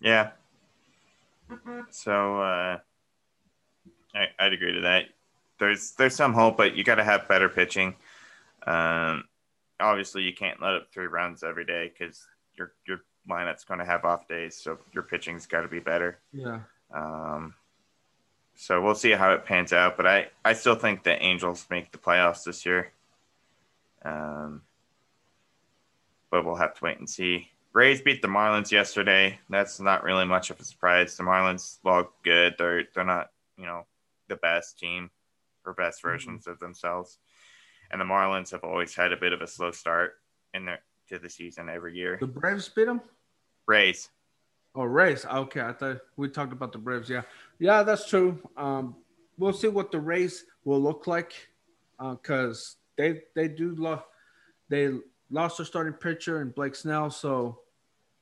Yeah. 0.00 0.30
So 1.90 2.40
uh, 2.40 2.78
I, 4.14 4.26
I'd 4.38 4.52
agree 4.52 4.74
to 4.74 4.80
that. 4.82 5.04
There's 5.58 5.92
there's 5.92 6.14
some 6.14 6.32
hope, 6.34 6.56
but 6.56 6.76
you 6.76 6.84
got 6.84 6.96
to 6.96 7.04
have 7.04 7.28
better 7.28 7.48
pitching. 7.48 7.94
Um, 8.66 9.24
obviously, 9.80 10.22
you 10.22 10.34
can't 10.34 10.60
let 10.60 10.74
up 10.74 10.88
three 10.92 11.06
runs 11.06 11.42
every 11.42 11.64
day 11.64 11.92
because 11.96 12.26
your 12.58 12.72
your 12.86 13.00
lineup's 13.28 13.64
going 13.64 13.80
to 13.80 13.86
have 13.86 14.04
off 14.04 14.28
days. 14.28 14.56
So 14.56 14.78
your 14.92 15.02
pitching's 15.02 15.46
got 15.46 15.62
to 15.62 15.68
be 15.68 15.80
better. 15.80 16.18
Yeah. 16.32 16.60
Um, 16.96 17.54
so 18.54 18.80
we'll 18.80 18.94
see 18.94 19.12
how 19.12 19.32
it 19.32 19.44
pans 19.44 19.72
out. 19.72 19.96
But 19.96 20.06
I, 20.06 20.28
I 20.44 20.54
still 20.54 20.74
think 20.74 21.02
the 21.02 21.22
Angels 21.22 21.66
make 21.70 21.92
the 21.92 21.98
playoffs 21.98 22.44
this 22.44 22.64
year. 22.64 22.92
Um, 24.04 24.62
but 26.30 26.44
we'll 26.44 26.56
have 26.56 26.74
to 26.74 26.84
wait 26.84 26.98
and 26.98 27.08
see. 27.08 27.50
Rays 27.72 28.00
beat 28.00 28.22
the 28.22 28.28
Marlins 28.28 28.72
yesterday. 28.72 29.38
That's 29.50 29.78
not 29.78 30.02
really 30.02 30.24
much 30.24 30.50
of 30.50 30.58
a 30.58 30.64
surprise. 30.64 31.16
The 31.16 31.24
Marlins 31.24 31.78
look 31.84 32.14
good. 32.22 32.54
They're 32.56 32.84
they're 32.94 33.04
not 33.04 33.30
you 33.58 33.66
know 33.66 33.84
the 34.28 34.36
best 34.36 34.78
team 34.78 35.10
or 35.66 35.74
best 35.74 36.00
versions 36.00 36.46
of 36.46 36.58
themselves. 36.58 37.18
And 37.90 38.00
the 38.00 38.06
Marlins 38.06 38.50
have 38.52 38.64
always 38.64 38.94
had 38.94 39.12
a 39.12 39.16
bit 39.16 39.34
of 39.34 39.42
a 39.42 39.46
slow 39.46 39.72
start 39.72 40.14
in 40.54 40.64
their 40.64 40.80
to 41.08 41.18
the 41.18 41.28
season 41.28 41.68
every 41.68 41.94
year. 41.94 42.16
The 42.18 42.26
Braves 42.26 42.68
beat 42.68 42.86
them. 42.86 43.00
Rays. 43.66 44.08
Oh, 44.78 44.84
Rays. 44.84 45.24
Okay, 45.24 45.62
I 45.62 45.72
thought 45.72 46.00
we 46.18 46.28
talked 46.28 46.52
about 46.52 46.70
the 46.70 46.78
Braves. 46.78 47.08
Yeah, 47.08 47.22
yeah, 47.58 47.82
that's 47.82 48.06
true. 48.06 48.38
Um, 48.58 48.94
we'll 49.38 49.54
see 49.54 49.68
what 49.68 49.90
the 49.90 49.98
Rays 49.98 50.44
will 50.64 50.80
look 50.80 51.06
like, 51.06 51.32
because 51.98 52.76
they 52.98 53.22
they 53.34 53.48
do 53.48 53.74
lo- 53.74 54.04
they 54.68 54.92
lost 55.30 55.56
their 55.56 55.64
starting 55.64 55.94
pitcher 55.94 56.42
and 56.42 56.54
Blake 56.54 56.74
Snell. 56.74 57.10
So, 57.10 57.60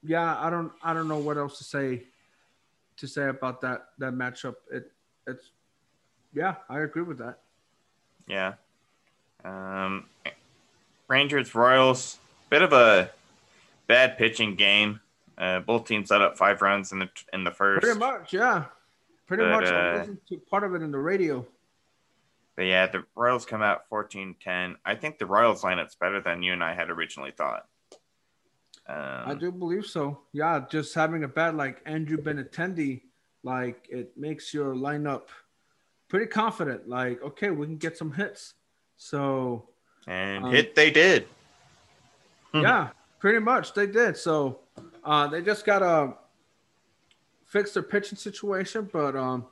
yeah, 0.05 0.39
I 0.39 0.49
don't 0.49 0.71
I 0.81 0.95
don't 0.95 1.09
know 1.09 1.19
what 1.19 1.39
else 1.39 1.59
to 1.59 1.65
say 1.65 2.05
to 2.99 3.09
say 3.09 3.29
about 3.29 3.61
that 3.63 3.89
that 3.99 4.13
matchup. 4.13 4.55
It 4.71 4.93
it's 5.27 5.51
yeah, 6.33 6.55
I 6.69 6.81
agree 6.81 7.03
with 7.03 7.19
that. 7.19 7.41
Yeah. 8.29 8.55
Um, 9.45 10.07
Rangers 11.09 11.53
Royals, 11.53 12.19
bit 12.49 12.63
of 12.63 12.73
a 12.73 13.11
bad 13.89 14.17
pitching 14.17 14.55
game. 14.55 15.01
Uh, 15.37 15.61
both 15.61 15.87
teams 15.87 16.11
let 16.11 16.23
up 16.23 16.39
five 16.39 16.63
runs 16.63 16.93
in 16.93 17.01
the 17.01 17.09
in 17.33 17.45
the 17.45 17.51
first. 17.51 17.83
Pretty 17.83 17.99
much, 17.99 18.33
yeah. 18.33 18.65
Pretty 19.27 19.43
But, 19.43 19.51
much. 19.51 19.65
I 19.67 19.91
uh, 19.91 19.99
listened 19.99 20.19
to 20.29 20.39
part 20.39 20.65
of 20.65 20.75
it 20.75 20.83
in 20.83 20.91
the 20.91 20.99
radio. 20.99 21.47
But 22.57 22.63
yeah, 22.67 22.87
the 22.87 23.05
Royals 23.17 23.45
come 23.45 23.63
out 23.63 23.89
14-10. 23.91 24.77
I 24.85 24.95
think 24.95 25.19
the 25.19 25.27
Royals 25.27 25.63
lineup's 25.63 25.97
better 25.97 26.21
than 26.21 26.43
you 26.43 26.53
and 26.53 26.63
I 26.63 26.75
had 26.75 26.89
originally 26.89 27.33
thought. 27.33 27.67
Um, 28.87 28.97
I 29.27 29.35
do 29.35 29.51
believe 29.51 29.87
so. 29.87 30.21
Yeah, 30.33 30.65
just 30.71 30.95
having 30.95 31.25
a 31.25 31.29
bat 31.29 31.57
like 31.57 31.81
Andrew 31.87 32.19
Benintendi, 32.19 33.01
like 33.43 33.89
it 33.91 34.17
makes 34.17 34.53
your 34.55 34.75
lineup 34.75 35.23
pretty 36.09 36.27
confident. 36.27 36.89
Like, 36.89 37.23
okay, 37.23 37.51
we 37.51 37.67
can 37.67 37.77
get 37.77 37.97
some 37.97 38.13
hits. 38.13 38.55
So 38.97 39.69
And 40.07 40.45
um, 40.45 40.53
hit 40.53 40.75
they 40.75 40.91
did. 40.91 41.27
Yeah, 42.55 42.91
pretty 43.19 43.41
much 43.41 43.75
they 43.75 43.89
did. 43.89 44.17
So 44.17 44.61
uh, 45.05 45.27
they 45.27 45.43
just 45.43 45.65
gotta 45.65 46.15
fix 47.45 47.73
their 47.73 47.83
pitching 47.83 48.19
situation. 48.19 48.89
But 48.93 49.17
um, 49.17 49.47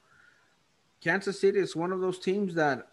Kansas 1.01 1.41
City 1.41 1.59
is 1.59 1.77
one 1.77 1.93
of 1.93 2.01
those 2.01 2.19
teams 2.19 2.55
that 2.55 2.89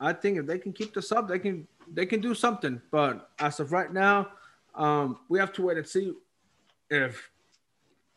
I 0.00 0.12
think 0.12 0.38
if 0.38 0.46
they 0.46 0.58
can 0.58 0.72
keep 0.72 0.94
this 0.94 1.12
up, 1.12 1.28
they 1.28 1.38
can 1.38 1.66
they 1.92 2.06
can 2.06 2.20
do 2.20 2.34
something. 2.34 2.80
But 2.90 3.30
as 3.38 3.60
of 3.60 3.72
right 3.72 3.92
now, 3.92 4.28
um, 4.74 5.18
we 5.28 5.38
have 5.38 5.52
to 5.54 5.62
wait 5.62 5.76
and 5.76 5.86
see 5.86 6.12
if 6.90 7.30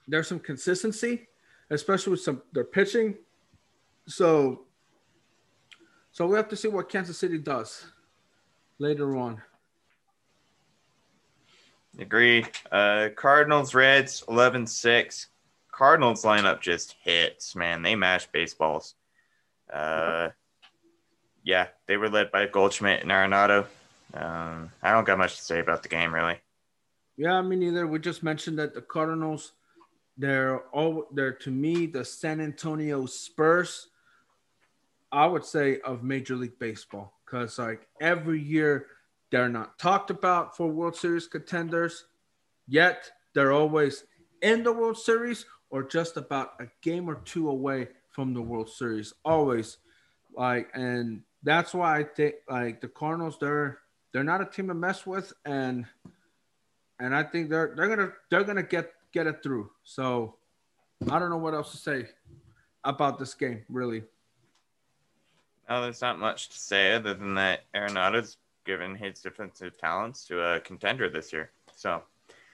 there's 0.08 0.28
some 0.28 0.40
consistency, 0.40 1.28
especially 1.70 2.12
with 2.12 2.22
some 2.22 2.42
their 2.54 2.64
pitching. 2.64 3.16
So, 4.08 4.66
so 6.12 6.28
we 6.28 6.38
have 6.38 6.50
to 6.50 6.56
see 6.56 6.68
what 6.68 6.90
Kansas 6.90 7.18
City 7.18 7.38
does 7.38 7.86
later 8.78 9.18
on. 9.18 9.42
Agreed. 12.00 12.50
Uh, 12.72 13.10
Cardinals, 13.16 13.74
Reds, 13.74 14.24
11 14.28 14.68
6. 14.68 15.28
Cardinals 15.72 16.24
lineup 16.24 16.62
just 16.62 16.96
hits, 17.02 17.56
man. 17.56 17.82
They 17.82 17.96
mash 17.96 18.28
baseballs. 18.28 18.96
Uh, 19.72 20.30
yeah, 21.44 21.68
they 21.88 21.98
were 21.98 22.10
led 22.10 22.32
by 22.32 22.48
Goldschmidt 22.48 23.02
and 23.02 23.12
Arenado. 23.12 23.66
Um, 24.14 24.72
I 24.82 24.92
don't 24.92 25.06
got 25.06 25.18
much 25.18 25.36
to 25.38 25.44
say 25.44 25.60
about 25.60 25.84
the 25.84 25.90
game, 25.90 26.14
really. 26.14 26.40
Yeah, 27.18 27.42
me 27.42 27.56
neither. 27.56 27.88
We 27.88 28.00
just 28.00 28.24
mentioned 28.24 28.60
that 28.60 28.74
the 28.74 28.82
Cardinals, 28.82 29.54
they're 30.18 30.62
all 30.74 31.08
they're 31.14 31.34
to 31.34 31.52
me 31.52 31.86
the 31.88 32.04
San 32.04 32.42
Antonio 32.42 33.06
Spurs. 33.06 33.90
I 35.12 35.26
would 35.26 35.46
say 35.46 35.80
of 35.82 36.04
Major 36.04 36.36
League 36.36 36.60
Baseball 36.60 37.14
because 37.26 37.58
like 37.60 37.88
every 38.02 38.42
year 38.42 38.88
they're 39.32 39.50
not 39.50 39.78
talked 39.80 40.10
about 40.10 40.56
for 40.56 40.68
World 40.68 40.96
Series 40.96 41.28
contenders, 41.28 42.06
yet 42.68 43.10
they're 43.34 43.52
always 43.52 44.04
in 44.42 44.64
the 44.64 44.72
World 44.72 44.98
Series 44.98 45.46
or 45.70 45.84
just 45.84 46.18
about 46.18 46.54
a 46.60 46.68
game 46.82 47.10
or 47.10 47.16
two 47.26 47.50
away 47.50 47.88
from 48.12 48.34
the 48.34 48.42
World 48.42 48.70
Series. 48.70 49.14
Always, 49.24 49.78
like, 50.36 50.70
and 50.74 51.22
that's 51.44 51.74
why 51.74 52.00
I 52.00 52.04
think 52.04 52.36
like 52.50 52.82
the 52.82 52.88
Cardinals 52.88 53.38
they're 53.40 53.80
they're 54.14 54.24
not 54.24 54.42
a 54.42 54.46
team 54.46 54.68
to 54.68 54.74
mess 54.74 55.06
with 55.06 55.34
and 55.46 55.86
and 57.00 57.16
I 57.16 57.24
think 57.24 57.50
they're 57.50 57.74
they're 57.76 57.88
gonna 57.88 58.12
they're 58.30 58.44
gonna 58.44 58.64
get 58.64 58.92
get 59.12 59.28
it 59.28 59.44
through. 59.44 59.70
So 59.84 60.36
I 61.10 61.20
don't 61.20 61.30
know 61.30 61.38
what 61.38 61.54
else 61.54 61.72
to 61.72 61.78
say 61.78 62.08
about 62.84 63.20
this 63.20 63.34
game, 63.34 63.64
really. 63.70 64.04
No, 65.70 65.82
there's 65.82 66.02
not 66.02 66.20
much 66.20 66.50
to 66.50 66.60
say 66.60 66.94
other 66.94 67.14
than 67.14 67.36
that 67.36 67.64
Arenado's 67.76 68.38
given 68.66 68.96
his 68.96 69.22
defensive 69.22 69.78
talents 69.78 70.26
to 70.26 70.42
a 70.42 70.60
contender 70.60 71.10
this 71.10 71.32
year. 71.32 71.52
So 71.76 72.02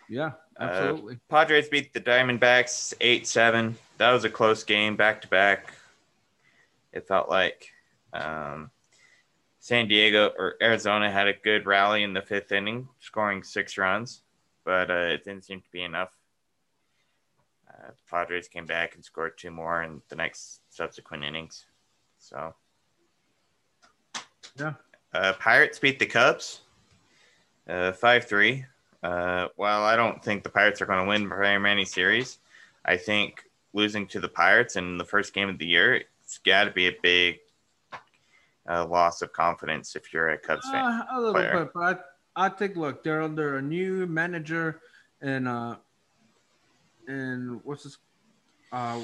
Yeah, 0.10 0.34
Uh, 0.60 0.64
absolutely. 0.64 1.20
Padres 1.30 1.70
beat 1.70 1.94
the 1.94 2.02
Diamondbacks 2.02 2.94
8 3.00 3.26
7. 3.26 3.78
That 3.98 4.12
was 4.12 4.26
a 4.26 4.30
close 4.30 4.64
game, 4.64 4.96
back 4.98 5.22
to 5.22 5.28
back. 5.30 5.74
It 6.92 7.08
felt 7.08 7.30
like 7.30 7.72
um, 8.12 8.72
San 9.60 9.88
Diego 9.88 10.32
or 10.38 10.56
Arizona 10.62 11.10
had 11.10 11.28
a 11.28 11.34
good 11.34 11.66
rally 11.66 12.04
in 12.04 12.14
the 12.14 12.22
fifth 12.22 12.52
inning, 12.52 12.90
scoring 13.00 13.44
six 13.44 13.78
runs, 13.78 14.22
but 14.66 14.92
uh, 14.92 15.14
it 15.14 15.24
didn't 15.24 15.46
seem 15.46 15.62
to 15.62 15.72
be 15.72 15.84
enough. 15.84 16.12
Uh, 17.70 17.88
the 17.88 18.04
Padres 18.10 18.50
came 18.50 18.66
back 18.66 18.96
and 18.96 19.06
scored 19.06 19.38
two 19.38 19.52
more 19.52 19.84
in 19.84 20.02
the 20.10 20.16
next 20.16 20.60
subsequent 20.72 21.24
innings. 21.24 21.66
So, 22.20 22.54
Yeah. 24.60 24.74
Uh, 25.14 25.34
Pirates 25.34 25.80
beat 25.80 26.00
the 26.00 26.06
Cubs 26.06 26.62
uh, 27.68 27.92
5 27.92 28.26
3. 28.26 28.66
Uh, 29.04 29.48
well, 29.58 29.84
I 29.84 29.96
don't 29.96 30.24
think 30.24 30.44
the 30.44 30.50
Pirates 30.50 30.82
are 30.82 30.86
going 30.86 31.04
to 31.04 31.08
win 31.08 31.28
very 31.28 31.60
many 31.60 31.86
series. 31.86 32.38
I 32.86 32.98
think 32.98 33.44
losing 33.74 34.08
to 34.08 34.20
the 34.20 34.30
Pirates 34.30 34.76
in 34.76 34.98
the 34.98 35.06
first 35.06 35.34
game 35.34 35.50
of 35.50 35.58
the 35.58 35.66
year, 35.66 36.04
it's 36.24 36.38
got 36.40 36.66
to 36.66 36.72
be 36.72 36.88
a 36.88 36.96
big 37.02 37.40
uh, 38.70 38.86
loss 38.86 39.22
of 39.22 39.34
confidence 39.34 39.96
if 39.96 40.14
you're 40.14 40.30
a 40.30 40.38
Cubs 40.38 40.68
fan. 40.70 40.86
Uh, 40.86 41.06
a 41.12 41.18
little 41.20 41.34
player. 41.34 41.66
bit, 41.66 41.74
but 41.74 42.06
I, 42.36 42.46
I 42.46 42.50
think 42.50 42.76
look, 42.76 43.04
they're 43.04 43.22
under 43.22 43.58
a 43.58 43.62
new 43.62 44.06
manager 44.06 44.82
and 45.22 45.48
uh 45.48 45.76
and 47.08 47.60
what's 47.64 47.84
this? 47.84 47.98
Uh, 48.72 49.02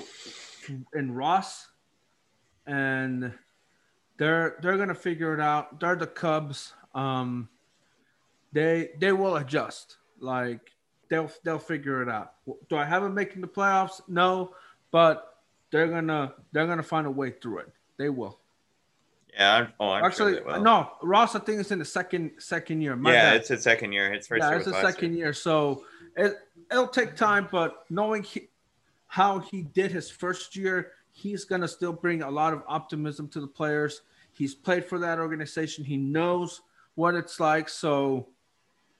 in 0.94 1.14
Ross, 1.14 1.68
and 2.66 3.34
they're 4.18 4.58
they're 4.62 4.78
gonna 4.78 4.96
figure 4.96 5.34
it 5.34 5.40
out. 5.40 5.80
They're 5.80 5.96
the 5.96 6.08
Cubs. 6.08 6.74
Um, 6.94 7.50
they 8.52 8.92
they 9.00 9.12
will 9.12 9.38
adjust. 9.38 9.98
Like 10.20 10.72
they'll 11.10 11.32
they'll 11.44 11.60
figure 11.60 12.02
it 12.02 12.10
out. 12.10 12.34
Do 12.70 12.78
I 12.78 12.86
have 12.86 13.04
them 13.04 13.14
making 13.14 13.42
the 13.42 13.48
playoffs? 13.48 14.02
No, 14.08 14.54
but 14.92 15.38
they're 15.72 15.88
gonna 15.88 16.34
they're 16.52 16.68
gonna 16.68 16.84
find 16.84 17.08
a 17.08 17.12
way 17.12 17.32
through 17.32 17.60
it. 17.60 17.70
They 17.98 18.10
will. 18.10 18.40
Yeah. 19.34 19.56
I'm, 19.56 19.74
oh, 19.80 19.90
I'm 19.90 20.04
Actually, 20.04 20.38
sure 20.38 20.60
no. 20.60 20.92
Ross, 21.04 21.36
I 21.36 21.40
think 21.40 21.60
it's 21.60 21.72
in 21.72 21.80
the 21.80 21.86
second 21.86 22.32
second 22.40 22.82
year. 22.82 22.96
My 22.96 23.14
yeah, 23.14 23.30
bad. 23.32 23.36
it's 23.38 23.50
his 23.50 23.64
second 23.64 23.92
year. 23.92 24.12
It's 24.12 24.28
first 24.28 24.42
yeah, 24.42 24.50
year 24.50 24.58
it's 24.58 24.66
the 24.66 24.82
second 24.82 25.14
year. 25.14 25.26
year. 25.26 25.34
So 25.34 25.84
it 26.16 26.36
it'll 26.72 26.88
take 26.88 27.16
time, 27.16 27.48
but 27.52 27.86
knowing 27.90 28.24
he, 28.24 28.50
how 29.08 29.40
he 29.40 29.62
did 29.62 29.92
his 29.92 30.10
first 30.10 30.56
year, 30.56 30.94
he's 31.18 31.46
gonna 31.46 31.68
still 31.68 31.94
bring 31.94 32.22
a 32.22 32.30
lot 32.30 32.54
of 32.54 32.62
optimism 32.68 33.28
to 33.30 33.42
the 33.42 33.48
players. 33.48 34.02
He's 34.34 34.54
played 34.54 34.86
for 34.86 35.00
that 35.00 35.18
organization. 35.18 35.84
He 35.84 35.98
knows 35.98 36.62
what 36.94 37.16
it's 37.16 37.40
like. 37.40 37.68
So, 37.70 38.28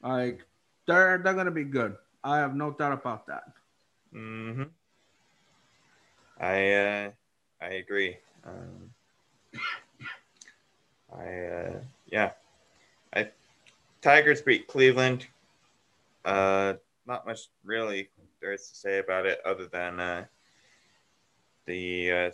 like, 0.02 0.44
they're 0.88 1.20
they're 1.20 1.36
gonna 1.36 1.52
be 1.52 1.64
good. 1.64 1.96
I 2.24 2.40
have 2.40 2.56
no 2.56 2.72
doubt 2.72 2.94
about 2.94 3.28
that. 3.28 3.44
hmm 4.12 4.64
I 6.40 6.72
uh, 6.72 7.12
I 7.62 7.68
agree. 7.68 8.18
Um, 8.44 8.90
I 11.16 11.26
uh, 11.26 11.80
yeah, 12.08 12.32
I 13.14 13.30
Tigers 14.02 14.42
beat 14.42 14.68
Cleveland. 14.68 15.28
Uh, 16.26 16.74
not 17.06 17.28
much 17.28 17.50
really 17.64 18.10
there 18.42 18.54
is 18.54 18.68
to 18.70 18.76
say 18.76 18.98
about 19.00 19.26
it 19.28 19.40
other 19.46 19.68
than 19.68 20.00
uh, 20.00 20.26
the 21.68 22.12
uh, 22.12 22.32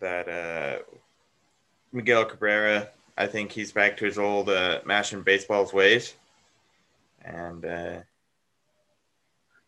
that 0.00 0.28
uh, 0.28 0.82
Miguel 1.92 2.24
Cabrera. 2.24 2.88
I 3.16 3.26
think 3.26 3.52
he's 3.52 3.70
back 3.70 3.96
to 3.98 4.06
his 4.06 4.18
old 4.18 4.48
uh, 4.48 4.80
mashing 4.86 5.22
baseballs 5.22 5.72
ways, 5.72 6.14
and 7.24 7.64
uh, 7.64 8.00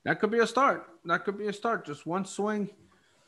That 0.05 0.19
could 0.19 0.31
be 0.31 0.39
a 0.39 0.47
start. 0.47 0.89
That 1.05 1.25
could 1.25 1.39
be 1.39 1.49
a 1.49 1.53
start. 1.53 1.85
Just 1.87 2.07
one 2.07 2.25
swing 2.25 2.71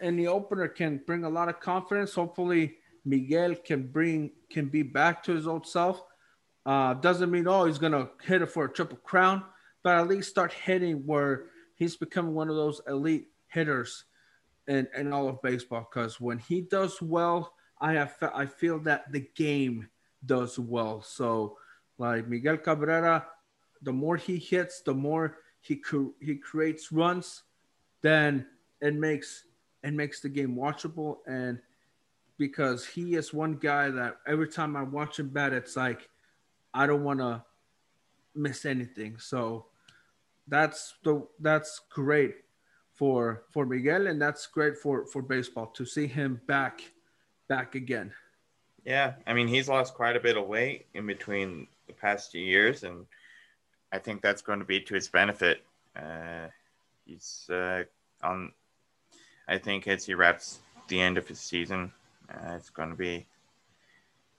and 0.01 0.19
the 0.19 0.29
opener 0.29 0.69
can 0.69 1.01
bring 1.07 1.25
a 1.25 1.29
lot 1.29 1.49
of 1.49 1.61
confidence. 1.61 2.15
Hopefully, 2.15 2.77
Miguel 3.05 3.55
can 3.55 3.87
bring 3.87 4.31
can 4.51 4.67
be 4.67 4.83
back 4.83 5.23
to 5.25 5.35
his 5.35 5.47
old 5.47 5.67
self. 5.67 6.03
Uh, 6.67 6.95
doesn't 6.95 7.31
mean 7.31 7.47
oh 7.49 7.65
he's 7.65 7.79
gonna 7.79 8.09
hit 8.23 8.43
it 8.43 8.51
for 8.51 8.65
a 8.65 8.73
triple 8.73 8.99
crown, 8.99 9.43
but 9.83 9.97
at 9.97 10.09
least 10.09 10.31
start 10.31 10.53
hitting 10.53 11.07
where 11.07 11.47
he's 11.77 11.97
becoming 11.97 12.35
one 12.35 12.49
of 12.49 12.57
those 12.57 12.81
elite 12.87 13.29
hitters 13.49 14.05
in, 14.69 14.87
in 14.97 15.13
all 15.13 15.29
of 15.29 15.43
baseball. 15.43 15.89
Because 15.91 16.21
when 16.21 16.39
he 16.39 16.61
does 16.61 17.03
well, 17.03 17.55
I 17.81 17.95
have 17.95 18.17
I 18.35 18.47
feel 18.47 18.79
that 18.81 19.11
the 19.11 19.29
game 19.35 19.89
does 20.25 20.59
well. 20.59 21.03
So 21.03 21.57
like 21.97 22.29
Miguel 22.29 22.59
Cabrera, 22.59 23.27
the 23.83 23.93
more 23.93 24.17
he 24.17 24.37
hits, 24.37 24.83
the 24.83 24.95
more 24.95 25.39
he 25.61 25.77
cr- 25.77 26.15
he 26.21 26.37
creates 26.37 26.93
runs, 26.93 27.43
then 28.03 28.47
it 28.81 28.95
makes 28.95 29.45
it 29.83 29.95
makes 29.95 30.21
the 30.21 30.29
game 30.29 30.55
watchable. 30.55 31.19
And 31.27 31.59
because 32.37 32.87
he 32.87 33.15
is 33.17 33.35
one 33.35 33.55
guy 33.55 33.91
that 33.91 34.19
every 34.27 34.49
time 34.49 34.77
I 34.77 34.83
watch 34.83 35.19
him 35.19 35.29
bat, 35.29 35.53
it's 35.53 35.77
like 35.77 36.09
I 36.75 36.87
don't 36.87 37.05
want 37.05 37.21
to 37.21 37.43
miss 38.35 38.65
anything. 38.65 39.19
So 39.19 39.67
that's 40.47 40.95
the 41.05 41.27
that's 41.41 41.81
great 41.91 42.37
for 42.99 43.45
for 43.51 43.65
Miguel, 43.65 44.09
and 44.09 44.21
that's 44.21 44.47
great 44.47 44.77
for 44.77 45.07
for 45.07 45.23
baseball 45.23 45.69
to 45.69 45.87
see 45.87 46.09
him 46.09 46.41
back 46.47 46.81
back 47.49 47.77
again. 47.77 48.13
Yeah, 48.85 49.15
I 49.27 49.35
mean 49.35 49.47
he's 49.47 49.69
lost 49.69 49.95
quite 49.95 50.17
a 50.17 50.21
bit 50.21 50.37
of 50.37 50.49
weight 50.49 50.87
in 50.95 51.07
between 51.07 51.69
the 51.87 51.93
past 51.93 52.33
two 52.33 52.41
years, 52.41 52.83
and 52.83 53.07
I 53.93 53.99
think 53.99 54.21
that's 54.21 54.43
going 54.43 54.59
to 54.59 54.65
be 54.65 54.81
to 54.81 54.95
his 54.95 55.09
benefit. 55.09 55.65
Uh, 55.97 56.49
he's 57.07 57.49
uh, 57.51 57.85
on. 58.23 58.53
I 59.47 59.59
think 59.59 59.87
as 59.87 60.05
he 60.05 60.15
wraps 60.15 60.59
the 60.89 61.01
end 61.01 61.17
of 61.17 61.27
his 61.29 61.39
season, 61.39 61.93
uh, 62.29 62.55
it's 62.57 62.71
going 62.71 62.91
to 62.91 62.97
be. 62.97 63.27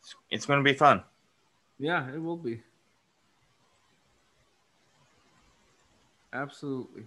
It's, 0.02 0.16
it's 0.30 0.46
going 0.46 0.60
to 0.60 0.70
be 0.70 0.78
fun. 0.78 1.04
Yeah, 1.80 2.12
it 2.14 2.22
will 2.22 2.38
be. 2.38 2.62
Absolutely. 6.34 7.06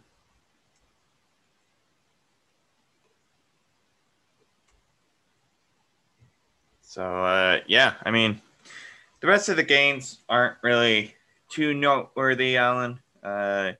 So 6.92 7.02
uh, 7.24 7.60
yeah, 7.68 7.94
I 8.04 8.10
mean, 8.10 8.38
the 9.22 9.26
rest 9.26 9.48
of 9.48 9.56
the 9.56 9.62
games 9.62 10.18
aren't 10.28 10.58
really 10.62 11.14
too 11.50 11.72
noteworthy. 11.72 12.58
Alan, 12.58 13.00
uh, 13.22 13.72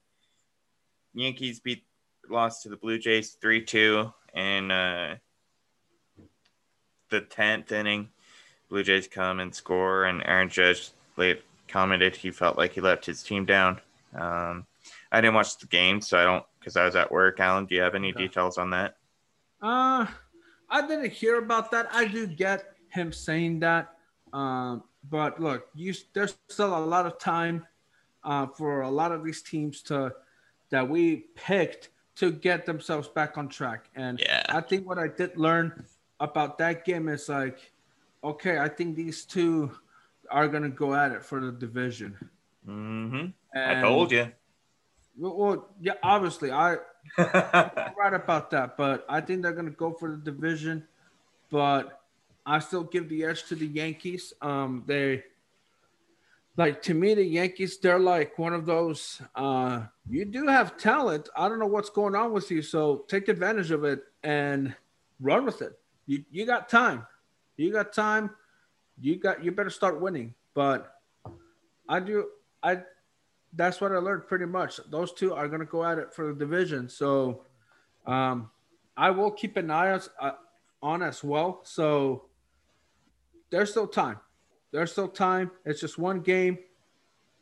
Yankees 1.13 1.61
beat 1.61 1.85
lost 2.31 2.63
to 2.63 2.71
the 2.71 2.79
Blue 2.79 2.99
Jays 2.99 3.37
three 3.39 3.63
two 3.63 4.11
in 4.35 4.71
uh, 4.71 5.17
the 7.11 7.21
tenth 7.21 7.71
inning. 7.71 8.09
Blue 8.71 8.83
Jays 8.83 9.09
come 9.09 9.41
and 9.41 9.55
score, 9.55 10.07
and 10.07 10.23
Aaron 10.25 10.49
Judge 10.49 10.93
late 11.19 11.43
commented 11.69 12.17
he 12.17 12.31
felt 12.31 12.57
like 12.57 12.73
he 12.73 12.81
left 12.81 13.05
his 13.05 13.23
team 13.23 13.45
down. 13.45 13.79
Um, 14.15 14.65
I 15.11 15.21
didn't 15.21 15.35
watch 15.35 15.59
the 15.59 15.67
game, 15.67 16.01
so 16.01 16.17
I 16.17 16.25
don't 16.25 16.47
because 16.59 16.79
I 16.79 16.87
was 16.87 16.97
at 16.97 17.13
work. 17.13 17.41
Alan, 17.41 17.67
do 17.67 17.75
you 17.75 17.83
have 17.83 17.95
any 17.95 18.09
Okay. 18.09 18.23
details 18.23 18.57
on 18.57 18.71
that? 18.71 18.97
Uh, 19.61 20.07
I 20.71 20.87
didn't 20.87 21.13
hear 21.13 21.37
about 21.37 21.71
that. 21.73 21.91
I 21.93 22.07
do 22.07 22.27
get 22.27 22.72
him 22.93 23.13
saying 23.13 23.61
that. 23.61 23.95
Um, 24.33 24.85
but 25.09 25.41
look, 25.41 25.69
you 25.75 25.95
there's 26.13 26.37
still 26.49 26.77
a 26.77 26.85
lot 26.85 27.07
of 27.07 27.19
time 27.19 27.67
uh, 28.25 28.47
for 28.47 28.83
a 28.83 28.91
lot 28.91 29.13
of 29.13 29.25
these 29.25 29.43
teams 29.43 29.83
to 29.83 30.15
that 30.71 30.89
we 30.89 31.27
picked 31.35 31.91
to 32.17 32.31
get 32.31 32.67
themselves 32.67 33.09
back 33.09 33.37
on 33.39 33.49
track. 33.49 33.89
And 33.95 34.21
Yeah. 34.21 34.45
I 34.49 34.61
think 34.61 34.87
what 34.87 34.99
I 34.99 35.09
did 35.09 35.37
learn 35.37 35.85
about 36.21 36.59
that 36.59 36.85
game 36.85 37.09
is 37.09 37.29
like, 37.29 37.73
okay, 38.23 38.59
I 38.59 38.69
think 38.69 38.97
these 38.97 39.25
two 39.25 39.73
are 40.31 40.49
gonna 40.49 40.69
go 40.71 40.95
at 40.95 41.13
it 41.13 41.25
for 41.25 41.41
the 41.41 41.53
division. 41.53 42.17
Mm-hmm. 42.69 43.27
I 43.59 43.81
told 43.81 44.13
you. 44.13 44.31
Well, 45.19 45.69
yeah, 45.81 45.95
obviously, 46.03 46.53
I 46.53 46.77
I'm 47.19 47.95
right 47.99 48.15
about 48.15 48.51
that, 48.53 48.77
but 48.77 49.05
I 49.09 49.21
think 49.21 49.43
they're 49.43 49.53
gonna 49.53 49.71
go 49.71 49.93
for 49.93 50.11
the 50.11 50.17
division. 50.17 50.87
But 51.51 52.02
I 52.45 52.59
still 52.59 52.85
give 52.85 53.09
the 53.09 53.25
edge 53.25 53.45
to 53.45 53.55
the 53.55 53.67
Yankees. 53.67 54.33
Um, 54.43 54.85
they 54.87 55.25
like 56.57 56.83
to 56.83 56.95
me 56.95 57.15
the 57.15 57.25
Yankees. 57.25 57.79
They're 57.79 57.99
like 57.99 58.39
one 58.39 58.53
of 58.53 58.67
those. 58.67 59.23
Uh, 59.35 59.85
you 60.09 60.25
do 60.25 60.47
have 60.47 60.77
talent. 60.77 61.29
I 61.37 61.49
don't 61.49 61.59
know 61.59 61.67
what's 61.67 61.91
going 61.91 62.15
on 62.15 62.33
with 62.33 62.51
you, 62.51 62.63
so 62.63 63.05
take 63.09 63.29
advantage 63.29 63.71
of 63.71 63.85
it 63.85 64.03
and 64.23 64.75
run 65.21 65.45
with 65.45 65.63
it. 65.63 65.79
You 66.07 66.25
you 66.31 66.47
got 66.47 66.69
time. 66.69 67.07
You 67.57 67.73
got 67.73 67.93
time. 67.93 68.31
You 69.01 69.17
got 69.17 69.45
you 69.45 69.53
better 69.53 69.71
start 69.71 70.01
winning. 70.01 70.35
But 70.55 70.99
I 71.89 72.01
do 72.01 72.27
I 72.63 72.83
that's 73.55 73.81
what 73.81 73.93
I 73.93 73.99
learned 73.99 74.27
pretty 74.27 74.47
much. 74.47 74.81
Those 74.91 75.13
two 75.13 75.35
are 75.35 75.47
going 75.47 75.61
to 75.61 75.67
go 75.67 75.85
at 75.85 75.99
it 75.99 76.13
for 76.13 76.29
the 76.29 76.35
division. 76.35 76.89
So 76.89 77.45
um, 78.07 78.51
I 78.97 79.11
will 79.11 79.31
keep 79.31 79.57
an 79.57 79.71
eye 79.71 79.91
as, 79.91 80.09
uh, 80.21 80.33
on 80.83 81.03
as 81.03 81.23
well. 81.23 81.61
So 81.65 82.25
there's 83.53 83.71
still 83.71 83.87
time. 83.87 84.19
There's 84.73 84.91
still 84.91 85.09
time. 85.09 85.53
It's 85.65 85.81
just 85.81 85.99
one 85.99 86.21
game, 86.21 86.59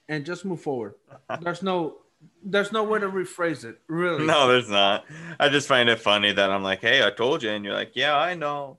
and 0.08 0.26
just 0.26 0.44
move 0.44 0.61
forward. 0.61 0.94
There's 1.40 1.62
no 1.62 1.98
there's 2.44 2.72
no 2.72 2.84
way 2.84 2.98
to 2.98 3.08
rephrase 3.08 3.64
it. 3.64 3.78
Really. 3.88 4.26
No, 4.26 4.48
there's 4.48 4.68
not. 4.68 5.04
I 5.38 5.48
just 5.48 5.68
find 5.68 5.88
it 5.88 6.00
funny 6.00 6.32
that 6.32 6.50
I'm 6.50 6.62
like, 6.62 6.80
hey, 6.80 7.06
I 7.06 7.11
told 7.11 7.42
you. 7.42 7.50
And 7.50 7.64
you're 7.64 7.72
like, 7.72 7.92
yeah, 7.94 8.16
I 8.16 8.34
know. 8.34 8.76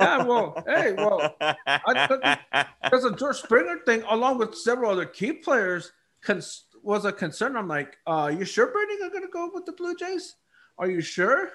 Yeah. 0.00 0.24
Well. 0.24 0.62
Hey. 0.66 0.94
Well. 0.94 1.36
There's 2.90 3.04
a 3.04 3.14
George 3.14 3.36
Springer 3.36 3.78
thing, 3.86 4.02
along 4.08 4.38
with 4.38 4.54
several 4.54 4.90
other 4.90 5.04
key 5.04 5.32
players, 5.32 5.92
cons- 6.22 6.64
was 6.82 7.04
a 7.04 7.12
concern. 7.12 7.56
I'm 7.56 7.68
like, 7.68 7.98
uh, 8.06 8.32
you 8.36 8.44
sure 8.44 8.66
Brady 8.72 8.94
are 9.02 9.10
going 9.10 9.22
to 9.22 9.28
go 9.28 9.50
with 9.52 9.66
the 9.66 9.72
Blue 9.72 9.94
Jays? 9.94 10.36
Are 10.78 10.88
you 10.90 11.02
sure? 11.02 11.50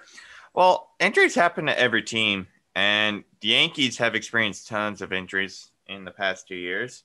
well, 0.54 0.92
injuries 1.00 1.36
happen 1.36 1.66
to 1.66 1.78
every 1.78 2.04
team. 2.04 2.48
And 2.76 3.24
the 3.46 3.52
Yankees 3.52 4.00
have 4.00 4.16
experienced 4.16 4.68
tons 4.68 5.04
of 5.04 5.14
injuries 5.14 5.70
in 5.86 6.04
the 6.04 6.10
past 6.10 6.48
two 6.48 6.56
years. 6.56 7.04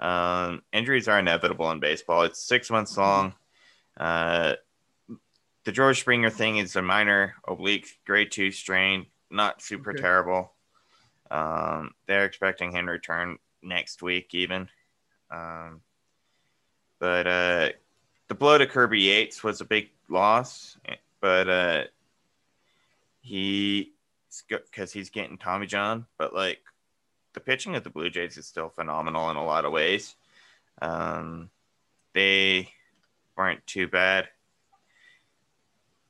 Um, 0.00 0.62
injuries 0.72 1.08
are 1.08 1.18
inevitable 1.18 1.70
in 1.72 1.78
baseball. 1.78 2.22
It's 2.22 2.40
six 2.40 2.70
months 2.70 2.96
long. 2.96 3.34
Uh, 3.94 4.54
the 5.64 5.72
George 5.72 6.00
Springer 6.00 6.30
thing 6.30 6.56
is 6.56 6.74
a 6.76 6.80
minor 6.80 7.34
oblique 7.46 7.98
grade 8.06 8.32
two 8.32 8.50
strain, 8.50 9.04
not 9.30 9.60
super 9.60 9.90
Okay. 9.90 10.00
terrible. 10.00 10.54
Um, 11.30 11.90
they're 12.06 12.24
expecting 12.24 12.72
him 12.72 12.86
to 12.86 12.92
return 12.92 13.38
next 13.62 14.00
week, 14.02 14.34
even. 14.34 14.70
Um, 15.30 15.82
but 16.98 17.26
uh, 17.26 17.68
the 18.28 18.34
blow 18.34 18.56
to 18.56 18.66
Kirby 18.66 19.02
Yates 19.02 19.44
was 19.44 19.60
a 19.60 19.66
big 19.66 19.90
loss, 20.08 20.78
but 21.20 21.46
uh, 21.46 21.82
he 23.20 23.93
because 24.48 24.92
he's 24.92 25.10
getting 25.10 25.38
Tommy 25.38 25.66
John, 25.66 26.06
but 26.18 26.34
like 26.34 26.60
the 27.34 27.40
pitching 27.40 27.74
of 27.74 27.84
the 27.84 27.90
Blue 27.90 28.10
Jays 28.10 28.36
is 28.36 28.46
still 28.46 28.68
phenomenal 28.68 29.30
in 29.30 29.36
a 29.36 29.44
lot 29.44 29.64
of 29.64 29.72
ways. 29.72 30.14
Um, 30.80 31.50
they 32.14 32.70
weren't 33.36 33.66
too 33.66 33.88
bad, 33.88 34.28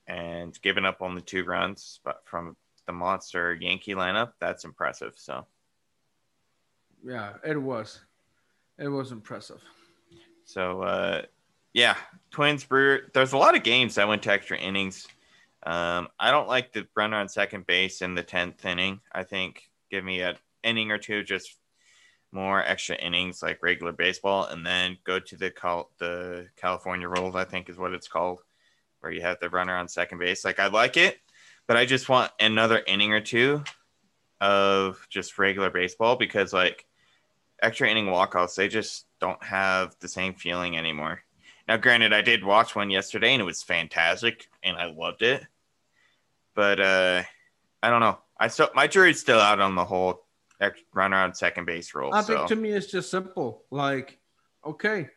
and 0.07 0.59
giving 0.61 0.85
up 0.85 0.97
only 1.01 1.21
two 1.21 1.43
runs, 1.43 1.99
but 2.03 2.21
from 2.25 2.55
the 2.85 2.93
monster 2.93 3.53
Yankee 3.53 3.95
lineup, 3.95 4.33
that's 4.39 4.65
impressive. 4.65 5.13
So, 5.17 5.45
yeah, 7.03 7.33
it 7.43 7.59
was, 7.59 8.01
it 8.77 8.87
was 8.87 9.11
impressive. 9.11 9.61
So, 10.43 10.81
uh, 10.81 11.21
yeah, 11.73 11.95
Twins 12.31 12.63
Brewer. 12.63 13.09
There's 13.13 13.33
a 13.33 13.37
lot 13.37 13.55
of 13.55 13.63
games 13.63 13.95
that 13.95 14.07
went 14.07 14.23
to 14.23 14.31
extra 14.31 14.57
innings. 14.57 15.07
Um, 15.65 16.09
I 16.19 16.29
don't 16.29 16.47
like 16.47 16.73
the 16.73 16.87
runner 16.95 17.17
on 17.17 17.27
second 17.27 17.65
base 17.65 18.01
in 18.01 18.13
the 18.13 18.23
tenth 18.23 18.63
inning. 18.65 19.01
I 19.11 19.23
think 19.23 19.63
give 19.89 20.03
me 20.03 20.21
an 20.21 20.35
inning 20.63 20.91
or 20.91 20.99
two, 20.99 21.23
just 21.23 21.57
more 22.31 22.61
extra 22.61 22.95
innings 22.95 23.41
like 23.41 23.63
regular 23.63 23.91
baseball, 23.91 24.45
and 24.45 24.65
then 24.65 24.97
go 25.03 25.19
to 25.19 25.35
the 25.35 25.49
Cal- 25.49 25.89
the 25.97 26.47
California 26.55 27.09
rules. 27.09 27.35
I 27.35 27.45
think 27.45 27.67
is 27.67 27.77
what 27.77 27.93
it's 27.93 28.07
called, 28.07 28.41
where 28.99 29.11
you 29.11 29.21
have 29.21 29.39
the 29.39 29.49
runner 29.49 29.75
on 29.75 29.87
second 29.87 30.19
base. 30.19 30.45
Like 30.45 30.59
I 30.59 30.67
like 30.67 30.97
it, 30.97 31.17
but 31.67 31.77
I 31.77 31.85
just 31.85 32.09
want 32.09 32.31
another 32.39 32.83
inning 32.85 33.11
or 33.11 33.21
two 33.21 33.63
of 34.39 35.07
just 35.09 35.39
regular 35.39 35.71
baseball 35.71 36.15
because 36.15 36.53
like 36.53 36.85
extra 37.59 37.89
inning 37.89 38.07
walkouts, 38.07 38.55
they 38.55 38.67
just 38.67 39.07
don't 39.19 39.43
have 39.43 39.95
the 39.99 40.07
same 40.07 40.35
feeling 40.35 40.77
anymore. 40.77 41.21
Now, 41.67 41.77
granted, 41.77 42.13
I 42.13 42.21
did 42.21 42.43
watch 42.43 42.75
one 42.75 42.91
yesterday 42.91 43.33
and 43.33 43.41
it 43.41 43.45
was 43.45 43.63
fantastic 43.63 44.47
and 44.61 44.77
I 44.77 44.85
loved 44.91 45.23
it 45.23 45.43
but 46.55 46.79
uh, 46.79 47.23
I 47.83 47.89
don't 47.89 47.99
know. 47.99 48.17
I 48.39 48.47
still 48.47 48.69
my 48.73 48.87
jury's 48.87 49.19
still 49.19 49.39
out 49.39 49.59
on 49.59 49.75
the 49.75 49.85
whole 49.85 50.25
runner 50.93 51.17
on 51.17 51.33
second 51.33 51.65
base 51.65 51.93
rule. 51.93 52.13
I 52.13 52.21
so. 52.21 52.35
think 52.35 52.47
to 52.49 52.55
me 52.55 52.71
it's 52.71 52.87
just 52.87 53.11
simple. 53.11 53.63
Like, 53.69 54.19
okay, 54.65 55.09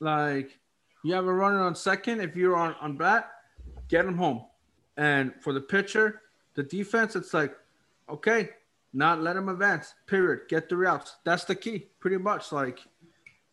like 0.00 0.58
you 1.04 1.14
have 1.14 1.26
a 1.26 1.32
runner 1.32 1.60
on 1.60 1.74
second. 1.74 2.20
If 2.20 2.36
you're 2.36 2.56
on 2.56 2.74
on 2.80 2.96
bat, 2.96 3.30
get 3.88 4.04
him 4.04 4.16
home. 4.16 4.44
And 4.96 5.32
for 5.40 5.52
the 5.52 5.60
pitcher, 5.60 6.22
the 6.54 6.62
defense, 6.62 7.16
it's 7.16 7.32
like, 7.32 7.54
okay, 8.08 8.50
not 8.92 9.22
let 9.22 9.36
him 9.36 9.48
advance. 9.48 9.94
Period. 10.06 10.42
Get 10.48 10.68
the 10.68 10.76
routes. 10.76 11.16
That's 11.24 11.44
the 11.44 11.54
key. 11.54 11.88
Pretty 11.98 12.18
much 12.18 12.52
like, 12.52 12.80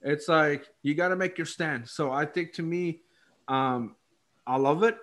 it's 0.01 0.28
like 0.28 0.68
you 0.84 0.95
got 0.95 1.10
to 1.10 1.16
make 1.16 1.38
your 1.38 1.45
stand. 1.45 1.88
So 1.88 2.12
I 2.12 2.26
think 2.26 2.53
to 2.53 2.64
me, 2.64 3.01
um, 3.47 3.95
I 4.45 4.57
love 4.57 4.84
it. 4.84 4.97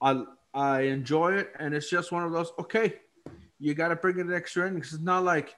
I 0.00 0.22
I 0.56 0.80
enjoy 0.82 1.34
it, 1.34 1.52
and 1.58 1.74
it's 1.74 1.90
just 1.90 2.10
one 2.10 2.24
of 2.24 2.32
those. 2.32 2.50
Okay, 2.58 2.94
you 3.58 3.74
got 3.74 3.88
to 3.88 3.96
bring 3.96 4.18
in 4.18 4.32
extra 4.32 4.66
innings. 4.66 4.94
It's 4.94 5.02
not 5.02 5.22
like, 5.22 5.54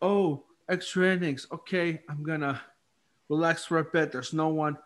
oh, 0.00 0.44
extra 0.68 1.12
innings. 1.12 1.48
Okay, 1.52 2.00
I'm 2.08 2.22
gonna 2.22 2.62
relax 3.28 3.64
for 3.64 3.78
a 3.78 3.84
bit. 3.84 4.12
There's 4.12 4.32
no 4.32 4.48
one. 4.48 4.78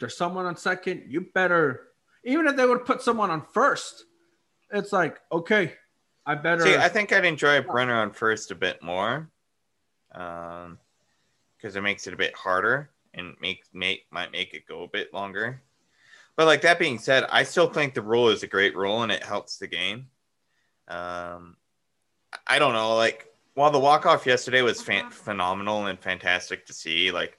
There's 0.00 0.16
someone 0.16 0.44
on 0.44 0.56
second. 0.56 1.04
You 1.06 1.28
better. 1.32 1.82
Even 2.24 2.48
if 2.48 2.56
they 2.56 2.66
would 2.66 2.84
put 2.84 3.00
someone 3.00 3.30
on 3.30 3.46
first, 3.52 4.06
it's 4.72 4.92
like 4.92 5.20
okay, 5.30 5.74
I 6.26 6.34
better. 6.34 6.62
See, 6.62 6.76
I 6.76 6.88
think 6.88 7.12
I'd 7.12 7.24
enjoy 7.24 7.58
a 7.58 7.62
Brenner 7.62 7.94
on 7.94 8.10
first 8.10 8.50
a 8.50 8.56
bit 8.56 8.82
more, 8.82 9.30
um, 10.12 10.78
because 11.56 11.76
it 11.76 11.82
makes 11.82 12.08
it 12.08 12.12
a 12.12 12.16
bit 12.16 12.34
harder 12.34 12.90
and 13.14 13.36
make 13.40 13.62
make 13.72 14.06
might 14.10 14.32
make 14.32 14.52
it 14.52 14.66
go 14.66 14.82
a 14.82 14.88
bit 14.88 15.14
longer. 15.14 15.62
But 16.38 16.46
like 16.46 16.62
that 16.62 16.78
being 16.78 16.98
said, 16.98 17.26
I 17.30 17.42
still 17.42 17.68
think 17.68 17.94
the 17.94 18.00
rule 18.00 18.28
is 18.28 18.44
a 18.44 18.46
great 18.46 18.76
rule 18.76 19.02
and 19.02 19.10
it 19.10 19.24
helps 19.24 19.58
the 19.58 19.66
game. 19.66 20.06
Um, 20.86 21.56
I 22.46 22.60
don't 22.60 22.74
know, 22.74 22.94
like 22.94 23.26
while 23.54 23.72
the 23.72 23.80
walk 23.80 24.06
off 24.06 24.24
yesterday 24.24 24.62
was 24.62 24.80
fan- 24.80 25.10
phenomenal 25.10 25.86
and 25.86 25.98
fantastic 25.98 26.64
to 26.66 26.72
see, 26.72 27.10
like 27.10 27.36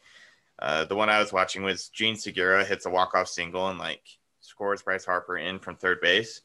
uh, 0.61 0.83
the 0.83 0.97
one 0.97 1.09
I 1.09 1.19
was 1.19 1.31
watching 1.31 1.63
was 1.63 1.87
Jean 1.87 2.17
Segura 2.17 2.65
hits 2.65 2.85
a 2.85 2.89
walk 2.89 3.15
off 3.15 3.29
single 3.29 3.69
and 3.69 3.79
like 3.79 4.01
scores 4.41 4.81
Bryce 4.81 5.05
Harper 5.05 5.37
in 5.37 5.59
from 5.59 5.77
third 5.77 6.01
base, 6.01 6.41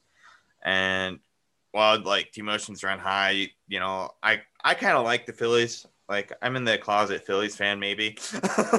and 0.63 1.19
while 1.73 2.01
like 2.03 2.33
the 2.33 2.41
emotions 2.41 2.85
run 2.85 3.01
high, 3.01 3.49
you 3.67 3.81
know, 3.81 4.11
I 4.23 4.43
I 4.63 4.75
kind 4.75 4.97
of 4.97 5.03
like 5.03 5.27
the 5.27 5.33
Phillies. 5.33 5.89
Like 6.09 6.33
I'm 6.41 6.55
in 6.55 6.65
the 6.65 6.79
closet 6.79 7.27
Phillies 7.27 7.57
fan, 7.57 7.81
maybe. 7.81 8.17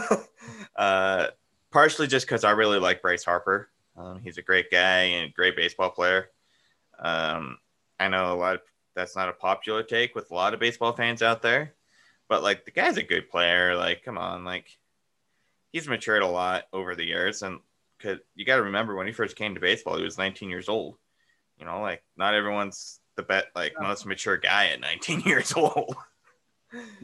uh, 0.78 1.28
partially 1.76 2.08
just 2.08 2.26
because 2.26 2.46
I 2.46 2.52
really 2.52 2.80
like 2.80 3.02
Bryce 3.02 3.26
Harper. 3.26 3.70
Um, 3.98 4.22
he's 4.24 4.38
a 4.38 4.42
great 4.42 4.72
guy 4.72 5.02
and 5.02 5.34
great 5.34 5.58
baseball 5.58 5.90
player. 5.90 6.30
Um, 6.98 7.58
I 8.00 8.08
know 8.08 8.34
a 8.34 8.40
lot 8.40 8.56
of 8.56 8.62
that's 8.96 9.18
not 9.18 9.28
a 9.28 9.34
popular 9.34 9.84
take 9.84 10.16
with 10.16 10.32
a 10.32 10.34
lot 10.34 10.54
of 10.54 10.62
baseball 10.62 10.94
fans 10.94 11.22
out 11.22 11.42
there, 11.42 11.74
but 12.30 12.42
like 12.42 12.64
the 12.64 12.72
guy's 12.72 12.96
a 12.96 13.04
good 13.04 13.30
player. 13.30 13.76
Like, 13.76 14.06
come 14.06 14.18
on, 14.18 14.46
like 14.46 14.68
he's 15.74 15.86
matured 15.86 16.24
a 16.24 16.28
lot 16.28 16.64
over 16.72 16.96
the 16.96 17.04
years, 17.04 17.42
and 17.42 17.60
cause 18.02 18.20
you 18.36 18.46
got 18.46 18.56
to 18.56 18.64
remember 18.64 18.96
when 18.96 19.08
he 19.08 19.12
first 19.12 19.36
came 19.36 19.54
to 19.54 19.60
baseball, 19.60 19.98
he 19.98 20.04
was 20.04 20.18
19 20.18 20.50
years 20.50 20.70
old. 20.70 20.96
You 21.60 21.66
know, 21.66 21.82
like 21.82 22.04
not 22.16 22.36
everyone's 22.36 23.02
the 23.18 23.24
bet 23.24 23.48
like 23.54 23.74
yeah. 23.78 23.86
most 23.86 24.06
mature 24.06 24.38
guy 24.38 24.68
at 24.68 24.80
19 24.80 25.20
years 25.26 25.52
old. 25.52 25.94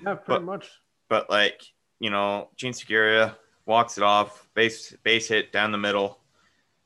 yeah, 0.02 0.14
pretty 0.14 0.22
but, 0.28 0.44
much. 0.44 0.70
But 1.10 1.30
like 1.30 1.62
you 2.00 2.10
know, 2.10 2.48
Jean 2.56 2.72
Segura, 2.72 3.36
walks 3.72 3.98
it 3.98 4.04
off, 4.04 4.48
base 4.54 4.96
base 5.04 5.28
hit 5.28 5.52
down 5.52 5.72
the 5.72 5.78
middle, 5.78 6.20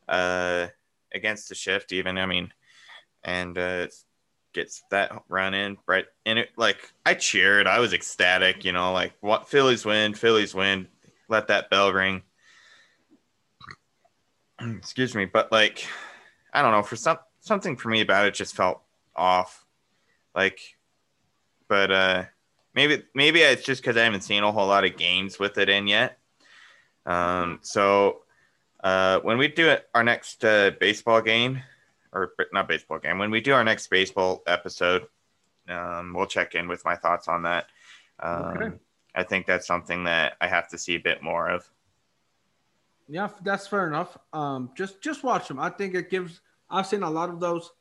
uh, 0.08 0.68
against 1.14 1.50
the 1.50 1.56
shift 1.56 1.92
even. 1.92 2.18
I 2.18 2.26
mean, 2.26 2.54
and 3.24 3.58
uh, 3.58 3.88
gets 4.56 4.84
that 4.90 5.12
run 5.28 5.54
in 5.54 5.78
right 5.86 6.06
and 6.26 6.40
it 6.40 6.50
like 6.56 6.94
I 7.06 7.14
cheered. 7.14 7.68
I 7.68 7.80
was 7.80 7.92
ecstatic, 7.94 8.64
you 8.64 8.72
know, 8.72 8.94
like 8.94 9.14
what 9.20 9.50
Phillies 9.50 9.86
win, 9.86 10.14
Phillies 10.14 10.56
win. 10.56 10.88
Let 11.28 11.48
that 11.48 11.70
bell 11.70 11.92
ring. 11.92 12.22
Excuse 14.62 15.14
me, 15.14 15.26
but 15.26 15.52
like 15.52 15.86
I 16.54 16.62
don't 16.62 16.72
know 16.72 16.84
for 16.84 16.96
some 16.96 17.18
something 17.42 17.76
for 17.76 17.90
me 17.90 18.02
about 18.02 18.28
it 18.28 18.34
just 18.34 18.56
felt 18.56 18.82
off. 19.16 19.66
Like, 20.34 20.60
but 21.68 21.92
uh, 21.92 22.24
maybe 22.74 23.04
maybe 23.14 23.42
it's 23.42 23.64
just 23.64 23.82
because 23.82 23.98
I 23.98 24.04
haven't 24.04 24.22
seen 24.22 24.44
a 24.44 24.52
whole 24.52 24.68
lot 24.68 24.86
of 24.86 24.96
games 24.96 25.38
with 25.38 25.58
it 25.58 25.68
in 25.68 25.88
yet. 25.88 26.18
Um, 27.06 27.60
so 27.62 28.22
uh, 28.84 29.20
when 29.20 29.38
we 29.38 29.48
do 29.48 29.76
our 29.94 30.04
next 30.04 30.44
uh, 30.44 30.72
baseball 30.80 31.22
game, 31.22 31.62
or 32.14 32.34
not 32.54 32.68
baseball 32.68 33.00
game, 33.00 33.18
when 33.18 33.32
we 33.32 33.42
do 33.42 33.54
our 33.54 33.64
next 33.64 33.88
baseball 33.88 34.44
episode, 34.48 35.08
um, 35.70 36.14
we'll 36.16 36.28
check 36.28 36.56
in 36.56 36.68
with 36.68 36.84
my 36.86 36.96
thoughts 36.96 37.28
on 37.28 37.44
that. 37.44 37.68
Um, 38.20 38.46
okay. 38.46 38.76
I 39.16 39.24
think 39.24 39.46
that's 39.46 39.66
something 39.66 40.04
that 40.04 40.34
I 40.42 40.48
have 40.48 40.68
to 40.70 40.78
see 40.78 40.96
a 40.96 41.00
bit 41.00 41.24
more 41.24 41.50
of. 41.50 41.70
Yeah, 43.08 43.30
that's 43.44 43.68
fair 43.68 43.88
enough. 43.88 44.18
Um, 44.34 44.72
just 44.76 45.02
just 45.02 45.24
watch 45.24 45.48
them. 45.48 45.60
I 45.60 45.70
think 45.70 45.94
it 45.94 46.10
gives. 46.10 46.42
I've 46.70 46.88
seen 46.88 47.04
a 47.04 47.10
lot 47.10 47.30
of 47.30 47.40
those 47.40 47.72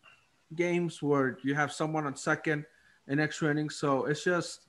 games 0.55 1.03
where 1.03 1.39
you 1.43 1.55
have 1.55 1.73
someone 1.73 2.07
on 2.07 2.15
second 2.15 2.67
in 3.09 3.19
extra 3.19 3.51
innings, 3.51 3.77
so 3.77 4.05
it's 4.05 4.23
just 4.23 4.67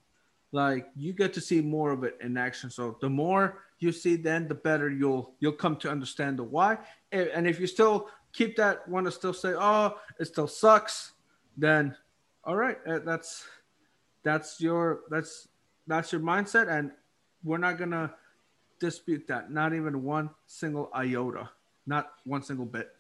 like 0.52 0.88
you 0.96 1.12
get 1.12 1.34
to 1.34 1.42
see 1.42 1.62
more 1.62 1.92
of 1.92 2.04
it 2.04 2.18
in 2.22 2.38
action. 2.38 2.70
So 2.70 2.98
the 3.02 3.10
more 3.10 3.64
you 3.80 3.92
see, 3.92 4.16
then 4.16 4.48
the 4.48 4.56
better 4.56 4.90
you'll 4.90 5.34
you'll 5.40 5.52
come 5.54 5.76
to 5.78 5.90
understand 5.90 6.40
the 6.40 6.44
why. 6.44 6.78
And 7.12 7.48
if 7.48 7.60
you 7.60 7.68
still 7.68 8.10
keep 8.34 8.56
that 8.58 8.88
want 8.88 9.06
to 9.06 9.12
still 9.12 9.34
say, 9.34 9.54
oh, 9.58 9.98
it 10.20 10.26
still 10.26 10.48
sucks, 10.48 11.14
then 11.58 11.96
all 12.44 12.56
right, 12.56 12.78
uh, 12.88 13.00
that's 13.00 13.46
that's 14.24 14.62
your 14.62 15.02
that's 15.10 15.48
that's 15.88 16.12
your 16.12 16.22
mindset, 16.22 16.70
and 16.70 16.92
we're 17.44 17.58
not 17.58 17.78
gonna 17.78 18.14
dispute 18.80 19.28
that. 19.28 19.52
Not 19.52 19.74
even 19.74 20.04
one 20.04 20.30
single 20.48 20.92
iota, 20.96 21.50
not 21.86 22.14
one 22.26 22.44
single 22.44 22.66
bit. 22.66 22.92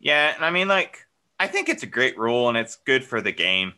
Yeah, 0.00 0.34
and 0.34 0.44
I 0.44 0.50
mean, 0.50 0.68
like, 0.68 1.06
I 1.38 1.46
think 1.46 1.68
it's 1.68 1.82
a 1.82 1.86
great 1.88 2.18
rule, 2.18 2.48
and 2.48 2.56
it's 2.56 2.76
good 2.76 3.04
for 3.04 3.20
the 3.20 3.32
game. 3.32 3.74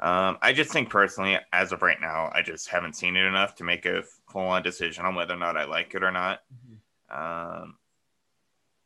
Um, 0.00 0.38
I 0.40 0.52
just 0.52 0.72
think 0.72 0.88
personally, 0.88 1.38
as 1.52 1.72
of 1.72 1.82
right 1.82 2.00
now, 2.00 2.30
I 2.34 2.42
just 2.42 2.68
haven't 2.68 2.96
seen 2.96 3.16
it 3.16 3.24
enough 3.24 3.54
to 3.56 3.64
make 3.64 3.84
a 3.84 4.02
full 4.30 4.42
on 4.42 4.62
decision 4.62 5.04
on 5.04 5.14
whether 5.14 5.34
or 5.34 5.38
not 5.38 5.56
I 5.56 5.64
like 5.64 5.94
it 5.94 6.02
or 6.02 6.10
not. 6.10 6.40
Mm-hmm. 6.52 7.62
Um, 7.62 7.76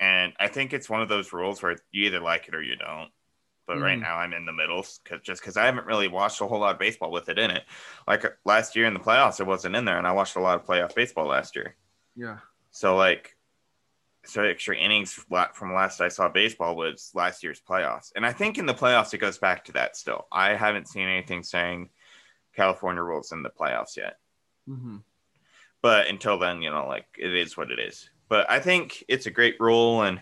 and 0.01 0.33
I 0.39 0.49
think 0.49 0.73
it's 0.73 0.91
one 0.91 1.03
of 1.03 1.09
those 1.09 1.33
rules 1.33 1.63
where 1.63 1.77
you 1.93 2.07
either 2.07 2.21
like 2.21 2.49
it 2.49 2.55
or 2.55 2.63
you 2.63 2.77
don't. 2.77 3.11
But 3.67 3.75
mm-hmm. 3.75 3.83
right 3.83 3.99
now, 3.99 4.17
I'm 4.17 4.35
in 4.35 4.45
the 4.45 4.53
middle 4.53 4.85
because 5.03 5.23
just 5.23 5.41
because 5.41 5.57
I 5.57 5.65
haven't 5.67 5.87
really 5.87 6.09
watched 6.09 6.41
a 6.41 6.47
whole 6.47 6.61
lot 6.61 6.75
of 6.75 6.79
baseball 6.79 7.11
with 7.11 7.29
it 7.29 7.39
in 7.39 7.51
it. 7.51 7.65
Like 8.07 8.25
last 8.45 8.77
year 8.77 8.87
in 8.87 8.95
the 8.95 9.01
playoffs, 9.01 9.41
it 9.41 9.47
wasn't 9.47 9.77
in 9.77 9.85
there, 9.85 9.99
and 9.99 10.07
I 10.07 10.13
watched 10.13 10.37
a 10.37 10.41
lot 10.41 10.61
of 10.61 10.67
playoff 10.67 10.95
baseball 10.95 11.27
last 11.27 11.57
year. 11.57 11.75
Yeah. 12.15 12.39
So 12.71 12.97
like 12.97 13.37
so 14.27 14.43
extra 14.43 14.77
innings 14.77 15.13
from 15.13 15.75
last 15.75 16.01
I 16.01 16.09
saw 16.09 16.29
baseball 16.29 16.77
was 16.77 17.11
last 17.15 17.43
year's 17.43 17.61
playoffs. 17.61 18.13
And 18.17 18.25
I 18.25 18.33
think 18.33 18.59
in 18.59 18.67
the 18.67 18.75
playoffs 18.75 19.15
it 19.15 19.19
goes 19.19 19.39
back 19.39 19.65
to 19.67 19.73
that 19.73 19.97
still. 19.97 20.27
I 20.33 20.55
haven't 20.55 20.89
seen 20.89 21.09
anything 21.09 21.43
saying 21.43 21.91
California 22.55 23.03
rules 23.03 23.33
in 23.33 23.43
the 23.43 23.51
playoffs 23.51 23.97
yet. 23.97 24.19
Mm-hmm. 24.69 24.99
But 25.85 26.07
until 26.07 26.39
then, 26.39 26.63
you 26.63 26.71
know, 26.71 26.87
like 26.87 27.05
it 27.19 27.35
is 27.35 27.59
what 27.59 27.71
it 27.71 27.79
is. 27.79 28.09
But 28.31 28.51
I 28.51 28.59
think 28.59 29.05
it's 29.07 29.27
a 29.27 29.31
great 29.31 29.61
rule, 29.61 30.01
and 30.01 30.19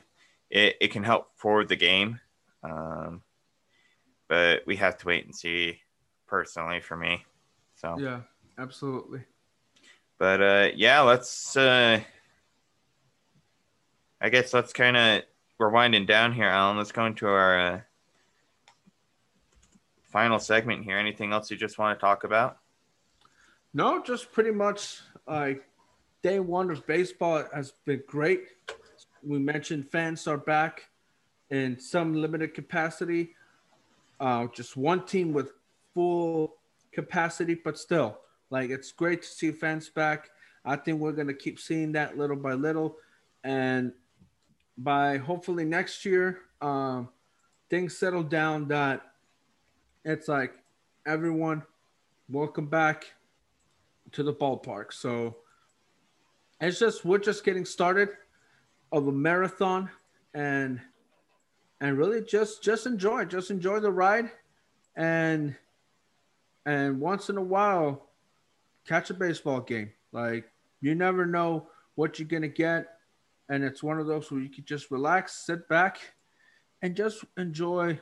it, 0.50 0.74
it 0.80 0.88
can 0.90 1.04
help 1.04 1.38
forward 1.38 1.68
the 1.68 1.76
game. 1.76 2.18
Um, 2.64 3.22
but 4.28 4.66
we 4.66 4.74
have 4.74 4.98
to 4.98 5.06
wait 5.06 5.24
and 5.24 5.32
see 5.32 5.78
personally 6.26 6.80
for 6.80 6.96
me. 6.96 7.24
So 7.76 7.96
yeah, 7.96 8.22
absolutely. 8.58 9.20
But 10.18 10.42
uh, 10.42 10.68
yeah, 10.74 11.02
let's. 11.02 11.56
Uh, 11.56 12.00
I 14.20 14.30
guess 14.30 14.52
let's 14.52 14.72
kind 14.72 14.96
of 14.96 15.22
we're 15.58 15.70
winding 15.70 16.06
down 16.06 16.32
here, 16.32 16.48
Alan. 16.48 16.76
Let's 16.76 16.90
go 16.90 17.06
into 17.06 17.28
our 17.28 17.60
uh, 17.60 17.80
final 20.10 20.40
segment 20.40 20.82
here. 20.82 20.98
Anything 20.98 21.32
else 21.32 21.52
you 21.52 21.56
just 21.56 21.78
want 21.78 21.96
to 21.96 22.00
talk 22.00 22.24
about? 22.24 22.58
No, 23.72 24.02
just 24.02 24.32
pretty 24.32 24.50
much 24.50 25.02
like 25.27 25.64
day 26.23 26.41
one 26.41 26.70
of 26.70 26.87
baseball 26.87 27.45
has 27.55 27.73
been 27.85 28.03
great. 28.07 28.45
We 29.23 29.39
mentioned 29.39 29.91
fans 29.91 30.27
are 30.27 30.39
back 30.39 30.89
in 31.51 31.79
some 31.79 32.14
limited 32.14 32.55
capacity. 32.55 33.35
Uh, 34.18 34.47
just 34.55 34.77
one 34.77 35.05
team 35.05 35.33
with 35.33 35.53
full 35.95 36.57
capacity, 36.93 37.55
but 37.55 37.79
still, 37.79 38.18
like 38.51 38.70
it's 38.70 38.93
great 38.93 39.23
to 39.23 39.29
see 39.29 39.51
fans 39.53 39.89
back. 39.89 40.31
I 40.64 40.77
think 40.77 41.01
we're 41.01 41.12
gonna 41.12 41.35
keep 41.35 41.59
seeing 41.59 41.93
that 41.93 42.16
little 42.16 42.37
by 42.37 42.55
little, 42.55 42.97
and 43.43 43.93
by 44.79 45.18
hopefully 45.18 45.64
next 45.64 46.05
year, 46.05 46.41
um, 46.61 47.09
things 47.68 47.97
settle 47.99 48.23
down. 48.23 48.68
That 48.68 49.03
it's 50.05 50.29
like 50.29 50.55
everyone, 51.05 51.64
welcome 52.29 52.66
back 52.66 53.07
to 54.12 54.22
the 54.22 54.32
ballpark. 54.32 54.92
So 54.92 55.36
it's 56.60 56.78
just 56.78 57.04
we're 57.04 57.18
just 57.18 57.44
getting 57.44 57.64
started 57.64 58.10
of 58.92 59.06
a 59.08 59.12
marathon, 59.12 59.90
and 60.34 60.80
and 61.80 61.98
really 61.98 62.22
just 62.22 62.62
just 62.62 62.86
enjoy 62.86 63.24
just 63.24 63.50
enjoy 63.50 63.80
the 63.80 63.90
ride. 63.90 64.30
And 64.96 65.56
and 66.66 67.00
once 67.00 67.30
in 67.30 67.36
a 67.36 67.42
while 67.42 68.08
catch 68.86 69.10
a 69.10 69.14
baseball 69.14 69.60
game. 69.60 69.90
Like 70.12 70.50
you 70.80 70.94
never 70.94 71.26
know 71.26 71.68
what 71.94 72.18
you're 72.18 72.28
gonna 72.28 72.48
get. 72.48 72.86
And 73.48 73.64
it's 73.64 73.82
one 73.82 73.98
of 73.98 74.06
those 74.06 74.30
where 74.30 74.40
you 74.40 74.48
can 74.48 74.64
just 74.64 74.90
relax 74.90 75.46
sit 75.46 75.68
back 75.68 75.98
and 76.82 76.96
just 76.96 77.24
enjoy 77.36 77.98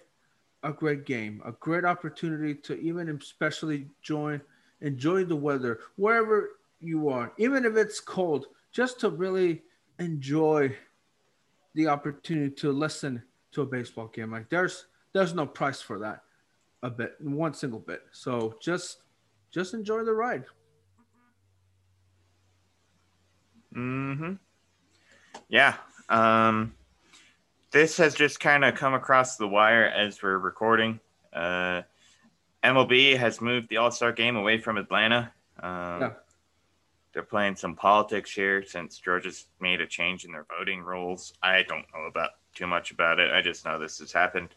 a 0.63 0.73
great 0.73 1.07
game 1.07 1.41
a 1.47 1.53
great 1.53 1.87
opportunity 1.87 2.55
to 2.55 2.79
even 2.81 3.09
especially 3.09 3.89
join 4.03 4.41
enjoy 4.81 5.25
the 5.25 5.37
weather 5.37 5.81
wherever 5.97 6.51
you 6.81 7.09
are 7.09 7.33
even 7.37 7.65
if 7.65 7.77
it's 7.77 8.01
cold 8.01 8.47
just 8.73 9.01
to 9.01 9.11
really 9.11 9.63
enjoy 9.99 10.75
the 11.75 11.87
opportunity 11.87 12.51
to 12.55 12.73
listen 12.73 13.23
to 13.53 13.63
a 13.63 13.67
baseball 13.67 14.09
game. 14.09 14.31
Like 14.31 14.49
there's 14.49 14.87
there's 15.13 15.35
no 15.35 15.47
price 15.47 15.81
for 15.81 15.99
that 16.01 16.23
a 16.83 16.91
bit, 16.91 17.15
one 17.21 17.55
single 17.55 17.81
bit. 17.81 18.03
So 18.13 18.57
just 18.61 18.99
just 19.51 19.75
enjoy 19.75 20.05
the 20.05 20.13
ride. 20.13 20.45
Hmm. 23.73 24.35
Yeah. 25.49 25.77
Um. 26.09 26.75
This 27.73 27.97
has 27.99 28.17
just 28.17 28.41
kind 28.41 28.65
of 28.65 28.75
come 28.75 28.95
across 28.95 29.37
the 29.37 29.47
wire 29.47 29.85
as 29.85 30.21
we're 30.21 30.39
recording. 30.39 30.99
Uh, 31.33 31.83
MLB 32.63 33.17
has 33.17 33.41
moved 33.41 33.69
the 33.69 33.79
All 33.79 33.91
Star 33.91 34.13
Game 34.13 34.37
away 34.37 34.59
from 34.59 34.77
Atlanta. 34.77 35.33
Um, 35.63 36.01
yeah. 36.01 36.11
They're 37.13 37.23
playing 37.23 37.57
some 37.57 37.75
politics 37.75 38.31
here 38.31 38.63
since 38.65 38.99
Georgia's 38.99 39.47
made 39.61 39.81
a 39.81 39.87
change 39.87 40.25
in 40.25 40.33
their 40.33 40.47
voting 40.59 40.83
rules. 40.83 41.33
I 41.43 41.65
don't 41.65 41.87
know 41.93 42.05
about 42.09 42.31
too 42.55 42.67
much 42.67 42.93
about 42.93 43.19
it. 43.19 43.33
I 43.33 43.43
just 43.43 43.65
know 43.65 43.79
this 43.79 43.99
has 43.99 44.13
happened. 44.13 44.55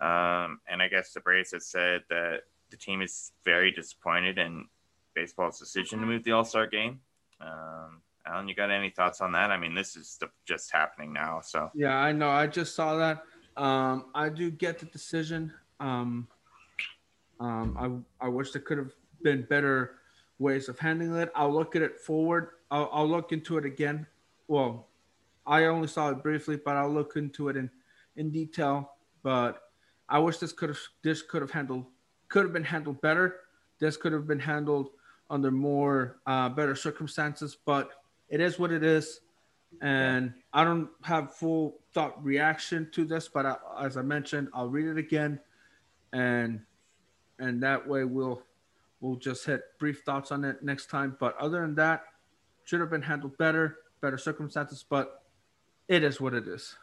Um, 0.00 0.60
and 0.68 0.82
I 0.82 0.88
guess 0.88 1.12
the 1.12 1.20
Braves 1.20 1.52
have 1.52 1.62
said 1.62 2.02
that 2.10 2.42
the 2.70 2.76
team 2.76 3.00
is 3.02 3.32
very 3.44 3.70
disappointed 3.70 4.38
in 4.38 4.66
baseball's 5.14 5.58
decision 5.58 6.00
to 6.00 6.06
move 6.06 6.24
the 6.24 6.32
All 6.32 6.44
Star 6.44 6.66
game. 6.66 7.00
Um, 7.40 8.02
Alan, 8.26 8.48
you 8.48 8.54
got 8.54 8.70
any 8.70 8.90
thoughts 8.90 9.20
on 9.20 9.32
that? 9.32 9.50
I 9.50 9.56
mean, 9.56 9.74
this 9.74 9.96
is 9.96 10.18
just 10.44 10.70
happening 10.70 11.12
now. 11.12 11.40
So 11.42 11.70
yeah, 11.74 11.96
I 11.96 12.12
know. 12.12 12.28
I 12.28 12.46
just 12.46 12.74
saw 12.74 12.96
that. 12.96 13.22
Um, 13.56 14.06
I 14.14 14.28
do 14.28 14.50
get 14.50 14.78
the 14.78 14.86
decision. 14.86 15.52
Um, 15.80 16.28
um, 17.40 18.04
I 18.20 18.26
I 18.26 18.28
wish 18.28 18.52
there 18.52 18.62
could 18.62 18.78
have 18.78 18.92
been 19.22 19.42
better 19.42 19.96
ways 20.38 20.68
of 20.68 20.78
handling 20.78 21.14
it. 21.16 21.30
I'll 21.34 21.52
look 21.52 21.74
at 21.76 21.82
it 21.82 22.00
forward. 22.00 22.50
I'll, 22.70 22.88
I'll 22.92 23.08
look 23.08 23.32
into 23.32 23.58
it 23.58 23.64
again. 23.64 24.06
Well, 24.48 24.88
I 25.46 25.64
only 25.64 25.88
saw 25.88 26.10
it 26.10 26.22
briefly, 26.22 26.58
but 26.62 26.76
I'll 26.76 26.92
look 26.92 27.16
into 27.16 27.48
it 27.48 27.56
in, 27.56 27.70
in 28.16 28.30
detail. 28.30 28.92
But 29.22 29.62
I 30.08 30.18
wish 30.18 30.38
this 30.38 30.52
could 30.52 30.70
have 30.70 30.78
this 31.02 31.22
could 31.22 31.42
have 31.42 31.50
handled 31.50 31.86
could 32.28 32.44
have 32.44 32.52
been 32.52 32.64
handled 32.64 33.00
better. 33.00 33.40
This 33.78 33.96
could 33.96 34.12
have 34.12 34.26
been 34.26 34.40
handled 34.40 34.90
under 35.30 35.50
more 35.50 36.16
uh, 36.26 36.48
better 36.48 36.74
circumstances. 36.74 37.56
But 37.64 37.90
it 38.28 38.40
is 38.40 38.58
what 38.58 38.70
it 38.70 38.84
is, 38.84 39.20
and 39.80 40.32
I 40.52 40.64
don't 40.64 40.88
have 41.02 41.34
full 41.34 41.78
thought 41.92 42.22
reaction 42.24 42.88
to 42.92 43.04
this. 43.04 43.28
But 43.28 43.46
I, 43.46 43.56
as 43.80 43.96
I 43.96 44.02
mentioned, 44.02 44.48
I'll 44.54 44.68
read 44.68 44.86
it 44.86 44.98
again, 44.98 45.40
and 46.12 46.60
and 47.40 47.62
that 47.62 47.86
way 47.86 48.04
we'll 48.04 48.42
we'll 49.00 49.16
just 49.16 49.44
hit 49.46 49.62
brief 49.78 50.02
thoughts 50.04 50.30
on 50.30 50.44
it 50.44 50.62
next 50.62 50.86
time. 50.90 51.16
But 51.18 51.36
other 51.38 51.62
than 51.62 51.74
that, 51.76 52.04
should 52.64 52.80
have 52.80 52.90
been 52.90 53.02
handled 53.02 53.36
better, 53.38 53.78
better 54.00 54.18
circumstances. 54.18 54.84
But 54.88 55.22
it 55.88 56.04
is 56.04 56.20
what 56.20 56.34
it 56.34 56.46
is. 56.46 56.76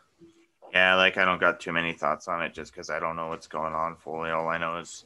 Yeah, 0.74 0.95
like 0.95 1.18
I 1.18 1.26
don't 1.26 1.39
got 1.39 1.60
too 1.60 1.72
many 1.72 1.93
thoughts 1.93 2.28
on 2.28 2.43
it 2.43 2.53
just 2.53 2.74
because 2.74 2.89
I 2.89 2.99
don't 2.99 3.16
know 3.16 3.30
what's 3.30 3.47
going 3.47 3.74
on 3.74 3.95
fully. 3.95 4.32
All 4.32 4.49
I 4.49 4.58
know 4.58 4.78
is, 4.78 5.05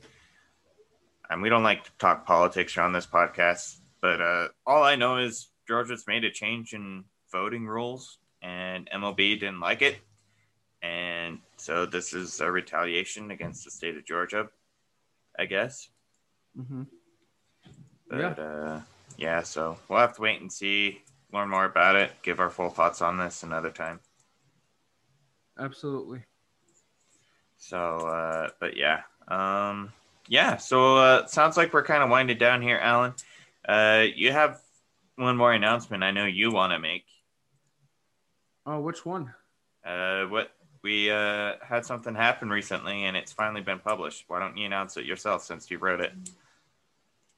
and 1.29 1.41
we 1.41 1.49
don't 1.49 1.63
like 1.63 1.83
to 1.83 1.91
talk 1.99 2.25
politics 2.25 2.77
on 2.77 2.93
this 2.93 3.05
podcast, 3.05 3.77
but 4.01 4.19
uh, 4.19 4.47
all 4.65 4.83
I 4.83 4.95
know 4.95 5.17
is 5.17 5.49
Georgia's 5.67 6.05
made 6.07 6.23
a 6.23 6.31
change 6.31 6.73
in 6.73 7.03
voting 7.31 7.67
rules, 7.67 8.17
and 8.41 8.89
MLB 8.89 9.39
didn't 9.39 9.59
like 9.59 9.83
it, 9.83 9.97
and 10.81 11.37
so 11.57 11.85
this 11.85 12.13
is 12.13 12.41
a 12.41 12.51
retaliation 12.51 13.29
against 13.29 13.63
the 13.63 13.71
state 13.71 13.95
of 13.95 14.03
Georgia, 14.03 14.49
I 15.41 15.45
guess. 15.45 15.89
Mm-hmm. 16.55 16.83
But 18.07 18.19
yeah. 18.19 18.43
Uh, 18.43 18.81
yeah, 19.17 19.41
so 19.41 19.77
we'll 19.89 19.99
have 19.99 20.15
to 20.15 20.21
wait 20.21 20.39
and 20.39 20.51
see 20.51 21.01
learn 21.33 21.49
more 21.49 21.65
about 21.65 21.95
it, 21.95 22.11
give 22.21 22.39
our 22.39 22.49
full 22.49 22.69
thoughts 22.69 23.01
on 23.01 23.17
this 23.17 23.43
another 23.43 23.71
time. 23.71 23.99
Absolutely. 25.57 26.23
So, 27.57 27.77
uh, 27.77 28.49
but 28.59 28.77
yeah, 28.77 29.01
um, 29.27 29.91
yeah. 30.27 30.57
So 30.57 30.97
uh, 30.97 31.25
sounds 31.25 31.57
like 31.57 31.73
we're 31.73 31.83
kind 31.83 32.03
of 32.03 32.09
winding 32.09 32.37
down 32.37 32.61
here, 32.61 32.77
Alan. 32.77 33.13
Uh, 33.67 34.05
you 34.15 34.31
have 34.31 34.59
one 35.15 35.37
more 35.37 35.53
announcement. 35.53 36.03
I 36.03 36.11
know 36.11 36.25
you 36.25 36.51
want 36.51 36.73
to 36.73 36.79
make. 36.79 37.05
Oh, 38.65 38.79
which 38.79 39.05
one? 39.05 39.33
Uh, 39.85 40.25
what 40.25 40.51
we 40.83 41.11
uh 41.11 41.53
had 41.61 41.85
something 41.85 42.15
happen 42.15 42.49
recently, 42.49 43.05
and 43.05 43.15
it's 43.15 43.31
finally 43.31 43.61
been 43.61 43.79
published. 43.79 44.25
Why 44.27 44.39
don't 44.39 44.57
you 44.57 44.65
announce 44.65 44.97
it 44.97 45.05
yourself 45.05 45.43
since 45.43 45.69
you 45.69 45.77
wrote 45.77 46.01
it? 46.01 46.13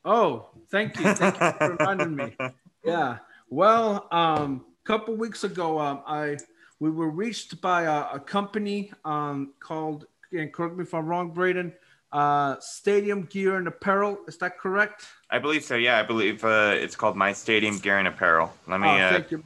Oh, 0.06 0.50
thank 0.70 1.00
you. 1.00 1.14
Thank 1.14 1.36
you 1.36 1.52
for 1.52 1.76
reminding 1.80 2.16
me. 2.16 2.36
Yeah. 2.84 3.20
Well, 3.50 4.08
um, 4.12 4.66
a 4.84 4.88
couple 4.88 5.16
weeks 5.16 5.44
ago, 5.44 5.80
um, 5.80 6.02
I 6.06 6.38
we 6.80 6.90
were 6.90 7.10
reached 7.10 7.62
by 7.62 7.84
a, 7.84 8.16
a 8.16 8.20
company 8.20 8.92
um, 9.06 9.54
called, 9.60 10.06
and 10.32 10.52
correct 10.52 10.76
me 10.76 10.84
if 10.84 10.94
I'm 10.94 11.06
wrong, 11.06 11.32
Braden, 11.32 11.74
uh, 12.12 12.58
Stadium 12.60 13.24
Gear 13.24 13.56
and 13.58 13.68
Apparel. 13.68 14.18
Is 14.28 14.38
that 14.40 14.58
correct? 14.58 15.08
I 15.30 15.40
believe 15.40 15.64
so. 15.64 15.76
Yeah, 15.76 16.00
I 16.00 16.04
believe 16.04 16.44
uh, 16.44 16.74
it's 16.76 16.96
called 16.96 17.16
My 17.16 17.32
Stadium 17.32 17.78
Gear 17.78 18.00
and 18.00 18.08
Apparel. 18.08 18.54
Let 18.68 18.82
me. 18.82 18.88
Oh, 18.88 18.92
uh, 18.92 19.12
thank 19.12 19.32
you. 19.32 19.44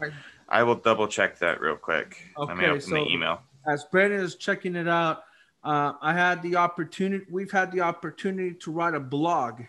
I 0.49 0.63
will 0.63 0.75
double 0.75 1.07
check 1.07 1.39
that 1.39 1.59
real 1.61 1.75
quick. 1.75 2.23
Okay, 2.37 2.47
Let 2.47 2.57
me 2.57 2.65
open 2.65 2.81
so 2.81 2.95
the 2.95 3.07
email. 3.07 3.41
As 3.67 3.83
Brandon 3.91 4.21
is 4.21 4.35
checking 4.35 4.75
it 4.75 4.87
out, 4.87 5.23
uh, 5.63 5.93
I 6.01 6.13
had 6.13 6.41
the 6.41 6.55
opportunity. 6.55 7.25
We've 7.29 7.51
had 7.51 7.71
the 7.71 7.81
opportunity 7.81 8.55
to 8.61 8.71
write 8.71 8.93
a 8.93 8.99
blog, 8.99 9.61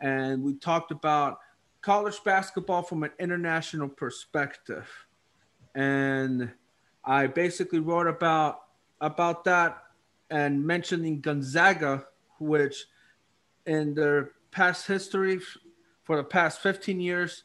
and 0.00 0.42
we 0.42 0.54
talked 0.54 0.90
about 0.90 1.40
college 1.82 2.22
basketball 2.24 2.82
from 2.82 3.02
an 3.02 3.10
international 3.20 3.88
perspective. 3.88 4.88
And 5.74 6.50
I 7.04 7.26
basically 7.26 7.80
wrote 7.80 8.06
about 8.06 8.60
about 9.02 9.44
that 9.44 9.82
and 10.30 10.66
mentioning 10.66 11.20
Gonzaga, 11.20 12.06
which 12.38 12.86
in 13.66 13.94
their 13.94 14.30
past 14.50 14.86
history 14.86 15.40
for 16.04 16.16
the 16.16 16.24
past 16.24 16.60
15 16.60 16.98
years, 17.00 17.44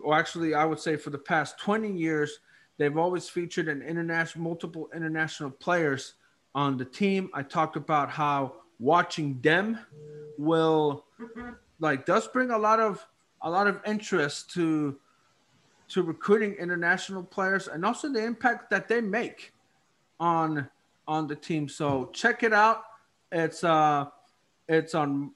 or 0.00 0.14
actually 0.14 0.54
I 0.54 0.64
would 0.64 0.78
say 0.78 0.96
for 0.96 1.10
the 1.10 1.18
past 1.18 1.58
20 1.58 1.90
years, 1.90 2.38
they've 2.78 2.96
always 2.96 3.28
featured 3.28 3.68
an 3.68 3.82
international 3.82 4.44
multiple 4.44 4.88
international 4.94 5.50
players 5.50 6.14
on 6.54 6.76
the 6.76 6.84
team. 6.84 7.30
I 7.34 7.42
talked 7.42 7.76
about 7.76 8.10
how 8.10 8.54
watching 8.78 9.40
them 9.40 9.78
will 10.38 11.04
like 11.80 12.06
does 12.06 12.28
bring 12.28 12.50
a 12.50 12.58
lot 12.58 12.80
of 12.80 13.06
a 13.42 13.50
lot 13.50 13.66
of 13.66 13.80
interest 13.86 14.50
to 14.54 14.98
to 15.88 16.02
recruiting 16.02 16.54
international 16.54 17.22
players 17.22 17.68
and 17.68 17.84
also 17.84 18.12
the 18.12 18.24
impact 18.24 18.70
that 18.70 18.88
they 18.88 19.00
make 19.00 19.52
on 20.18 20.68
on 21.06 21.26
the 21.26 21.36
team. 21.36 21.68
So 21.68 22.10
check 22.12 22.42
it 22.42 22.52
out. 22.52 22.82
It's 23.30 23.62
uh 23.64 24.06
it's 24.68 24.94
on 24.94 25.32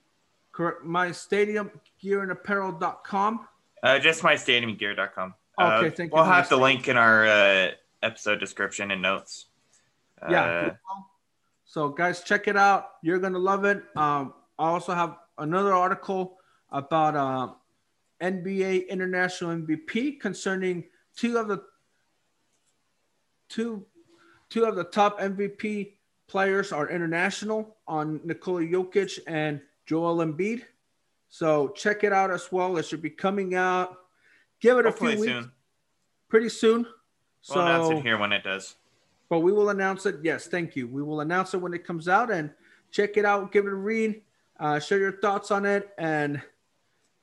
correct 0.53 0.85
my 0.85 1.13
stadium 1.13 1.71
gear 2.01 2.23
and 2.23 2.33
apparel.com. 2.33 3.47
Uh, 3.83 3.99
just 3.99 4.23
my 4.23 4.37
stadium 4.37 4.77
mystadiumgear.com. 4.77 5.35
Okay, 5.61 5.87
uh, 5.89 5.91
thank 5.91 6.11
you 6.11 6.15
We'll 6.15 6.25
have 6.25 6.49
the 6.49 6.57
the 6.57 6.63
link 6.63 6.89
in 6.89 6.97
our 6.97 7.27
uh, 7.27 7.71
episode 8.03 8.41
description 8.41 8.91
and 8.91 9.03
notes. 9.03 9.47
Yeah. 10.29 10.45
Uh, 10.45 11.01
So 11.65 11.89
guys, 11.89 12.23
check 12.23 12.49
it 12.49 12.57
out. 12.57 12.95
You're 13.03 13.19
gonna 13.19 13.39
love 13.39 13.65
it. 13.65 13.83
Um, 13.95 14.35
I 14.59 14.69
also 14.69 14.93
have 14.93 15.17
another 15.39 15.73
article 15.73 16.39
about 16.71 17.15
uh, 17.15 17.55
NBA 18.21 18.89
International 18.89 19.57
MVP 19.57 20.19
concerning 20.19 20.85
two 21.17 21.39
of 21.39 21.49
the 21.49 21.63
two 23.49 23.85
two 24.49 24.65
of 24.65 24.77
the 24.77 24.85
top 24.85 25.21
MVP 25.21 25.93
players 26.27 26.73
are 26.73 26.89
international 26.89 27.77
on 27.87 28.21
Nikola 28.25 28.63
Jokic 28.63 29.19
and 29.27 29.61
Joel 29.87 30.25
Embiid. 30.25 30.63
So 31.29 31.69
check 31.69 32.03
it 32.05 32.13
out 32.13 32.31
as 32.31 32.51
well. 32.51 32.77
It 32.79 32.85
should 32.87 33.03
be 33.03 33.11
coming 33.11 33.55
out. 33.55 34.00
Give 34.61 34.79
it 34.79 34.87
a 34.87 34.93
few 34.93 35.09
hopefully 35.09 35.17
weeks, 35.17 35.33
soon. 35.33 35.53
pretty 36.29 36.49
soon. 36.49 36.83
We'll 36.83 36.93
so 37.43 37.61
announce 37.61 37.91
it 37.91 38.03
here 38.03 38.19
when 38.19 38.33
it 38.33 38.45
does. 38.45 38.77
but 39.29 39.41
we 39.41 39.53
will 39.53 39.71
announce 39.71 40.05
it. 40.07 40.17
Yes, 40.23 40.47
thank 40.47 40.77
you. 40.77 40.87
We 40.87 41.03
will 41.03 41.21
announce 41.21 41.55
it 41.55 41.59
when 41.59 41.73
it 41.73 41.87
comes 41.87 42.09
out 42.09 42.31
and 42.31 42.51
check 42.91 43.17
it 43.17 43.25
out. 43.25 43.53
Give 43.53 43.67
it 43.67 43.73
a 43.73 43.77
read. 43.77 44.21
Uh, 44.59 44.79
share 44.79 44.99
your 44.99 45.19
thoughts 45.21 45.51
on 45.51 45.65
it, 45.65 45.91
and 45.97 46.43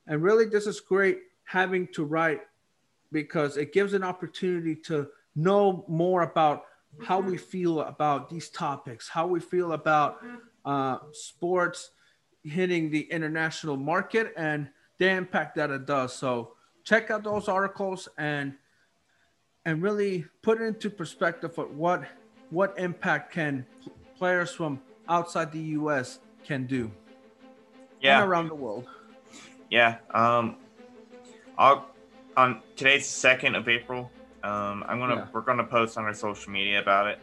and 0.08 0.22
really, 0.22 0.46
this 0.46 0.66
is 0.66 0.80
great 0.80 1.20
having 1.44 1.86
to 1.88 2.04
write 2.04 2.40
because 3.12 3.56
it 3.56 3.72
gives 3.72 3.94
an 3.94 4.02
opportunity 4.02 4.74
to 4.74 5.08
know 5.36 5.84
more 5.88 6.22
about 6.22 6.64
how 7.04 7.20
we 7.20 7.36
feel 7.36 7.82
about 7.82 8.28
these 8.28 8.48
topics, 8.48 9.08
how 9.08 9.26
we 9.26 9.38
feel 9.38 9.72
about 9.72 10.18
uh, 10.64 10.98
sports 11.12 11.90
hitting 12.42 12.90
the 12.90 13.02
international 13.12 13.76
market, 13.76 14.32
and 14.36 14.68
the 14.98 15.08
impact 15.08 15.54
that 15.54 15.70
it 15.70 15.86
does. 15.86 16.12
So 16.12 16.54
check 16.88 17.10
out 17.10 17.22
those 17.22 17.48
articles 17.48 18.08
and 18.16 18.54
and 19.66 19.82
really 19.82 20.24
put 20.42 20.60
it 20.60 20.64
into 20.64 20.88
perspective 20.88 21.52
what 21.84 22.02
what 22.50 22.74
impact 22.78 23.32
can 23.32 23.66
players 24.16 24.50
from 24.52 24.80
outside 25.08 25.52
the 25.52 25.58
U.S. 25.80 26.18
can 26.44 26.66
do 26.66 26.90
Yeah. 28.00 28.22
and 28.22 28.30
around 28.30 28.48
the 28.48 28.54
world. 28.54 28.86
Yeah. 29.70 29.98
Um, 30.14 30.56
I'll 31.58 31.86
on 32.36 32.62
today's 32.76 33.06
second 33.06 33.54
of 33.54 33.68
April. 33.68 34.10
Um, 34.42 34.82
I'm 34.88 34.98
gonna 34.98 35.16
Yeah. 35.16 35.26
we're 35.32 35.42
gonna 35.42 35.64
post 35.64 35.98
on 35.98 36.04
our 36.04 36.14
social 36.14 36.50
media 36.50 36.80
about 36.80 37.06
it. 37.08 37.18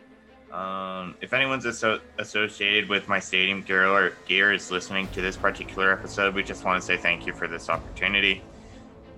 Um, 0.53 1.15
if 1.21 1.33
anyone's 1.33 1.65
asso- 1.65 2.01
associated 2.19 2.87
with 2.87 3.07
my 3.09 3.19
stadium 3.19 3.61
gear 3.63 3.87
or 3.87 4.11
gear 4.27 4.53
is 4.53 4.69
listening 4.69 5.07
to 5.09 5.21
this 5.21 5.35
particular 5.35 5.91
episode, 5.91 6.35
we 6.35 6.43
just 6.43 6.63
want 6.63 6.79
to 6.79 6.85
say 6.85 6.97
thank 6.97 7.25
you 7.25 7.33
for 7.33 7.47
this 7.47 7.67
opportunity. 7.69 8.41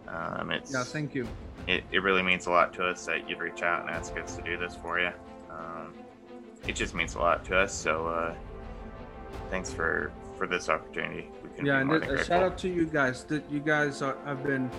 Um, 0.08 0.51
it's 0.51 0.72
Yeah, 0.74 0.84
thank 0.84 1.14
you. 1.16 1.28
it, 1.68 1.84
it 1.91 1.99
really 2.03 2.24
means 2.24 2.45
a 2.47 2.51
lot 2.51 2.74
to 2.76 2.86
us 2.88 3.05
that 3.05 3.30
you'd 3.30 3.39
reach 3.39 3.62
out 3.62 3.82
and 3.82 3.89
ask 3.89 4.16
us 4.18 4.36
to 4.38 4.41
do 4.43 4.58
this 4.58 4.76
for 4.76 4.99
you. 4.99 5.12
Um, 5.49 5.93
it 6.68 6.76
just 6.76 6.93
means 6.95 7.16
a 7.16 7.20
lot 7.20 7.43
to 7.45 7.58
us. 7.58 7.74
So 7.74 8.08
uh, 8.08 8.36
thanks 9.49 9.72
for 9.74 10.12
for 10.38 10.45
this 10.47 10.70
opportunity. 10.70 11.30
We 11.43 11.49
can 11.55 11.66
Yeah, 11.66 11.80
and 11.80 11.88
more 11.88 11.99
th- 11.99 12.12
than 12.12 12.20
a 12.20 12.24
shout 12.24 12.43
out 12.43 12.58
to 12.60 12.70
you 12.70 12.86
guys. 12.86 13.24
That 13.26 13.49
you 13.51 13.60
guys 13.60 14.01
are, 14.01 14.18
have 14.26 14.43
been 14.43 14.70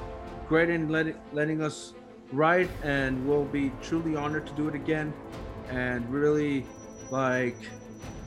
great 0.49 0.71
in 0.71 0.89
letting 0.89 1.17
letting 1.33 1.63
us 1.63 1.95
write, 2.33 2.71
and 2.83 3.27
we'll 3.29 3.45
be 3.45 3.73
truly 3.83 4.15
honored 4.17 4.47
to 4.47 4.53
do 4.55 4.69
it 4.69 4.75
again. 4.75 5.13
And 5.71 6.09
really, 6.11 6.65
like 7.11 7.57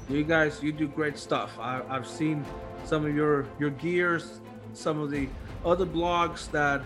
you 0.09 0.23
guys, 0.23 0.61
you 0.61 0.71
do 0.71 0.87
great 0.87 1.17
stuff. 1.17 1.57
I, 1.59 1.81
I've 1.89 2.07
seen 2.07 2.45
some 2.83 3.05
of 3.05 3.15
your 3.15 3.47
your 3.59 3.69
gears, 3.71 4.41
some 4.73 4.99
of 4.99 5.09
the 5.09 5.27
other 5.65 5.85
blogs 5.85 6.49
that 6.51 6.81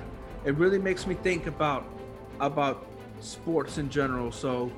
it 0.45 0.55
really 0.55 0.79
makes 0.79 1.07
me 1.07 1.15
think 1.15 1.47
about 1.47 1.85
about 2.39 2.85
sports 3.19 3.77
in 3.77 3.89
general. 3.89 4.31
So 4.31 4.71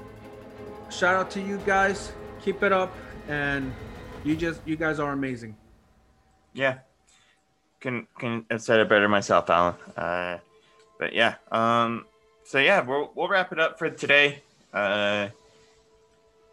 shout 0.89 1.15
out 1.15 1.29
to 1.31 1.41
you 1.41 1.57
guys. 1.65 2.11
Keep 2.41 2.63
it 2.63 2.71
up, 2.71 2.93
and 3.27 3.73
you 4.23 4.35
just 4.35 4.61
you 4.65 4.75
guys 4.75 4.99
are 4.99 5.11
amazing. 5.11 5.55
Yeah. 6.53 6.79
Can 7.79 8.07
can 8.17 8.45
have 8.49 8.61
said 8.61 8.79
it 8.79 8.89
better 8.89 9.07
myself, 9.07 9.49
Alan. 9.49 9.75
Uh, 9.95 10.39
but 10.99 11.13
yeah. 11.13 11.35
Um. 11.51 12.05
So 12.43 12.59
yeah, 12.59 12.81
we'll 12.81 13.11
we'll 13.15 13.27
wrap 13.27 13.51
it 13.51 13.59
up 13.59 13.77
for 13.77 13.89
today. 13.89 14.41
Uh. 14.73 15.29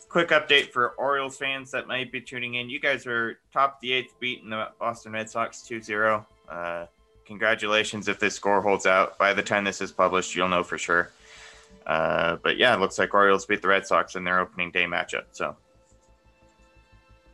Quick 0.09 0.29
update 0.29 0.71
for 0.71 0.91
Orioles 0.91 1.37
fans 1.37 1.73
that 1.73 1.89
might 1.89 2.13
be 2.13 2.21
tuning 2.21 2.55
in. 2.55 2.71
You 2.71 2.79
guys 2.79 3.05
are 3.05 3.37
top 3.53 3.81
the 3.81 3.93
eighth, 3.93 4.15
beating 4.21 4.49
the 4.49 4.69
Boston 4.79 5.11
Red 5.11 5.29
Sox 5.29 5.67
2-0. 5.69 6.25
Uh, 6.49 6.87
congratulations 7.27 8.09
if 8.09 8.19
this 8.19 8.35
score 8.35 8.61
holds 8.61 8.87
out. 8.87 9.19
By 9.19 9.33
the 9.33 9.43
time 9.43 9.65
this 9.65 9.81
is 9.81 9.93
published, 9.93 10.35
you'll 10.35 10.49
know 10.49 10.63
for 10.63 10.79
sure. 10.79 11.11
Uh, 11.87 12.37
but 12.43 12.57
yeah, 12.57 12.75
it 12.75 12.81
looks 12.81 12.99
like 12.99 13.13
Orioles 13.15 13.45
beat 13.47 13.61
the 13.63 13.69
Red 13.69 13.87
Sox 13.87 14.17
in 14.17 14.25
their 14.25 14.41
opening 14.41 14.71
day 14.71 14.85
matchup. 14.85 15.25
So 15.33 15.57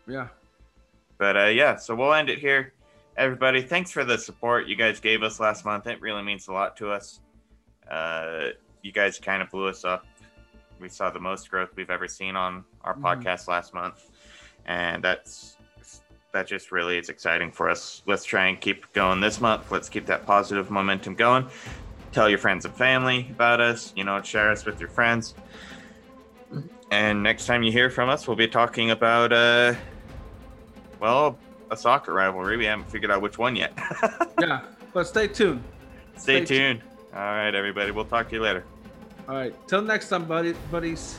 Yeah. 0.06 0.28
But 1.18 1.36
uh, 1.36 1.46
yeah, 1.46 1.76
so 1.76 1.94
we'll 1.94 2.14
end 2.14 2.30
it 2.30 2.38
here. 2.38 2.72
Everybody, 3.16 3.62
thanks 3.62 3.90
for 3.90 4.04
the 4.04 4.16
support 4.16 4.66
you 4.66 4.76
guys 4.76 4.98
gave 5.00 5.22
us 5.22 5.38
last 5.38 5.64
month. 5.64 5.86
It 5.86 6.00
really 6.00 6.22
means 6.22 6.48
a 6.48 6.52
lot 6.52 6.76
to 6.78 6.90
us. 6.90 7.20
Uh, 7.90 8.48
you 8.82 8.92
guys 8.92 9.18
kind 9.18 9.42
of 9.42 9.50
blew 9.50 9.66
us 9.68 9.84
up. 9.84 10.06
We 10.80 10.88
saw 10.88 11.10
the 11.10 11.20
most 11.20 11.50
growth 11.50 11.70
we've 11.76 11.90
ever 11.90 12.08
seen 12.08 12.36
on 12.36 12.64
our 12.82 12.94
Mhm. 12.94 13.02
podcast 13.02 13.48
last 13.48 13.74
month, 13.74 14.08
and 14.64 15.04
that's 15.04 15.58
that 16.32 16.46
just 16.46 16.72
really 16.72 16.98
is 16.98 17.08
exciting 17.08 17.50
for 17.50 17.68
us. 17.68 18.02
Let's 18.06 18.24
try 18.24 18.46
and 18.46 18.60
keep 18.60 18.92
going 18.92 19.20
this 19.20 19.40
month. 19.40 19.70
Let's 19.70 19.88
keep 19.88 20.06
that 20.06 20.26
positive 20.26 20.70
momentum 20.70 21.14
going. 21.14 21.46
Tell 22.12 22.28
your 22.28 22.38
friends 22.38 22.64
and 22.64 22.74
family 22.74 23.28
about 23.30 23.60
us. 23.60 23.92
You 23.96 24.04
know, 24.04 24.20
share 24.22 24.50
us 24.50 24.64
with 24.64 24.80
your 24.80 24.88
friends. 24.88 25.34
And 26.90 27.22
next 27.22 27.46
time 27.46 27.62
you 27.62 27.70
hear 27.70 27.88
from 27.88 28.08
us, 28.08 28.26
we'll 28.26 28.36
be 28.36 28.48
talking 28.48 28.90
about 28.90 29.32
uh, 29.32 29.74
well, 30.98 31.38
a 31.70 31.76
soccer 31.76 32.12
rivalry. 32.12 32.56
We 32.56 32.64
haven't 32.64 32.90
figured 32.90 33.10
out 33.10 33.22
which 33.22 33.38
one 33.38 33.56
yet. 33.56 33.72
Yeah. 34.40 34.62
But 34.94 35.06
stay 35.06 35.28
tuned. 35.28 35.62
Stay 36.16 36.44
Stay 36.44 36.56
tuned. 36.56 36.82
All 37.12 37.20
right, 37.20 37.54
everybody. 37.54 37.90
We'll 37.90 38.06
talk 38.06 38.30
to 38.30 38.36
you 38.36 38.40
later. 38.40 38.64
All 39.28 39.34
right. 39.34 39.54
Till 39.68 39.82
next 39.82 40.08
time, 40.08 40.24
buddy, 40.24 40.54
buddies. 40.70 41.18